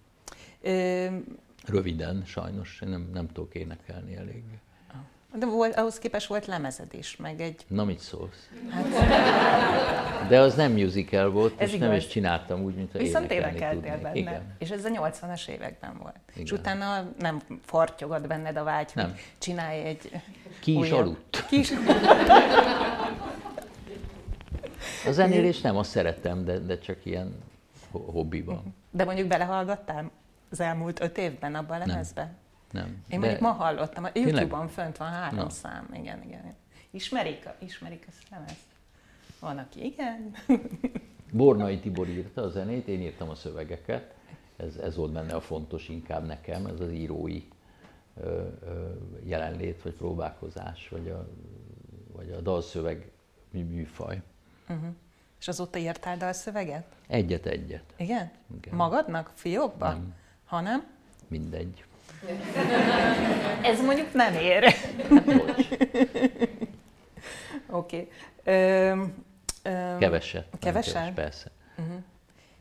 Röviden, 1.68 2.24
sajnos, 2.26 2.82
én 2.84 2.90
nem, 2.90 3.10
nem 3.14 3.28
tudok 3.28 3.56
énekelni 3.56 4.16
elég. 4.16 4.44
de 5.36 5.46
volt, 5.46 5.76
ahhoz 5.76 6.00
képest 6.00 6.28
volt 6.28 6.46
lemezed 6.46 6.94
is, 6.94 7.16
meg 7.18 7.42
egy... 7.42 7.66
Na, 7.68 7.84
mit 7.84 8.00
szólsz? 8.00 8.50
De 10.28 10.40
az 10.40 10.56
nem 10.56 10.72
musical 10.72 11.30
volt, 11.30 11.62
Ez 11.62 11.72
és 11.74 11.78
nem 11.80 11.90
igaz. 11.92 12.04
is 12.04 12.10
csináltam 12.10 12.62
úgy, 12.64 12.76
mint 12.76 12.92
ha 12.92 12.98
Viszont 12.98 13.32
énekeltél 13.32 13.98
benne. 14.02 14.16
Igen. 14.16 14.56
És 14.58 14.70
ez 14.70 14.86
a 14.86 14.90
80-as 14.90 15.48
években 15.48 15.98
volt. 16.02 16.16
És 16.34 16.42
Igen. 16.52 16.60
utána 16.60 17.12
nem 17.20 17.42
fartyogott 17.66 18.28
benned 18.28 18.58
a 18.58 18.64
vágy, 18.64 18.92
Nem. 18.96 19.06
hogy 19.10 19.20
csinálj 19.38 19.82
egy 19.82 20.12
Ki 20.60 20.72
is 20.72 20.78
újabb- 20.78 21.00
aludt. 21.02 21.46
Ki 21.50 21.60
is 21.60 21.72
A 25.08 25.12
zenélés 25.12 25.62
nem, 25.62 25.78
azt 25.78 25.90
szeretem, 25.90 26.46
de, 26.46 26.60
de 26.60 26.78
csak 26.78 27.06
ilyen 27.06 27.36
ho- 27.92 28.10
hobbiban. 28.12 28.76
De 28.92 29.04
mondjuk 29.04 29.28
belehallgattál 29.28 30.12
az 30.52 30.60
elmúlt 30.60 31.02
öt 31.02 31.18
évben 31.18 31.56
abban 31.56 31.82
a 31.82 31.86
lemezbe? 31.86 32.34
Nem. 32.72 32.86
Én 32.88 33.02
de 33.08 33.18
mondjuk 33.18 33.40
ma 33.42 33.52
hallottam, 33.52 34.04
a? 34.04 34.10
Youtube-on 34.14 34.68
fönt 34.68 34.98
van 34.98 35.10
három 35.10 35.38
Na. 35.40 35.50
szám, 35.50 35.90
igen, 35.94 36.24
igen. 36.24 36.54
Ismerik, 36.92 37.46
a- 37.46 37.56
ismerik 37.60 38.06
ezt 38.08 38.24
a 38.24 38.34
lemezt? 38.36 38.66
Van, 39.40 39.58
aki 39.58 39.86
igen. 39.86 40.32
Bornai 41.32 41.80
Tibor 41.80 42.08
írta 42.08 42.42
a 42.42 42.50
zenét, 42.50 42.88
én 42.88 43.02
írtam 43.02 43.30
a 43.30 43.36
szövegeket. 43.36 44.14
Ez, 44.58 44.76
ez 44.76 44.96
volt 44.96 45.12
benne 45.12 45.34
a 45.36 45.42
fontos 45.42 45.90
inkább 45.90 46.26
nekem, 46.26 46.66
ez 46.66 46.80
az 46.80 46.92
írói 46.92 47.44
ö, 48.22 48.48
ö, 48.66 48.90
jelenlét, 49.24 49.82
vagy 49.82 49.94
próbálkozás, 49.94 50.90
vagy 50.90 51.10
a, 51.10 51.28
vagy 52.12 52.32
a 52.32 52.42
dalszöveg 52.42 53.12
mű- 53.52 53.70
műfaj. 53.74 54.22
És 55.40 55.48
azóta 55.48 55.78
írtál 55.80 56.18
dalszöveget? 56.18 56.86
Egyet-egyet, 57.08 57.84
Igen? 57.98 58.32
Igen. 58.58 58.76
Magadnak? 58.76 59.32
Fiókba? 59.36 59.88
Nem. 59.92 60.14
Ha 60.52 60.62
nem? 60.62 60.84
mindegy. 61.28 61.84
Ez 63.72 63.82
mondjuk 63.82 64.14
nem 64.14 64.34
ér. 64.34 64.64
Oké. 67.70 68.08
Okay. 68.40 68.98
keveset. 70.00 70.48
Keveset? 70.60 70.94
Keves, 70.94 71.14
persze. 71.14 71.52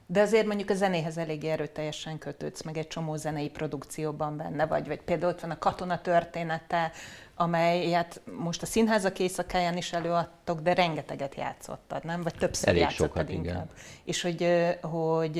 De 0.07 0.21
azért 0.21 0.47
mondjuk 0.47 0.71
a 0.71 0.75
zenéhez 0.75 1.19
elég 1.19 1.45
erőteljesen 1.45 2.19
kötődsz, 2.19 2.63
meg 2.63 2.77
egy 2.77 2.87
csomó 2.87 3.17
zenei 3.17 3.49
produkcióban 3.49 4.37
benne 4.37 4.67
vagy, 4.67 4.87
vagy 4.87 5.01
például 5.01 5.33
ott 5.33 5.41
van 5.41 5.51
a 5.51 5.59
Katona 5.59 6.01
története, 6.01 6.93
amelyet 7.35 8.21
most 8.39 8.63
a 8.63 8.67
színházak 8.67 9.19
éjszakáján 9.19 9.77
is 9.77 9.93
előadtok, 9.93 10.61
de 10.61 10.75
rengeteget 10.75 11.35
játszottad, 11.35 12.05
nem? 12.05 12.23
Vagy 12.23 12.35
többször 12.35 12.69
Elég 12.69 12.81
játszottad 12.81 13.09
sokat, 13.09 13.29
igen. 13.29 13.45
inkább. 13.45 13.71
És 14.05 14.23
hogy, 14.23 14.77
hogy 14.81 15.39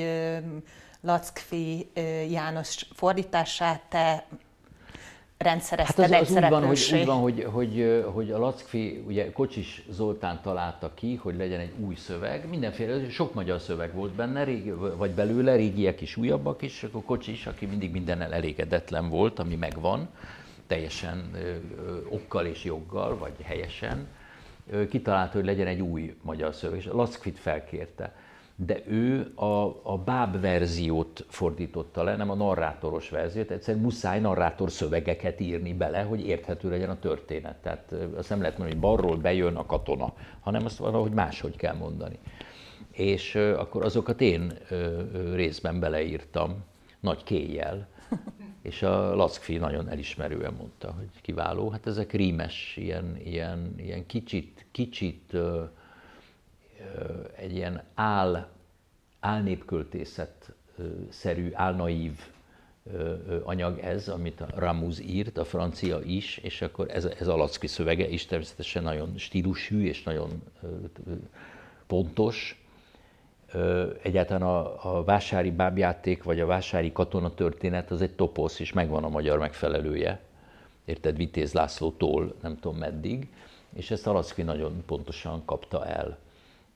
Lackfi 1.01 1.89
János 2.29 2.85
fordítását 2.93 3.81
te 3.89 4.25
rendszerezted 5.41 6.11
Hát 6.11 6.21
az, 6.21 6.29
az 6.29 6.35
úgy 6.35 6.49
van, 6.49 6.65
hogy, 6.65 6.89
úgy 6.93 7.05
van 7.05 7.19
hogy, 7.19 7.47
hogy, 7.51 8.03
hogy 8.13 8.31
a 8.31 8.37
Lackfi, 8.37 9.03
ugye 9.07 9.31
Kocsis 9.31 9.83
Zoltán 9.89 10.39
találta 10.41 10.93
ki, 10.93 11.15
hogy 11.15 11.35
legyen 11.35 11.59
egy 11.59 11.73
új 11.79 11.95
szöveg. 11.95 12.49
Mindenféle, 12.49 13.09
sok 13.09 13.33
magyar 13.33 13.61
szöveg 13.61 13.93
volt 13.93 14.11
benne, 14.11 14.43
régi, 14.43 14.69
vagy 14.71 15.11
belőle, 15.11 15.55
régiek 15.55 16.01
is, 16.01 16.17
újabbak 16.17 16.61
is. 16.61 16.83
Akkor 16.83 17.03
Kocsis, 17.05 17.45
aki 17.45 17.65
mindig 17.65 17.91
mindennel 17.91 18.33
elégedetlen 18.33 19.09
volt, 19.09 19.39
ami 19.39 19.55
megvan, 19.55 20.09
teljesen 20.67 21.31
ö, 21.33 21.55
okkal 22.09 22.45
és 22.45 22.63
joggal, 22.63 23.17
vagy 23.17 23.33
helyesen, 23.43 24.07
ö, 24.69 24.87
kitalálta, 24.87 25.37
hogy 25.37 25.45
legyen 25.45 25.67
egy 25.67 25.81
új 25.81 26.15
magyar 26.21 26.55
szöveg, 26.55 26.79
és 26.79 26.85
a 26.85 26.95
Lackfit 26.95 27.39
felkérte. 27.39 28.15
De 28.65 28.81
ő 28.87 29.31
a, 29.35 29.79
a 29.83 29.97
báb 30.05 30.41
verziót 30.41 31.25
fordította 31.29 32.03
le, 32.03 32.15
nem 32.15 32.29
a 32.29 32.35
narrátoros 32.35 33.09
verziót, 33.09 33.51
egyszerűen 33.51 33.83
muszáj 33.83 34.19
narrátor 34.19 34.71
szövegeket 34.71 35.39
írni 35.39 35.73
bele, 35.73 36.01
hogy 36.01 36.25
érthető 36.25 36.69
legyen 36.69 36.89
a 36.89 36.99
történet. 36.99 37.55
Tehát 37.55 37.95
azt 38.15 38.29
nem 38.29 38.39
lehet 38.39 38.57
mondani, 38.57 38.79
hogy 38.79 38.89
balról 38.89 39.17
bejön 39.17 39.55
a 39.55 39.65
katona, 39.65 40.13
hanem 40.39 40.65
azt 40.65 40.77
valahogy 40.77 41.11
máshogy 41.11 41.55
kell 41.55 41.75
mondani. 41.75 42.19
És 42.91 43.35
akkor 43.35 43.85
azokat 43.85 44.21
én 44.21 44.53
részben 45.33 45.79
beleírtam, 45.79 46.63
nagy 46.99 47.23
kéjjel, 47.23 47.87
és 48.61 48.83
a 48.83 49.15
Lackfi 49.15 49.57
nagyon 49.57 49.89
elismerően 49.89 50.53
mondta, 50.53 50.93
hogy 50.97 51.21
kiváló. 51.21 51.69
Hát 51.69 51.87
ezek 51.87 52.11
rímes, 52.11 52.77
ilyen, 52.77 53.17
ilyen, 53.23 53.73
ilyen 53.77 54.05
kicsit, 54.05 54.65
kicsit 54.71 55.33
ö, 55.33 55.63
egy 57.35 57.55
ilyen 57.55 57.83
áll, 57.93 58.47
álnépköltészet 59.19 60.53
szerű, 61.09 61.49
álnaív 61.53 62.11
anyag 63.43 63.79
ez, 63.79 64.07
amit 64.07 64.41
a 64.41 64.47
Ramuz 64.55 64.99
írt, 64.99 65.37
a 65.37 65.45
francia 65.45 65.99
is, 65.99 66.37
és 66.37 66.61
akkor 66.61 66.89
ez, 66.89 67.05
ez 67.05 67.27
a 67.27 67.35
Lackfi 67.35 67.67
szövege 67.67 68.07
is 68.07 68.25
természetesen 68.25 68.83
nagyon 68.83 69.17
stílusű 69.17 69.85
és 69.85 70.03
nagyon 70.03 70.43
pontos, 71.87 72.61
egyáltalán 74.01 74.41
a, 74.41 74.97
a 74.97 75.03
vásári 75.03 75.51
bábjáték, 75.51 76.23
vagy 76.23 76.39
a 76.39 76.45
vásári 76.45 76.91
katonatörténet, 76.91 77.91
az 77.91 78.01
egy 78.01 78.15
toposz, 78.15 78.59
és 78.59 78.73
megvan 78.73 79.03
a 79.03 79.09
magyar 79.09 79.37
megfelelője. 79.37 80.19
Érted, 80.85 81.17
Vitéz 81.17 81.53
Lászlótól 81.53 82.35
nem 82.41 82.59
tudom 82.59 82.77
meddig, 82.77 83.27
és 83.73 83.91
ezt 83.91 84.07
Alaszki 84.07 84.41
nagyon 84.41 84.83
pontosan 84.85 85.45
kapta 85.45 85.85
el. 85.85 86.17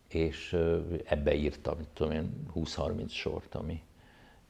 És 0.08 0.58
ebbe 1.06 1.34
írtam, 1.36 1.78
tudom 1.94 2.12
én, 2.12 2.46
20-30 2.56 3.10
sort, 3.10 3.56
ami 3.56 3.82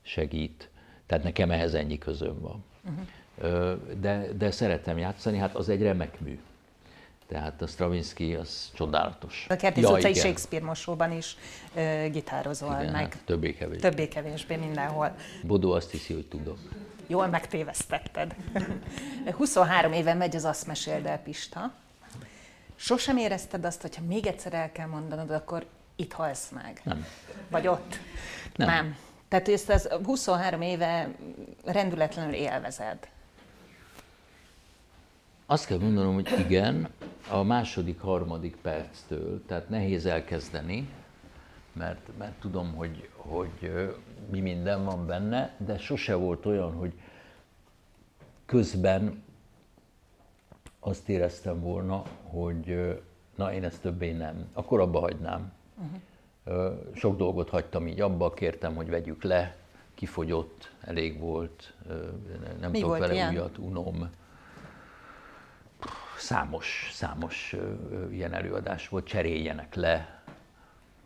segít. 0.02 0.70
Tehát 1.06 1.24
nekem 1.24 1.52
ehhez 1.52 1.74
ennyi 1.74 1.98
közöm 1.98 2.40
van. 2.40 2.64
Uh-huh. 2.84 3.78
De, 4.00 4.28
de 4.38 4.52
szeretem 4.52 4.98
játszani, 4.98 5.38
hát 5.38 5.56
az 5.56 5.70
egy 5.70 5.82
remek 5.82 6.20
mű. 6.20 6.40
Tehát 7.28 7.62
a 7.62 7.68
Stravinsky 7.68 8.36
az 8.36 8.72
csodálatos. 8.74 9.46
A 9.50 9.56
Kertész 9.56 9.84
Ja, 9.84 9.90
utcai 9.92 10.12
igen. 10.12 10.24
Shakespeare 10.24 10.66
mosóban 10.66 11.12
is 11.12 11.38
ö, 11.76 12.08
gitározol, 12.12 12.78
Igen, 12.80 12.92
meg 12.92 13.14
hát 13.14 13.22
többé-kevésbé. 13.26 13.90
többé-kevésbé 13.90 14.56
mindenhol. 14.56 15.16
Bodó 15.44 15.72
azt 15.72 15.92
hiszi, 15.92 16.14
hogy 16.14 16.26
tudok. 16.26 16.58
Jól 17.08 17.28
megtévesztetted. 17.28 18.36
23 19.38 19.92
éve 19.94 20.14
megy 20.14 20.36
az 20.36 20.46
Azt 20.46 20.68
meséld 20.68 21.06
el, 21.06 21.20
Pista. 21.20 21.74
Sosem 22.76 23.18
érezted 23.18 23.66
azt, 23.66 23.82
hogyha 23.82 24.04
még 24.04 24.26
egyszer 24.26 24.54
el 24.54 24.72
kell 24.72 24.88
mondanod, 24.88 25.32
akkor 25.32 25.66
itt 25.96 26.14
halsz 26.14 26.50
meg? 26.50 26.82
Nem. 26.84 27.06
Vagy 27.50 27.68
ott? 27.68 28.00
Nem. 28.56 28.68
Nem. 28.68 28.96
Tehát 29.28 29.48
ezt 29.48 29.70
az 29.70 29.90
23 30.04 30.62
éve 30.62 31.16
rendületlenül 31.66 32.34
élvezed. 32.34 33.10
Azt 35.46 35.66
kell 35.66 35.78
mondanom, 35.78 36.14
hogy 36.14 36.40
igen, 36.40 36.90
a 37.30 37.44
második, 37.44 38.00
harmadik 38.00 38.56
perctől, 38.56 39.46
tehát 39.46 39.70
nehéz 39.70 40.06
elkezdeni, 40.06 40.90
mert, 41.74 42.10
mert 42.18 42.40
tudom, 42.40 42.76
hogy, 42.76 43.10
hogy 43.16 43.72
mi 44.32 44.40
minden 44.40 44.84
van 44.86 45.06
benne, 45.06 45.56
de 45.58 45.78
sose 45.78 46.16
volt 46.16 46.46
olyan, 46.46 46.74
hogy 46.74 46.94
közben 48.46 49.24
azt 50.88 51.10
éreztem 51.10 51.62
volna, 51.62 52.04
hogy 52.24 52.98
na 53.36 53.54
én 53.54 53.64
ezt 53.64 53.82
többé 53.82 54.12
nem, 54.12 54.50
akkor 54.54 54.80
abba 54.80 55.00
hagynám. 55.00 55.52
Uh-huh. 55.76 56.74
Sok 56.96 57.18
dolgot 57.18 57.50
hagytam 57.50 57.88
így 57.88 58.02
abba, 58.02 58.34
kértem, 58.34 58.76
hogy 58.76 58.90
vegyük 58.90 59.24
le, 59.24 59.56
kifogyott, 59.94 60.72
elég 60.82 61.20
volt, 61.20 61.74
nem 62.60 62.72
Mi 62.72 62.80
tudok 62.80 62.98
vele 62.98 63.14
ilyen? 63.14 63.30
újat, 63.30 63.58
unom. 63.58 64.10
Számos, 66.18 66.90
számos 66.94 67.56
ilyen 68.12 68.34
előadás 68.34 68.90
volt, 68.90 69.06
cseréljenek 69.06 69.76
le. 69.76 70.24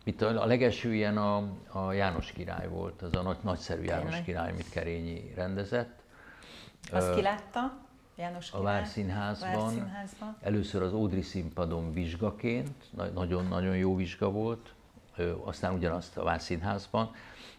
Itt 0.03 0.21
a, 0.21 0.41
a 0.41 0.45
legelső 0.45 0.93
ilyen 0.93 1.17
a, 1.17 1.43
a 1.67 1.93
János 1.93 2.31
király 2.31 2.67
volt, 2.67 3.01
az 3.01 3.15
a 3.15 3.21
nagy, 3.21 3.37
nagyszerű 3.41 3.81
János 3.81 4.03
Tényleg? 4.03 4.23
király, 4.23 4.51
amit 4.51 4.69
Kerényi 4.69 5.31
rendezett. 5.35 5.99
Azt 6.91 7.13
ki 7.13 7.21
János 8.19 8.51
A? 8.51 8.61
Várszínházban. 8.61 9.51
Várszínházban. 9.51 10.37
Először 10.41 10.81
az 10.81 10.93
Ódri 10.93 11.21
színpadon 11.21 11.93
vizsgaként, 11.93 12.85
na- 12.95 13.05
nagyon-nagyon 13.05 13.77
jó 13.77 13.95
vizsga 13.95 14.31
volt, 14.31 14.73
aztán 15.43 15.73
ugyanazt 15.73 16.17
a 16.17 16.23
Várszínházban, 16.23 17.11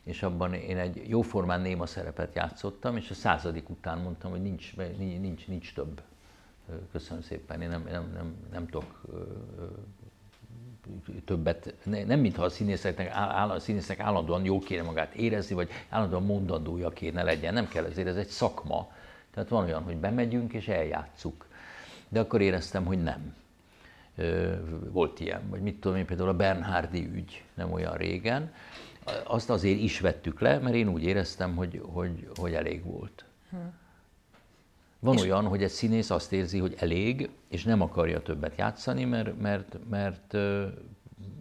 és 0.03 0.23
abban 0.23 0.55
én 0.55 0.79
egy 0.79 1.09
jóformán 1.09 1.61
néma 1.61 1.87
szerepet 1.87 2.35
játszottam, 2.35 2.97
és 2.97 3.11
a 3.11 3.15
századik 3.15 3.69
után 3.71 3.99
mondtam, 3.99 4.31
hogy 4.31 4.43
nincs, 4.43 4.77
nincs, 4.77 5.21
nincs, 5.21 5.47
nincs 5.47 5.75
több. 5.75 6.03
Köszönöm 6.93 7.23
szépen. 7.23 7.63
Én 7.63 7.69
nem, 7.69 7.83
nem, 7.91 8.11
nem, 8.13 8.35
nem 8.53 8.67
tudok 8.67 9.01
többet, 11.25 11.75
nem 11.85 12.21
mintha 12.21 12.45
a 12.45 12.49
színészeknek, 12.49 13.11
áll, 13.11 13.51
a 13.51 13.61
színésznek 13.61 14.01
állandóan 14.01 14.45
jó 14.45 14.59
kéne 14.59 14.83
magát 14.83 15.15
érezni, 15.15 15.55
vagy 15.55 15.71
állandóan 15.89 16.25
mondandója 16.25 16.89
kéne 16.89 17.23
legyen. 17.23 17.55
Nem 17.55 17.69
kell 17.69 17.85
ezért, 17.85 18.09
ez 18.09 18.17
egy 18.17 18.29
szakma. 18.29 18.89
Tehát 19.35 19.49
van 19.49 19.65
olyan, 19.65 19.83
hogy 19.83 19.97
bemegyünk 19.97 20.53
és 20.53 20.69
eljátszuk. 20.69 21.47
De 22.09 22.21
akkor 22.21 22.41
éreztem, 22.41 22.85
hogy 22.85 23.03
nem. 23.03 23.35
Volt 24.91 25.21
ilyen, 25.21 25.49
vagy 25.49 25.61
mit 25.61 25.81
tudom 25.81 25.97
én, 25.97 26.07
például 26.07 26.29
a 26.29 26.37
Bernhardi 26.37 27.11
ügy 27.15 27.45
nem 27.55 27.73
olyan 27.73 27.97
régen. 27.97 28.53
Azt 29.25 29.51
azért 29.51 29.81
is 29.81 30.01
vettük 30.01 30.41
le, 30.41 30.59
mert 30.59 30.75
én 30.75 30.89
úgy 30.89 31.03
éreztem, 31.03 31.57
hogy, 31.57 31.83
hogy, 31.85 32.29
hogy 32.37 32.55
elég 32.55 32.85
volt. 32.85 33.25
Van 34.99 35.17
és 35.17 35.23
olyan, 35.23 35.47
hogy 35.47 35.63
egy 35.63 35.71
színész 35.71 36.11
azt 36.11 36.33
érzi, 36.33 36.59
hogy 36.59 36.75
elég, 36.79 37.31
és 37.49 37.65
nem 37.65 37.81
akarja 37.81 38.23
többet 38.23 38.57
játszani, 38.57 39.05
mert, 39.05 39.41
mert, 39.41 39.77
mert 39.91 40.37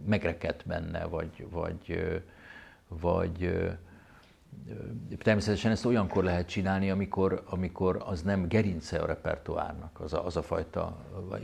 megrekedt 0.06 0.66
benne, 0.66 1.04
vagy, 1.04 1.46
vagy, 1.50 2.02
vagy 2.88 3.70
természetesen 5.18 5.70
ezt 5.70 5.84
olyankor 5.84 6.24
lehet 6.24 6.48
csinálni, 6.48 6.90
amikor, 6.90 7.42
amikor 7.46 8.02
az 8.06 8.22
nem 8.22 8.48
gerince 8.48 8.98
a 8.98 9.06
repertoárnak, 9.06 10.00
az 10.00 10.12
a, 10.12 10.26
az 10.26 10.36
a 10.36 10.42
fajta, 10.42 10.96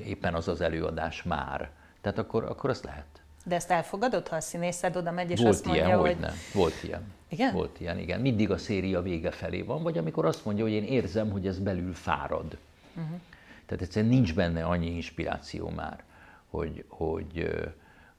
éppen 0.05 0.35
az 0.35 0.49
az 0.49 0.61
előadás 0.61 1.23
már. 1.23 1.71
Tehát 2.01 2.19
akkor, 2.19 2.45
akkor 2.45 2.71
azt 2.71 2.85
lehet. 2.85 3.05
De 3.45 3.55
ezt 3.55 3.71
elfogadod, 3.71 4.29
ha 4.29 4.37
a 4.37 4.41
színészed 4.41 4.97
oda 4.97 5.11
megy, 5.11 5.31
és 5.31 5.41
Volt 5.41 5.53
azt 5.53 5.65
mondja, 5.65 5.87
ilyen, 5.87 5.99
hogy... 5.99 6.17
Nem. 6.21 6.35
Volt 6.55 6.83
ilyen. 6.83 7.03
Igen? 7.29 7.53
Volt 7.53 7.81
ilyen, 7.81 7.99
igen. 7.99 8.21
Mindig 8.21 8.51
a 8.51 8.59
széria 8.59 9.03
vége 9.03 9.31
felé 9.31 9.63
van, 9.63 9.83
vagy 9.83 9.99
amikor 9.99 10.25
azt 10.25 10.45
mondja, 10.45 10.65
hogy 10.65 10.73
én 10.73 10.85
érzem, 10.85 11.31
hogy 11.31 11.47
ez 11.47 11.59
belül 11.59 11.93
fárad. 11.93 12.59
Uh-huh. 12.97 13.21
Tehát 13.67 13.83
egyszerűen 13.83 14.13
nincs 14.13 14.35
benne 14.35 14.65
annyi 14.65 14.91
inspiráció 14.91 15.69
már, 15.69 16.03
hogy, 16.51 16.85
hogy, 16.89 17.51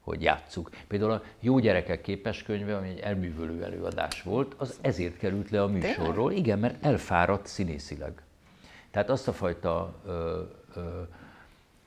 hogy 0.08 0.22
játsszuk. 0.22 0.70
Például 0.88 1.12
a 1.12 1.24
Jó 1.40 1.60
gyerekek 1.60 2.02
képeskönyve, 2.02 2.78
ami 2.78 2.90
egy 2.90 3.00
elművölő 3.00 3.64
előadás 3.64 4.22
volt, 4.22 4.54
az 4.58 4.78
ezért 4.82 5.18
került 5.18 5.50
le 5.50 5.62
a 5.62 5.68
műsorról. 5.68 6.32
Igen, 6.32 6.60
mert 6.60 6.86
elfáradt 6.86 7.48
színészileg. 7.48 8.22
Tehát 8.92 9.10
azt 9.10 9.28
a 9.28 9.34
fajta 9.34 9.94
ö, 10.06 10.42
ö, 10.76 11.02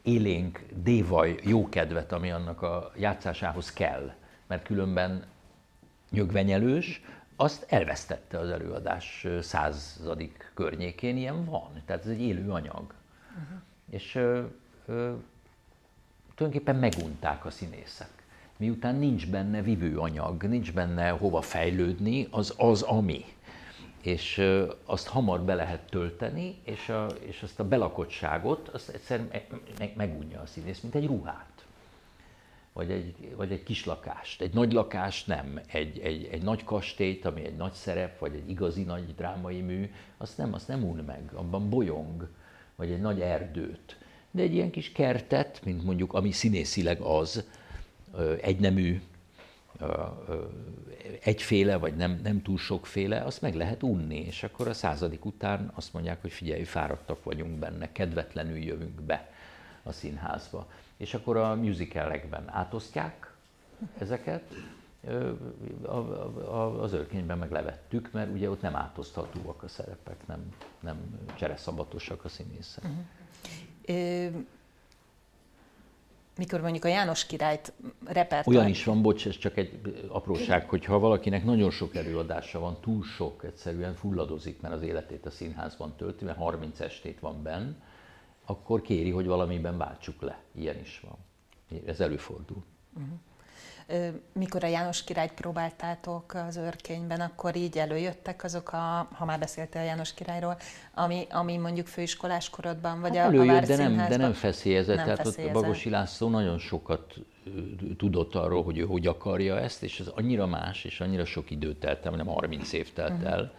élénk, 0.02 0.64
dévaj, 0.74 1.38
jókedvet, 1.42 2.12
ami 2.12 2.30
annak 2.30 2.62
a 2.62 2.92
játszásához 2.96 3.72
kell, 3.72 4.12
mert 4.46 4.64
különben 4.64 5.24
nyögvenyelős, 6.10 7.02
azt 7.36 7.66
elvesztette 7.68 8.38
az 8.38 8.50
előadás 8.50 9.26
századik 9.40 10.50
környékén, 10.54 11.16
ilyen 11.16 11.44
van. 11.44 11.82
Tehát 11.86 12.04
ez 12.04 12.10
egy 12.10 12.20
élő 12.20 12.50
anyag. 12.50 12.94
Uh-huh. 13.30 13.58
És 13.90 14.14
ö, 14.14 14.42
ö, 14.86 15.12
tulajdonképpen 16.40 16.80
megunták 16.80 17.44
a 17.44 17.50
színészek. 17.50 18.10
Miután 18.56 18.94
nincs 18.94 19.26
benne 19.30 19.62
vivő 19.62 19.98
anyag, 19.98 20.42
nincs 20.42 20.72
benne 20.72 21.08
hova 21.08 21.40
fejlődni, 21.40 22.28
az 22.30 22.54
az, 22.56 22.82
ami. 22.82 23.24
És 24.02 24.42
azt 24.84 25.06
hamar 25.06 25.40
be 25.40 25.54
lehet 25.54 25.80
tölteni, 25.90 26.60
és, 26.64 26.88
a, 26.88 27.06
és 27.06 27.42
azt 27.42 27.60
a 27.60 27.68
belakottságot, 27.68 28.68
azt 28.68 28.88
egyszerűen 28.88 29.30
meg, 29.78 29.92
megunja 29.96 30.40
a 30.40 30.46
színész, 30.46 30.80
mint 30.80 30.94
egy 30.94 31.06
ruhát 31.06 31.64
vagy 32.72 32.90
egy, 32.90 33.34
vagy 33.36 33.52
egy 33.52 33.62
kis 33.62 33.84
lakást. 33.84 34.40
Egy 34.40 34.54
nagy 34.54 34.72
lakást 34.72 35.26
nem, 35.26 35.60
egy, 35.66 35.98
egy, 35.98 36.28
egy 36.30 36.42
nagy 36.42 36.64
kastélyt, 36.64 37.24
ami 37.24 37.44
egy 37.44 37.56
nagy 37.56 37.72
szerep, 37.72 38.18
vagy 38.18 38.34
egy 38.34 38.50
igazi 38.50 38.82
nagy 38.82 39.14
drámai 39.14 39.60
mű, 39.60 39.90
azt 40.16 40.38
nem, 40.38 40.54
azt 40.54 40.68
nem 40.68 40.84
un 40.84 41.02
meg, 41.06 41.30
abban 41.34 41.68
bolyong, 41.68 42.28
vagy 42.76 42.90
egy 42.90 43.00
nagy 43.00 43.20
erdőt. 43.20 43.99
De 44.30 44.42
egy 44.42 44.54
ilyen 44.54 44.70
kis 44.70 44.92
kertet, 44.92 45.60
mint 45.64 45.84
mondjuk, 45.84 46.12
ami 46.12 46.32
színészileg 46.32 47.00
az, 47.00 47.44
egynemű, 48.40 49.02
egyféle, 51.22 51.76
vagy 51.76 51.96
nem, 51.96 52.20
nem 52.22 52.42
túl 52.42 52.58
sokféle, 52.58 53.20
azt 53.20 53.40
meg 53.40 53.54
lehet 53.54 53.82
unni, 53.82 54.16
és 54.16 54.42
akkor 54.42 54.68
a 54.68 54.74
századik 54.74 55.24
után 55.24 55.72
azt 55.74 55.92
mondják, 55.92 56.20
hogy 56.20 56.32
figyelj, 56.32 56.64
fáradtak 56.64 57.24
vagyunk 57.24 57.58
benne, 57.58 57.92
kedvetlenül 57.92 58.56
jövünk 58.56 59.00
be 59.00 59.32
a 59.82 59.92
színházba 59.92 60.66
és 61.00 61.14
akkor 61.14 61.36
a 61.36 61.54
musicalekben 61.54 62.48
átosztják 62.48 63.34
ezeket, 63.98 64.54
az 66.80 66.92
örkényben 66.92 67.38
meg 67.38 67.50
levettük, 67.50 68.12
mert 68.12 68.32
ugye 68.32 68.50
ott 68.50 68.60
nem 68.60 68.76
átoszthatóak 68.76 69.62
a 69.62 69.68
szerepek, 69.68 70.26
nem, 70.26 70.54
nem 70.80 70.96
csereszabatosak 71.34 72.24
a 72.24 72.28
színészek. 72.28 72.84
Uh-huh. 72.84 72.98
Mikor 76.36 76.60
mondjuk 76.60 76.84
a 76.84 76.88
János 76.88 77.26
királyt 77.26 77.72
repertoár... 78.04 78.56
Olyan 78.56 78.68
is 78.68 78.84
van, 78.84 79.02
bocs, 79.02 79.26
ez 79.26 79.38
csak 79.38 79.56
egy 79.56 79.80
apróság, 80.08 80.68
hogyha 80.68 80.98
valakinek 80.98 81.44
nagyon 81.44 81.70
sok 81.70 81.94
előadása 81.94 82.58
van, 82.58 82.76
túl 82.80 83.02
sok, 83.02 83.44
egyszerűen 83.44 83.94
fulladozik, 83.94 84.60
mert 84.60 84.74
az 84.74 84.82
életét 84.82 85.26
a 85.26 85.30
színházban 85.30 85.94
tölti, 85.96 86.24
mert 86.24 86.38
30 86.38 86.80
estét 86.80 87.20
van 87.20 87.42
benn, 87.42 87.74
akkor 88.44 88.80
kéri, 88.80 89.10
hogy 89.10 89.26
valamiben 89.26 89.78
váltsuk 89.78 90.22
le. 90.22 90.40
Ilyen 90.52 90.78
is 90.78 91.00
van. 91.00 91.16
Ez 91.86 92.00
előfordul. 92.00 92.62
Uh-huh. 92.94 93.18
Mikor 94.32 94.64
a 94.64 94.66
János 94.66 95.04
királyt 95.04 95.32
próbáltátok 95.32 96.34
az 96.48 96.56
őrkényben, 96.56 97.20
akkor 97.20 97.56
így 97.56 97.78
előjöttek 97.78 98.44
azok 98.44 98.72
a, 98.72 99.08
ha 99.12 99.24
már 99.24 99.38
beszéltél 99.38 99.80
a 99.80 99.84
János 99.84 100.14
királyról, 100.14 100.56
ami, 100.94 101.26
ami 101.30 101.56
mondjuk 101.56 101.86
főiskolás 101.86 102.50
korodban, 102.50 103.00
vagy 103.00 103.16
hát 103.16 103.26
a, 103.26 103.32
előjött, 103.32 103.62
a 103.62 103.66
de 103.66 103.76
nem, 103.76 104.08
de 104.08 104.16
nem 104.16 104.32
feszélyezett. 104.32 104.96
Nem 104.96 105.04
Tehát 105.04 105.20
feszélyezett. 105.20 105.56
ott 105.56 105.62
Bagosi 105.62 105.90
László 105.90 106.28
nagyon 106.28 106.58
sokat 106.58 107.14
tudott 107.96 108.34
arról, 108.34 108.62
hogy 108.62 108.78
ő 108.78 108.84
hogy 108.84 109.06
akarja 109.06 109.60
ezt, 109.60 109.82
és 109.82 110.00
ez 110.00 110.06
annyira 110.06 110.46
más, 110.46 110.84
és 110.84 111.00
annyira 111.00 111.24
sok 111.24 111.50
időt 111.50 111.76
teltem, 111.76 112.14
nem 112.14 112.26
30 112.26 112.72
év 112.72 112.92
telt 112.92 113.10
uh-huh. 113.10 113.30
el, 113.30 113.52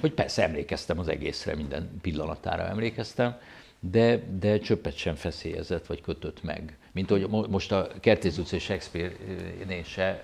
hogy 0.00 0.12
persze 0.12 0.42
emlékeztem 0.42 0.98
az 0.98 1.08
egészre, 1.08 1.54
minden 1.54 1.98
pillanatára 2.00 2.62
emlékeztem, 2.62 3.36
de, 3.80 4.22
de 4.38 4.58
csöppet 4.58 4.96
sem 4.96 5.14
feszélyezett 5.14 5.86
vagy 5.86 6.00
kötött 6.00 6.42
meg. 6.42 6.78
Mint 6.92 7.10
hogy 7.10 7.28
most 7.28 7.72
a 7.72 7.88
Kertész 8.00 8.38
utcai 8.38 8.58
Shakespeare-nél 8.58 9.82
se 9.82 10.22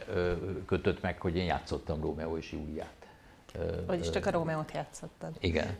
kötött 0.67 1.03
meg, 1.03 1.21
hogy 1.21 1.37
én 1.37 1.45
játszottam 1.45 2.01
Rómeó 2.01 2.37
és 2.37 2.53
Júliát. 2.53 2.95
Vagyis 3.87 4.11
csak 4.11 4.27
a 4.27 4.31
Rómeót 4.31 4.73
játszottad. 4.75 5.33
Igen. 5.41 5.77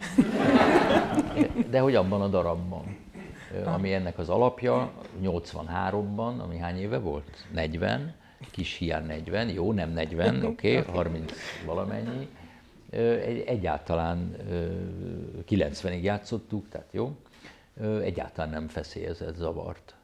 De 1.71 1.81
hogy 1.81 1.95
abban 1.95 2.21
a 2.21 2.29
darabban, 2.29 2.97
ami 3.65 3.95
ennek 3.95 4.19
az 4.19 4.29
alapja, 4.29 4.93
83-ban, 5.23 6.39
ami 6.39 6.59
hány 6.59 6.79
éve 6.79 6.99
volt? 6.99 7.47
40, 7.53 8.15
kis 8.51 8.77
hiány 8.77 9.07
40, 9.07 9.49
jó, 9.49 9.73
nem 9.73 9.91
40, 9.91 10.43
oké, 10.45 10.79
okay, 10.79 10.95
30 10.95 11.33
valamennyi. 11.67 12.29
Egyáltalán 13.47 14.37
90-ig 15.49 16.03
játszottuk, 16.03 16.69
tehát 16.69 16.89
jó 16.93 17.17
egyáltalán 18.03 18.51
nem 18.51 18.69
feszélyezett, 18.69 19.37
zavart. 19.37 19.95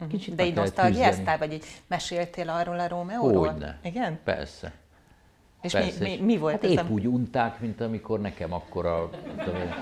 Mhm. 0.00 0.08
Kicsit 0.08 0.34
De 0.34 0.44
így 0.44 0.54
nosztalgiáztál, 0.54 1.38
vagy 1.38 1.52
így 1.52 1.64
meséltél 1.86 2.48
arról 2.48 2.78
a 2.78 2.88
Rómeóról? 2.88 3.48
Hogyne. 3.48 3.78
Igen? 3.82 4.18
Persze. 4.24 4.72
És 5.62 5.72
Persze, 5.72 6.04
mi, 6.04 6.16
mi, 6.16 6.22
mi 6.22 6.36
volt 6.36 6.52
hát 6.52 6.64
ez? 6.64 6.70
épp 6.70 6.78
a... 6.78 6.86
úgy 6.88 7.06
unták, 7.06 7.60
mint 7.60 7.80
amikor 7.80 8.20
nekem 8.20 8.52
akkor 8.52 8.86
a 8.86 9.10
tudom, 9.44 9.74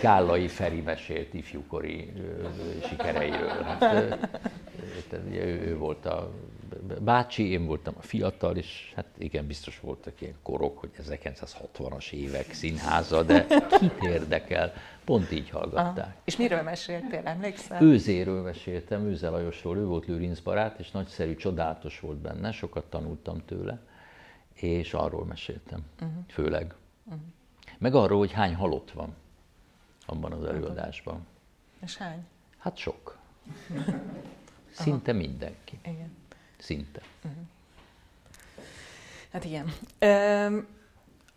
Kállai 0.00 0.48
Feri 0.48 0.80
mesélt 0.80 1.34
ifjúkori 1.34 2.12
sikereiről. 2.88 3.62
Hát, 3.62 4.18
ő, 5.30 5.62
ő 5.66 5.76
volt 5.76 6.06
a 6.06 6.32
bácsi, 7.00 7.50
én 7.50 7.66
voltam 7.66 7.94
a 7.98 8.02
fiatal, 8.02 8.56
és 8.56 8.92
hát 8.96 9.06
igen, 9.18 9.46
biztos 9.46 9.80
voltak 9.80 10.20
ilyen 10.20 10.34
korok, 10.42 10.78
hogy 10.78 10.90
1960-as 11.02 12.12
évek 12.12 12.52
színháza, 12.52 13.22
de 13.22 13.46
kit 13.78 14.02
érdekel? 14.02 14.72
Pont 15.04 15.32
így 15.32 15.50
hallgatták. 15.50 16.04
Aha. 16.04 16.14
És 16.24 16.36
miről 16.36 16.62
meséltél, 16.62 17.20
emlékszel? 17.24 17.82
Őzéről 17.82 18.42
meséltem, 18.42 19.06
Őze 19.06 19.28
Lajosról, 19.28 19.76
ő 19.76 19.84
volt 19.84 20.06
Lőrinc 20.06 20.40
barát, 20.40 20.78
és 20.78 20.90
nagyszerű, 20.90 21.36
csodálatos 21.36 22.00
volt 22.00 22.18
benne, 22.18 22.52
sokat 22.52 22.84
tanultam 22.84 23.44
tőle, 23.44 23.80
és 24.54 24.94
arról 24.94 25.24
meséltem, 25.24 25.80
uh-huh. 26.00 26.24
főleg. 26.28 26.74
Uh-huh. 27.04 27.22
Meg 27.78 27.94
arról, 27.94 28.18
hogy 28.18 28.32
hány 28.32 28.54
halott 28.54 28.90
van 28.90 29.14
abban 30.06 30.32
az 30.32 30.44
előadásban. 30.44 31.26
És 31.80 31.96
hány? 31.96 32.26
Hát 32.58 32.76
sok. 32.76 33.18
Szinte 34.70 35.10
Aha. 35.10 35.20
mindenki. 35.20 35.78
Igen. 35.82 36.16
Szinte. 36.64 37.00
Uh-huh. 37.24 37.42
Hát 39.32 39.44
igen. 39.44 39.72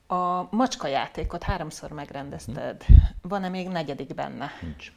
A 0.07 0.55
macska 0.55 0.87
játékot 0.87 1.43
háromszor 1.43 1.91
megrendezted. 1.91 2.83
Hm. 2.83 2.93
Van-e 3.21 3.49
még 3.49 3.67
negyedik 3.67 4.13
benne? 4.13 4.51
Nincs. 4.61 4.91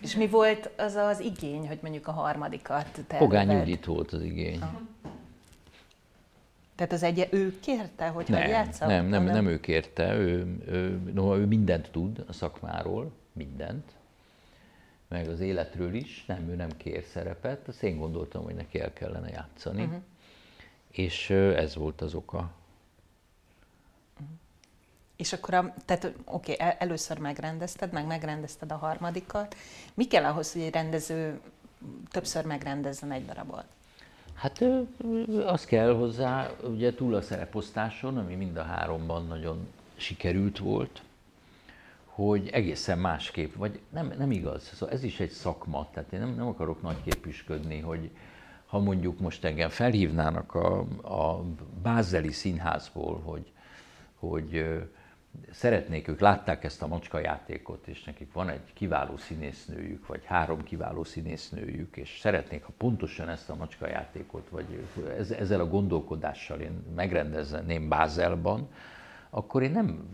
És 0.00 0.16
mi 0.16 0.26
volt 0.26 0.70
az 0.76 0.94
az 0.94 1.20
igény, 1.20 1.66
hogy 1.66 1.78
mondjuk 1.82 2.06
a 2.06 2.12
harmadikat 2.12 2.90
terved? 2.92 3.18
Pogány 3.18 3.50
Judit 3.50 3.84
volt 3.84 4.12
az 4.12 4.22
igény. 4.22 4.60
Aha. 4.60 4.80
Tehát 6.74 6.92
az 6.92 7.02
egy, 7.02 7.28
ő 7.30 7.58
kérte, 7.60 8.08
hogy 8.08 8.28
nem, 8.28 8.48
játsza? 8.48 8.86
Nem, 8.86 9.06
nem, 9.06 9.24
nem, 9.24 9.34
nem 9.34 9.46
ő 9.46 9.60
kérte, 9.60 10.14
ő, 10.14 10.62
ő, 10.66 11.12
no, 11.14 11.36
ő 11.36 11.46
mindent 11.46 11.90
tud 11.90 12.24
a 12.28 12.32
szakmáról, 12.32 13.12
mindent. 13.32 13.93
Meg 15.14 15.28
az 15.28 15.40
életről 15.40 15.94
is, 15.94 16.24
nem, 16.26 16.48
ő 16.48 16.54
nem 16.54 16.76
kér 16.76 17.04
szerepet, 17.12 17.68
azt 17.68 17.82
én 17.82 17.98
gondoltam, 17.98 18.42
hogy 18.42 18.54
neki 18.54 18.80
el 18.80 18.92
kellene 18.92 19.28
játszani. 19.28 19.82
Uh-huh. 19.82 20.00
És 20.90 21.30
ez 21.30 21.74
volt 21.74 22.00
az 22.00 22.14
oka. 22.14 22.50
És 25.16 25.32
akkor, 25.32 25.54
a, 25.54 25.74
tehát 25.84 26.12
oké, 26.24 26.52
okay, 26.52 26.74
először 26.78 27.18
megrendezted, 27.18 27.92
meg 27.92 28.06
megrendezted 28.06 28.72
a 28.72 28.76
harmadikat. 28.76 29.56
Mi 29.94 30.06
kell 30.06 30.24
ahhoz, 30.24 30.52
hogy 30.52 30.62
egy 30.62 30.72
rendező 30.72 31.40
többször 32.10 32.44
megrendezzen 32.44 33.12
egy 33.12 33.24
darabot? 33.24 33.64
Hát 34.34 34.64
az 35.44 35.64
kell 35.64 35.94
hozzá, 35.94 36.50
ugye 36.62 36.94
túl 36.94 37.14
a 37.14 37.22
szereposztáson, 37.22 38.18
ami 38.18 38.34
mind 38.34 38.56
a 38.56 38.62
háromban 38.62 39.26
nagyon 39.26 39.68
sikerült 39.96 40.58
volt, 40.58 41.02
hogy 42.14 42.48
egészen 42.48 42.98
másképp, 42.98 43.54
vagy 43.54 43.80
nem, 43.90 44.12
nem 44.18 44.30
igaz, 44.30 44.62
szóval 44.62 44.94
ez 44.94 45.02
is 45.02 45.20
egy 45.20 45.30
szakma, 45.30 45.88
tehát 45.92 46.12
én 46.12 46.20
nem, 46.20 46.34
nem 46.34 46.46
akarok 46.46 46.82
nagyképűsködni, 46.82 47.80
hogy 47.80 48.10
ha 48.66 48.78
mondjuk 48.78 49.20
most 49.20 49.44
engem 49.44 49.68
felhívnának 49.68 50.54
a, 50.54 50.78
a 51.02 51.44
Bázeli 51.82 52.30
színházból, 52.30 53.20
hogy, 53.20 53.52
hogy 54.14 54.64
szeretnék, 55.50 56.08
ők 56.08 56.20
látták 56.20 56.64
ezt 56.64 56.82
a 56.82 56.86
macska 56.86 57.18
játékot, 57.18 57.86
és 57.86 58.04
nekik 58.04 58.32
van 58.32 58.48
egy 58.48 58.72
kiváló 58.72 59.16
színésznőjük, 59.16 60.06
vagy 60.06 60.24
három 60.24 60.62
kiváló 60.62 61.04
színésznőjük, 61.04 61.96
és 61.96 62.18
szeretnék, 62.20 62.64
ha 62.64 62.72
pontosan 62.76 63.28
ezt 63.28 63.50
a 63.50 63.54
macska 63.54 63.88
játékot, 63.88 64.48
vagy 64.48 64.86
ezzel 65.38 65.60
a 65.60 65.68
gondolkodással 65.68 66.60
én 66.60 66.82
megrendezném 66.94 67.88
Bázelban, 67.88 68.68
akkor 69.30 69.62
én 69.62 69.70
nem 69.70 70.08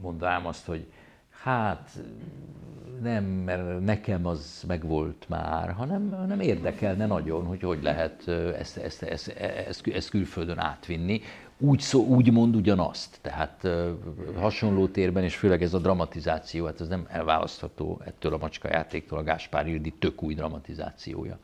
mondanám 0.00 0.46
azt, 0.46 0.66
hogy 0.66 0.86
hát 1.42 1.90
nem, 3.02 3.24
mert 3.24 3.80
nekem 3.80 4.26
az 4.26 4.64
megvolt 4.66 5.24
már, 5.28 5.72
hanem, 5.72 6.10
hanem 6.10 6.40
érdekelne 6.40 7.06
nagyon, 7.06 7.44
hogy 7.44 7.60
hogy 7.60 7.82
lehet 7.82 8.28
ezt, 8.28 8.76
ezt, 8.76 9.02
ezt, 9.02 9.28
ezt, 9.28 9.86
ezt 9.86 10.10
külföldön 10.10 10.58
átvinni, 10.58 11.20
úgy, 11.58 11.80
szó, 11.80 12.06
úgy 12.06 12.32
mond 12.32 12.56
ugyanazt. 12.56 13.18
Tehát 13.20 13.68
hasonló 14.36 14.88
térben, 14.88 15.24
és 15.24 15.36
főleg 15.36 15.62
ez 15.62 15.74
a 15.74 15.78
dramatizáció, 15.78 16.66
hát 16.66 16.80
ez 16.80 16.88
nem 16.88 17.06
elválasztható 17.08 18.00
ettől 18.04 18.34
a 18.34 18.38
macska 18.38 18.68
játéktól, 18.68 19.18
a 19.18 19.22
Gáspár 19.22 19.66
Ildi 19.66 19.92
tök 19.98 20.22
új 20.22 20.34
dramatizációja. 20.34 21.38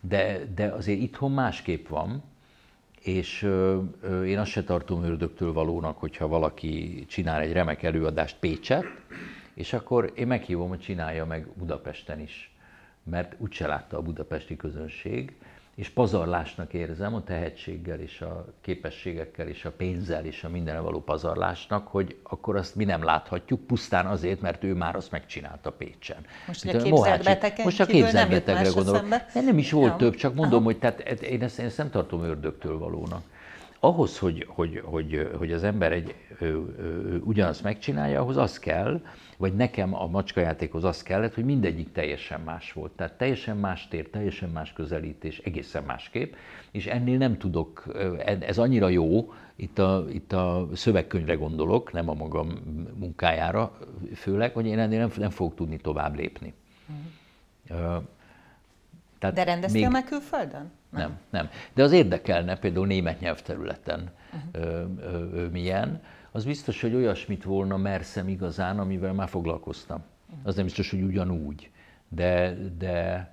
De, 0.00 0.40
de 0.54 0.66
azért 0.66 1.00
itthon 1.00 1.32
másképp 1.32 1.88
van, 1.88 2.22
és 3.04 3.42
én 4.26 4.38
azt 4.38 4.50
se 4.50 4.64
tartom 4.64 5.02
ördögtől 5.02 5.52
valónak, 5.52 5.98
hogyha 5.98 6.28
valaki 6.28 7.04
csinál 7.08 7.40
egy 7.40 7.52
remek 7.52 7.82
előadást 7.82 8.36
Pécset, 8.38 8.84
és 9.54 9.72
akkor 9.72 10.12
én 10.14 10.26
meghívom, 10.26 10.68
hogy 10.68 10.78
csinálja 10.78 11.26
meg 11.26 11.46
Budapesten 11.56 12.20
is, 12.20 12.54
mert 13.02 13.34
úgyse 13.38 13.66
látta 13.66 13.96
a 13.96 14.02
budapesti 14.02 14.56
közönség, 14.56 15.36
és 15.74 15.88
pazarlásnak 15.88 16.72
érzem 16.72 17.14
a 17.14 17.24
tehetséggel 17.24 18.00
és 18.00 18.20
a 18.20 18.46
képességekkel 18.60 19.48
és 19.48 19.64
a 19.64 19.70
pénzzel 19.70 20.24
és 20.24 20.44
a 20.44 20.48
mindenre 20.48 20.80
való 20.80 21.00
pazarlásnak, 21.00 21.88
hogy 21.88 22.16
akkor 22.22 22.56
azt 22.56 22.74
mi 22.74 22.84
nem 22.84 23.04
láthatjuk, 23.04 23.66
pusztán 23.66 24.06
azért, 24.06 24.40
mert 24.40 24.64
ő 24.64 24.74
már 24.74 24.96
azt 24.96 25.10
megcsinálta 25.10 25.72
Pécsen. 25.72 26.26
Most 26.46 26.64
a 26.64 26.78
képzelt 26.78 27.24
betegen 27.24 27.64
Most 27.64 27.80
a 27.80 27.86
képzelt 27.86 28.28
betegre 28.30 28.70
gondolok. 28.74 29.08
Nem, 29.08 29.44
nem 29.44 29.58
is 29.58 29.72
volt 29.72 29.90
ja. 29.90 29.96
több, 29.96 30.14
csak 30.14 30.34
mondom, 30.34 30.58
Aha. 30.58 30.64
hogy 30.64 30.78
tehát 30.78 31.00
én 31.20 31.42
ezt, 31.42 31.58
én 31.58 31.66
ezt 31.66 31.78
nem 31.78 31.90
tartom 31.90 32.22
ördögtől 32.22 32.78
valónak. 32.78 33.22
Ahhoz, 33.80 34.18
hogy, 34.18 34.46
hogy, 34.48 34.82
hogy, 34.84 35.30
hogy 35.38 35.52
az 35.52 35.64
ember 35.64 35.92
egy, 35.92 36.14
ö, 36.38 36.46
ö, 36.46 37.16
ugyanazt 37.16 37.62
megcsinálja, 37.62 38.20
ahhoz 38.20 38.36
az 38.36 38.58
kell, 38.58 39.00
vagy 39.36 39.54
nekem 39.54 39.94
a 39.94 40.06
macskajátékhoz 40.06 40.84
az 40.84 41.02
kellett, 41.02 41.34
hogy 41.34 41.44
mindegyik 41.44 41.92
teljesen 41.92 42.40
más 42.40 42.72
volt. 42.72 42.92
Tehát 42.92 43.12
teljesen 43.12 43.56
más 43.56 43.88
tér, 43.88 44.10
teljesen 44.10 44.48
más 44.48 44.72
közelítés, 44.72 45.38
egészen 45.38 45.82
másképp, 45.82 46.34
és 46.70 46.86
ennél 46.86 47.18
nem 47.18 47.38
tudok, 47.38 47.84
ez 48.40 48.58
annyira 48.58 48.88
jó, 48.88 49.32
itt 49.56 49.78
a, 49.78 50.04
itt 50.12 50.32
a 50.32 50.68
szövegkönyvre 50.74 51.34
gondolok, 51.34 51.92
nem 51.92 52.08
a 52.08 52.14
magam 52.14 52.48
munkájára 52.98 53.78
főleg, 54.14 54.54
hogy 54.54 54.66
én 54.66 54.78
ennél 54.78 54.98
nem, 54.98 55.10
nem 55.16 55.30
fogok 55.30 55.54
tudni 55.54 55.76
tovább 55.76 56.16
lépni. 56.16 56.54
Uh-huh. 57.68 58.02
Tehát 59.18 59.34
De 59.34 59.44
rendeztél 59.44 59.80
még... 59.80 59.90
meg 59.90 60.04
külföldön? 60.04 60.70
Nem. 60.90 61.00
nem, 61.00 61.18
nem. 61.30 61.48
De 61.74 61.82
az 61.82 61.92
érdekelne 61.92 62.58
például 62.58 62.86
német 62.86 63.20
nyelvterületen 63.20 64.10
uh-huh. 64.32 64.70
ö, 64.70 64.84
ö, 65.00 65.28
ö, 65.32 65.48
milyen, 65.48 66.02
az 66.34 66.44
biztos, 66.44 66.80
hogy 66.80 66.94
olyasmit 66.94 67.44
volna 67.44 67.76
merszem 67.76 68.28
igazán, 68.28 68.78
amivel 68.78 69.12
már 69.12 69.28
foglalkoztam. 69.28 70.02
Az 70.42 70.54
nem 70.54 70.64
biztos, 70.64 70.90
hogy 70.90 71.02
ugyanúgy, 71.02 71.70
de, 72.08 72.56
de, 72.78 73.30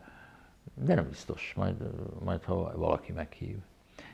de 0.85 0.95
nem 0.95 1.07
biztos, 1.09 1.53
majd, 1.55 1.75
majd 2.23 2.43
ha 2.43 2.77
valaki 2.77 3.11
meghív. 3.11 3.55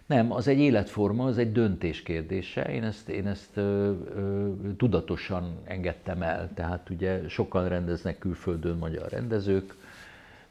Nem, 0.05 0.31
az 0.31 0.47
egy 0.47 0.59
életforma, 0.59 1.25
az 1.25 1.37
egy 1.37 1.51
döntés 1.51 2.03
kérdése. 2.03 2.61
Én 2.61 2.83
ezt, 2.83 3.09
én 3.09 3.27
ezt 3.27 3.57
ö, 3.57 3.93
ö, 4.15 4.51
tudatosan 4.77 5.57
engedtem 5.63 6.21
el. 6.21 6.49
Tehát 6.53 6.89
ugye 6.89 7.27
sokan 7.29 7.67
rendeznek 7.67 8.17
külföldön 8.17 8.77
magyar 8.77 9.09
rendezők, 9.09 9.75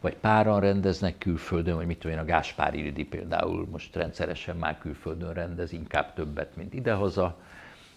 vagy 0.00 0.16
páran 0.16 0.60
rendeznek 0.60 1.18
külföldön, 1.18 1.76
vagy 1.76 1.86
mit 1.86 1.98
tudom 1.98 2.16
én, 2.16 2.22
a 2.22 2.26
Gáspár 2.26 2.74
Ildi 2.74 3.04
például 3.04 3.66
most 3.70 3.96
rendszeresen 3.96 4.56
már 4.56 4.78
külföldön 4.78 5.32
rendez, 5.32 5.72
inkább 5.72 6.14
többet, 6.14 6.56
mint 6.56 6.74
idehaza 6.74 7.36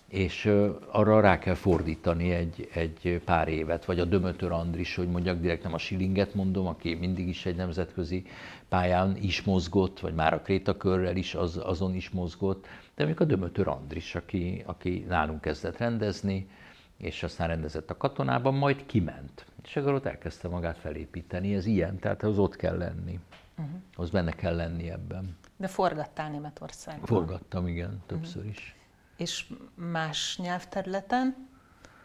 és 0.10 0.52
arra 0.92 1.20
rá 1.20 1.40
kell 1.40 1.54
fordítani 1.54 2.32
egy, 2.32 2.70
egy 2.74 3.22
pár 3.26 3.48
évet, 3.48 3.86
vagy 3.86 4.00
a 4.00 4.06
Dömötör 4.06 4.52
Andris, 4.52 4.96
hogy 4.96 5.08
mondjak 5.08 5.40
direkt 5.40 5.64
nem 5.64 5.74
a 5.74 5.78
Silinget 5.78 6.34
mondom, 6.34 6.68
aki 6.68 6.94
mindig 6.94 7.28
is 7.28 7.46
egy 7.46 7.56
nemzetközi 7.56 8.26
pályán 8.70 9.18
is 9.18 9.42
mozgott, 9.42 10.00
vagy 10.00 10.14
már 10.14 10.34
a 10.34 10.42
Krétakörrel 10.42 11.16
is 11.16 11.36
az, 11.36 11.60
azon 11.64 11.96
is 11.96 12.10
mozgott, 12.10 12.68
de 12.96 13.06
még 13.06 13.22
a 13.22 13.24
Dömötör 13.24 13.68
Andris, 13.68 14.16
aki, 14.16 14.64
aki 14.66 15.06
nálunk 15.08 15.42
kezdett 15.42 15.78
rendezni, 15.78 16.50
és 16.98 17.24
aztán 17.24 17.48
rendezett 17.48 17.90
a 17.90 17.98
katonában, 17.98 18.54
majd 18.54 18.86
kiment. 18.86 19.46
És 19.64 19.76
akkor 19.76 19.94
ott 19.94 20.06
elkezdte 20.06 20.48
magát 20.48 20.78
felépíteni, 20.78 21.56
ez 21.56 21.66
ilyen, 21.66 22.00
tehát 22.00 22.24
az 22.24 22.38
ott 22.38 22.56
kell 22.56 22.78
lenni. 22.78 23.20
Uh-huh. 23.58 23.76
Az 23.96 24.10
benne 24.10 24.32
kell 24.32 24.56
lenni 24.56 24.90
ebben. 24.90 25.38
De 25.58 25.68
forgattál 25.68 26.30
Németországban? 26.30 27.06
Forgattam, 27.06 27.68
igen, 27.68 28.02
többször 28.06 28.38
uh-huh. 28.38 28.52
is 28.52 28.78
és 29.20 29.46
más 29.76 30.38
nyelvterületen? 30.38 31.48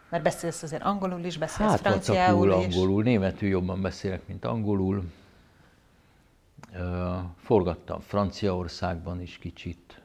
Mert 0.09 0.23
beszélsz 0.23 0.63
azért 0.63 0.83
angolul 0.83 1.23
is, 1.23 1.37
beszélsz 1.37 1.69
hát, 1.69 1.79
franciául 1.79 2.47
is. 2.47 2.75
angolul, 2.75 3.03
németül 3.03 3.49
jobban 3.49 3.81
beszélek, 3.81 4.27
mint 4.27 4.45
angolul. 4.45 5.03
Forgattam 7.37 7.99
Franciaországban 7.99 9.21
is 9.21 9.37
kicsit, 9.37 10.01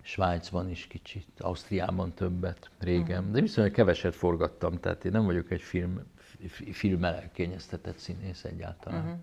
Svájcban 0.00 0.70
is 0.70 0.86
kicsit, 0.86 1.28
Ausztriában 1.38 2.12
többet 2.12 2.70
régen, 2.78 3.18
uh-huh. 3.18 3.32
de 3.34 3.40
viszonylag 3.40 3.72
keveset 3.72 4.14
forgattam, 4.14 4.80
tehát 4.80 5.04
én 5.04 5.12
nem 5.12 5.24
vagyok 5.24 5.50
egy 5.50 5.62
film, 5.62 6.02
film 6.72 7.04
elkényeztetett 7.04 7.98
színész 7.98 8.44
egyáltalán. 8.44 9.00
Uh-huh. 9.00 9.18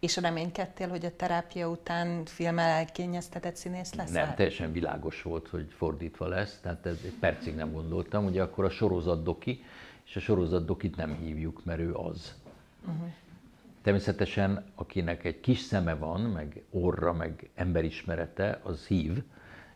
És 0.00 0.16
reménykedtél, 0.16 0.88
hogy 0.88 1.04
a 1.04 1.16
terápia 1.16 1.68
után 1.68 2.24
filmmel 2.24 2.68
elkényeztetett 2.68 3.56
színész 3.56 3.94
lesz? 3.94 4.10
Nem, 4.10 4.34
teljesen 4.34 4.72
világos 4.72 5.22
volt, 5.22 5.48
hogy 5.48 5.66
fordítva 5.76 6.28
lesz, 6.28 6.58
tehát 6.62 6.86
ez 6.86 6.98
egy 7.04 7.14
percig 7.20 7.54
nem 7.54 7.72
gondoltam. 7.72 8.24
Ugye 8.24 8.42
akkor 8.42 8.64
a 8.64 8.70
sorozat 8.70 9.22
doki, 9.22 9.64
és 10.04 10.16
a 10.16 10.20
sorozat 10.20 10.64
dokit 10.64 10.96
nem 10.96 11.16
hívjuk, 11.16 11.64
mert 11.64 11.80
ő 11.80 11.94
az. 11.94 12.34
Uh-huh. 12.86 13.08
Természetesen, 13.82 14.64
akinek 14.74 15.24
egy 15.24 15.40
kis 15.40 15.58
szeme 15.58 15.94
van, 15.94 16.20
meg 16.20 16.62
orra, 16.70 17.12
meg 17.12 17.50
emberismerete, 17.54 18.60
az 18.62 18.86
hív. 18.86 19.22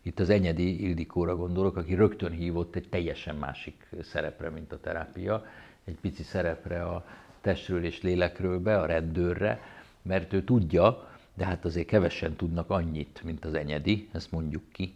Itt 0.02 0.20
az 0.20 0.30
Enyedi 0.30 0.82
Ildikóra 0.82 1.36
gondolok, 1.36 1.76
aki 1.76 1.94
rögtön 1.94 2.32
hívott 2.32 2.76
egy 2.76 2.88
teljesen 2.88 3.36
másik 3.36 3.88
szerepre, 4.02 4.50
mint 4.50 4.72
a 4.72 4.80
terápia. 4.80 5.44
Egy 5.84 5.96
pici 6.00 6.22
szerepre 6.22 6.84
a 6.84 7.04
testről 7.40 7.84
és 7.84 8.02
lélekről 8.02 8.60
be, 8.60 8.80
a 8.80 8.86
rendőrre, 8.86 9.60
mert 10.04 10.32
ő 10.32 10.44
tudja, 10.44 11.08
de 11.34 11.44
hát 11.44 11.64
azért 11.64 11.86
kevesen 11.86 12.36
tudnak 12.36 12.70
annyit, 12.70 13.20
mint 13.24 13.44
az 13.44 13.54
enyedi, 13.54 14.08
ezt 14.12 14.30
mondjuk 14.32 14.62
ki, 14.72 14.94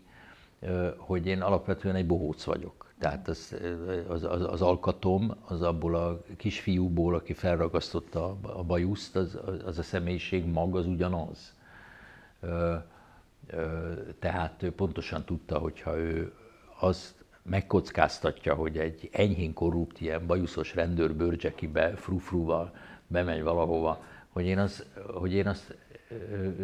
hogy 0.97 1.27
én 1.27 1.41
alapvetően 1.41 1.95
egy 1.95 2.07
bohóc 2.07 2.45
vagyok. 2.45 2.93
Tehát 2.99 3.29
az, 3.29 3.57
az, 4.09 4.25
az, 4.25 4.43
az 4.43 4.63
alkatom, 4.63 5.35
az 5.47 5.63
abból 5.63 5.95
a 5.97 6.23
kisfiúból, 6.37 7.15
aki 7.15 7.33
felragasztotta 7.33 8.37
a 8.43 8.63
bajuszt, 8.63 9.17
az, 9.17 9.39
az 9.65 9.79
a 9.79 9.83
személyiség 9.83 10.47
mag, 10.47 10.77
az 10.77 10.87
ugyanaz. 10.87 11.55
Tehát 14.19 14.63
ő 14.63 14.73
pontosan 14.73 15.25
tudta, 15.25 15.59
hogyha 15.59 15.97
ő 15.97 16.33
azt 16.79 17.15
megkockáztatja, 17.43 18.55
hogy 18.55 18.79
egy 18.79 19.09
enyhén 19.13 19.53
korrupt, 19.53 20.01
ilyen 20.01 20.27
bajuszos 20.27 20.75
rendőr 20.75 21.15
bőrcsekibe, 21.15 21.97
frufruval 21.97 22.75
bemegy 23.07 23.43
valahova, 23.43 24.03
hogy 24.29 24.47
én, 24.47 24.59
az, 24.59 24.85
hogy 25.15 25.33
én 25.33 25.47
azt 25.47 25.77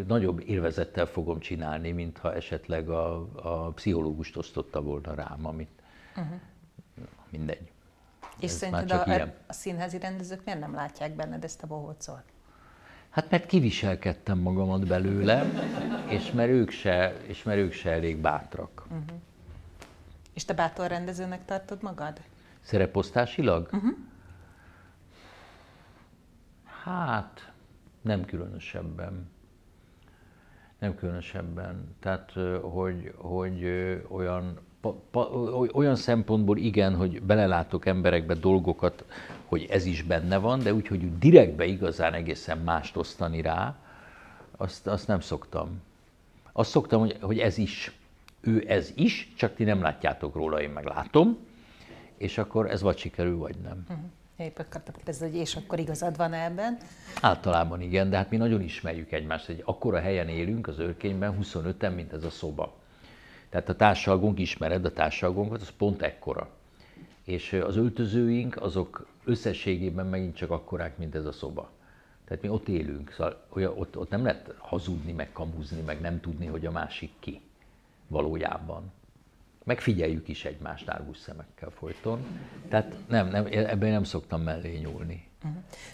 nagyobb 0.07 0.41
élvezettel 0.47 1.07
fogom 1.07 1.39
csinálni, 1.39 1.91
mintha 1.93 2.35
esetleg 2.35 2.89
a, 2.89 3.29
a 3.35 3.71
pszichológust 3.71 4.37
osztotta 4.37 4.83
volna 4.83 5.15
rám, 5.15 5.47
amit 5.47 5.83
uh-huh. 6.17 6.41
mindegy. 7.31 7.71
És 8.39 8.51
Ez 8.51 8.57
szerinted 8.57 8.91
a, 8.91 9.03
ilyen. 9.07 9.35
a 9.47 9.53
színházi 9.53 9.99
rendezők 9.99 10.45
miért 10.45 10.61
nem 10.61 10.75
látják 10.75 11.15
benned 11.15 11.45
ezt 11.45 11.62
a 11.62 11.67
bohócot? 11.67 12.23
Hát 13.11 13.31
mert 13.31 13.47
kiviselkedtem 13.47 14.39
magamat 14.39 14.87
belőle, 14.87 15.45
és 16.09 16.33
mert 16.33 16.51
ők 16.51 16.71
se, 16.71 17.17
és 17.27 17.43
mert 17.43 17.59
ők 17.59 17.73
se 17.73 17.91
elég 17.91 18.17
bátrak. 18.17 18.87
És 20.33 20.45
te 20.45 20.55
bátor 20.55 20.89
rendezőnek 20.89 21.45
tartod 21.45 21.83
magad? 21.83 22.21
Szereposztásilag? 22.61 23.69
Uh-huh. 23.73 23.97
Hát, 26.85 27.53
nem 28.05 28.25
különösebben. 28.25 29.31
Nem 30.79 30.95
különösebben. 30.95 31.97
Tehát, 32.01 32.33
hogy, 32.61 33.13
hogy 33.17 33.65
olyan, 34.09 34.59
pa, 34.81 35.01
pa, 35.11 35.29
olyan 35.73 35.97
szempontból 35.97 36.57
igen, 36.57 36.95
hogy 36.97 37.23
belelátok 37.23 37.87
emberekbe 37.87 38.35
dolgokat, 38.35 39.05
hogy 39.45 39.67
ez 39.71 39.85
is 39.85 40.03
benne 40.03 40.37
van, 40.37 40.59
de 40.59 40.75
úgy, 40.75 40.87
hogy 40.87 41.19
direktbe 41.19 41.65
igazán 41.65 42.13
egészen 42.13 42.59
mást 42.59 42.97
osztani 42.97 43.41
rá, 43.41 43.77
azt, 44.57 44.87
azt 44.87 45.07
nem 45.07 45.21
szoktam. 45.21 45.83
Azt 46.53 46.71
szoktam, 46.71 47.01
hogy, 47.01 47.17
hogy 47.21 47.39
ez 47.39 47.59
is. 47.59 47.99
Ő 48.41 48.65
ez 48.69 48.93
is, 48.95 49.33
csak 49.37 49.55
ti 49.55 49.65
nem 49.65 49.83
látjátok 49.83 50.35
róla, 50.35 50.61
én 50.63 50.71
meg 50.71 50.85
látom, 50.85 51.37
és 52.17 52.39
akkor 52.39 52.71
ez 52.71 52.83
vagy 52.83 52.99
sikerül, 52.99 53.37
vagy 53.37 53.57
nem. 53.63 53.87
Épp 54.37 54.59
akartam 54.59 54.95
kérdezni, 54.95 55.30
hogy 55.30 55.39
és 55.39 55.57
akkor 55.57 55.78
igazad 55.78 56.16
van 56.16 56.32
ebben. 56.32 56.78
Általában 57.20 57.80
igen, 57.80 58.11
de 58.11 58.16
hát 58.16 58.30
mi 58.30 58.37
nagyon 58.37 58.61
ismerjük 58.61 59.12
egymást, 59.12 59.49
egy 59.49 59.62
akkora 59.64 60.01
helyen 60.01 60.28
élünk 60.28 60.66
az 60.68 60.78
őrkényben, 60.78 61.39
25-en, 61.43 61.95
mint 61.95 62.12
ez 62.12 62.24
a 62.24 62.30
szoba. 62.30 62.74
Tehát 63.49 63.68
a 63.68 63.76
társalgónk, 63.76 64.39
ismered 64.39 64.85
a 64.85 64.93
társalgónkat, 64.93 65.61
az 65.61 65.70
pont 65.78 66.03
ekkora. 66.03 66.49
És 67.24 67.53
az 67.53 67.76
öltözőink, 67.76 68.62
azok 68.62 69.07
összességében 69.24 70.07
megint 70.07 70.37
csak 70.37 70.51
akkorák, 70.51 70.99
mint 70.99 71.14
ez 71.14 71.24
a 71.24 71.32
szoba. 71.32 71.70
Tehát 72.24 72.43
mi 72.43 72.49
ott 72.49 72.68
élünk, 72.68 73.11
szóval 73.11 73.47
ott, 73.76 73.99
ott 73.99 74.11
nem 74.11 74.22
lehet 74.22 74.55
hazudni, 74.59 75.12
meg 75.12 75.32
kamuzni, 75.32 75.80
meg 75.80 76.01
nem 76.01 76.20
tudni, 76.20 76.47
hogy 76.47 76.66
a 76.66 76.70
másik 76.70 77.12
ki 77.18 77.41
valójában. 78.09 78.93
Megfigyeljük 79.65 80.29
is 80.29 80.45
egymást 80.45 80.89
árgus 80.89 81.19
szemekkel 81.19 81.71
folyton. 81.71 82.27
Tehát 82.69 82.95
nem, 83.09 83.29
nem, 83.29 83.47
ebben 83.51 83.91
nem 83.91 84.05
szoktam 84.05 84.43
mellé 84.43 84.79
nyúlni. 84.79 85.29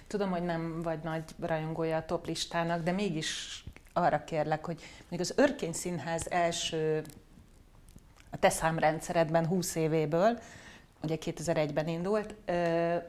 Tudom, 0.07 0.31
hogy 0.31 0.43
nem 0.43 0.83
vagy 0.83 0.99
nagy 1.03 1.23
rajongója 1.41 1.97
a 1.97 2.05
top 2.05 2.27
listának, 2.27 2.83
de 2.83 2.93
mégis 2.93 3.65
arra 3.93 4.25
kérlek, 4.25 4.65
hogy 4.65 4.81
még 5.09 5.21
az 5.21 5.35
Örkény 5.37 5.73
Színház 5.73 6.31
első 6.31 7.03
a 8.31 8.37
te 8.37 8.49
számrendszeredben 8.49 9.47
20 9.47 9.75
évéből, 9.75 10.39
ugye 11.03 11.17
2001-ben 11.21 11.89
indult, 11.89 12.35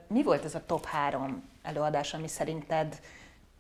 mi 0.07 0.23
volt 0.23 0.45
ez 0.45 0.55
a 0.55 0.65
top 0.65 0.85
három 0.85 1.43
előadás, 1.61 2.13
ami 2.13 2.27
szerinted 2.27 2.99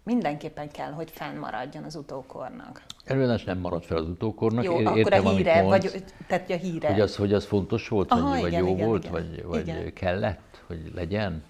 mindenképpen 0.03 0.71
kell, 0.71 0.91
hogy 0.91 1.11
fennmaradjon 1.11 1.83
az 1.83 1.95
utókornak? 1.95 2.81
Előadás 3.05 3.43
nem 3.43 3.57
maradt 3.57 3.85
fel 3.85 3.97
az 3.97 4.07
utókornak. 4.07 4.63
Jó, 4.63 4.79
Ér- 4.79 4.85
akkor 4.85 4.97
értem, 4.97 5.25
a 5.25 5.29
híre, 5.29 5.61
mondsz, 5.61 5.91
vagy 5.91 6.03
tehát 6.27 6.49
a 6.49 6.55
híre. 6.55 6.91
Hogy 6.91 6.99
az, 6.99 7.15
hogy 7.15 7.33
az 7.33 7.45
fontos 7.45 7.87
volt, 7.87 8.11
Aha, 8.11 8.29
vagy, 8.29 8.41
vagy 8.41 8.51
igen, 8.51 8.63
jó 8.63 8.73
igen, 8.73 8.87
volt, 8.87 9.03
igen. 9.03 9.11
vagy, 9.13 9.43
vagy 9.43 9.67
Igen. 9.67 9.93
kellett, 9.93 10.61
hogy 10.67 10.91
legyen? 10.95 11.43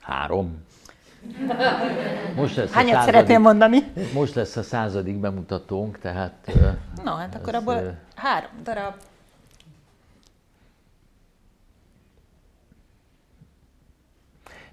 Három. 0.00 0.66
Most 2.36 2.56
lesz, 2.56 2.72
Hányat 2.72 2.92
századik, 2.92 3.14
szeretnél 3.14 3.38
mondani? 3.38 3.78
most 4.14 4.34
lesz 4.34 4.56
a 4.56 4.62
századik 4.62 5.16
bemutatónk, 5.16 5.98
tehát 5.98 6.52
Na, 7.04 7.14
hát 7.14 7.34
akkor 7.34 7.54
abból 7.54 7.98
három 8.14 8.50
darab. 8.62 8.94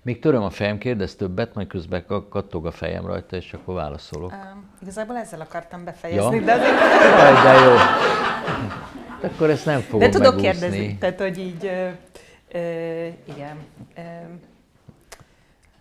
Még 0.06 0.20
töröm 0.20 0.44
a 0.44 0.50
fejem, 0.50 0.78
kérdez 0.78 1.16
többet, 1.16 1.54
majd 1.54 1.68
közben 1.68 2.06
ka- 2.06 2.30
kattog 2.30 2.66
a 2.66 2.72
fejem 2.72 3.06
rajta, 3.06 3.36
és 3.36 3.54
akkor 3.54 3.76
válaszolok. 3.76 4.32
Um, 4.32 4.70
igazából 4.82 5.18
ezzel 5.18 5.42
akartam 5.42 5.84
befejezni, 5.84 6.36
Ja? 6.36 6.42
de 6.44 6.52
azért... 6.54 6.80
Jaj, 7.20 7.34
de 7.44 7.64
jó. 7.66 7.76
Akkor 9.30 9.50
ezt 9.50 9.66
nem 9.66 9.80
fogom 9.82 10.00
De 10.00 10.10
tudok 10.10 10.36
megúszni. 10.36 10.60
kérdezni, 10.60 10.98
tehát 10.98 11.20
hogy 11.20 11.38
így, 11.38 11.66
ö, 11.66 11.90
ö, 12.52 13.06
igen. 13.36 13.58
Ö, 13.98 14.02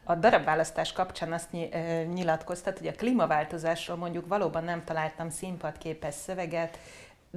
a 0.05 0.15
darabválasztás 0.15 0.93
kapcsán 0.93 1.33
azt 1.33 1.49
nyilatkoztat, 2.15 2.79
hogy 2.79 2.87
a 2.87 2.93
klímaváltozásról 2.93 3.97
mondjuk 3.97 4.27
valóban 4.29 4.65
nem 4.65 4.83
találtam 4.85 5.31
színpadképes 5.31 6.15
szöveget, 6.15 6.79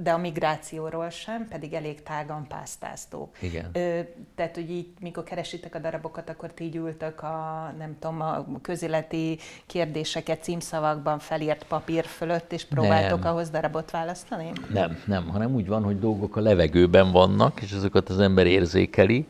de 0.02 0.12
a 0.12 0.18
migrációról 0.18 1.10
sem, 1.10 1.48
pedig 1.48 1.72
elég 1.72 2.02
tágan 2.02 2.46
pásztáztók. 2.48 3.36
Igen. 3.40 3.70
Ö, 3.72 4.00
tehát, 4.34 4.54
hogy 4.54 4.70
így, 4.70 4.88
mikor 5.00 5.24
keresitek 5.24 5.74
a 5.74 5.78
darabokat, 5.78 6.30
akkor 6.30 6.52
ti 6.52 6.64
így 6.64 6.76
ültök 6.76 7.22
a, 7.22 7.72
nem 7.78 7.96
tudom, 7.98 8.20
a 8.20 8.46
közéleti 8.62 9.38
kérdéseket 9.66 10.42
címszavakban 10.42 11.18
felírt 11.18 11.64
papír 11.64 12.04
fölött, 12.04 12.52
és 12.52 12.64
próbáltok 12.64 13.22
Nem. 13.22 13.32
ahhoz 13.32 13.50
darabot 13.50 13.90
választani? 13.90 14.52
Nem, 14.72 14.98
nem, 15.06 15.28
hanem 15.28 15.54
úgy 15.54 15.66
van, 15.66 15.82
hogy 15.82 15.98
dolgok 15.98 16.36
a 16.36 16.40
levegőben 16.40 17.12
vannak, 17.12 17.62
és 17.62 17.72
azokat 17.72 18.08
az 18.08 18.18
ember 18.18 18.46
érzékeli, 18.46 19.26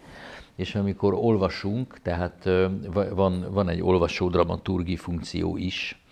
és 0.56 0.74
amikor 0.74 1.14
olvasunk, 1.14 1.98
tehát 2.02 2.48
van, 3.14 3.46
van 3.50 3.68
egy 3.68 3.82
olvasó 3.82 4.28
dramaturgi 4.28 4.96
funkció 4.96 5.56
is 5.56 6.02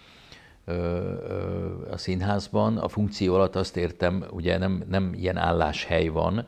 a 1.90 1.96
színházban. 1.96 2.76
A 2.76 2.88
funkció 2.88 3.34
alatt 3.34 3.56
azt 3.56 3.76
értem, 3.76 4.24
ugye 4.30 4.58
nem, 4.58 4.84
nem 4.88 5.14
ilyen 5.14 5.36
álláshely 5.36 6.08
van, 6.08 6.46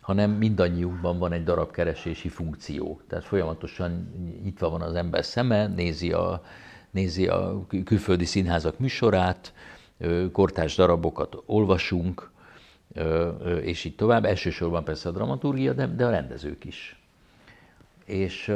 hanem 0.00 0.30
mindannyiunkban 0.30 1.18
van 1.18 1.32
egy 1.32 1.44
darabkeresési 1.44 2.28
funkció. 2.28 3.00
Tehát 3.08 3.24
folyamatosan 3.24 4.12
nyitva 4.42 4.70
van 4.70 4.80
az 4.80 4.94
ember 4.94 5.24
szeme, 5.24 5.66
nézi 5.66 6.12
a, 6.12 6.42
nézi 6.90 7.26
a 7.26 7.64
kül- 7.68 7.84
külföldi 7.84 8.24
színházak 8.24 8.78
műsorát, 8.78 9.52
kortárs 10.32 10.74
darabokat 10.74 11.36
olvasunk, 11.46 12.30
és 13.62 13.84
így 13.84 13.96
tovább. 13.96 14.24
Elsősorban 14.24 14.84
persze 14.84 15.08
a 15.08 15.12
dramaturgia, 15.12 15.72
de, 15.72 15.86
de 15.86 16.06
a 16.06 16.10
rendezők 16.10 16.64
is. 16.64 17.00
És 18.04 18.52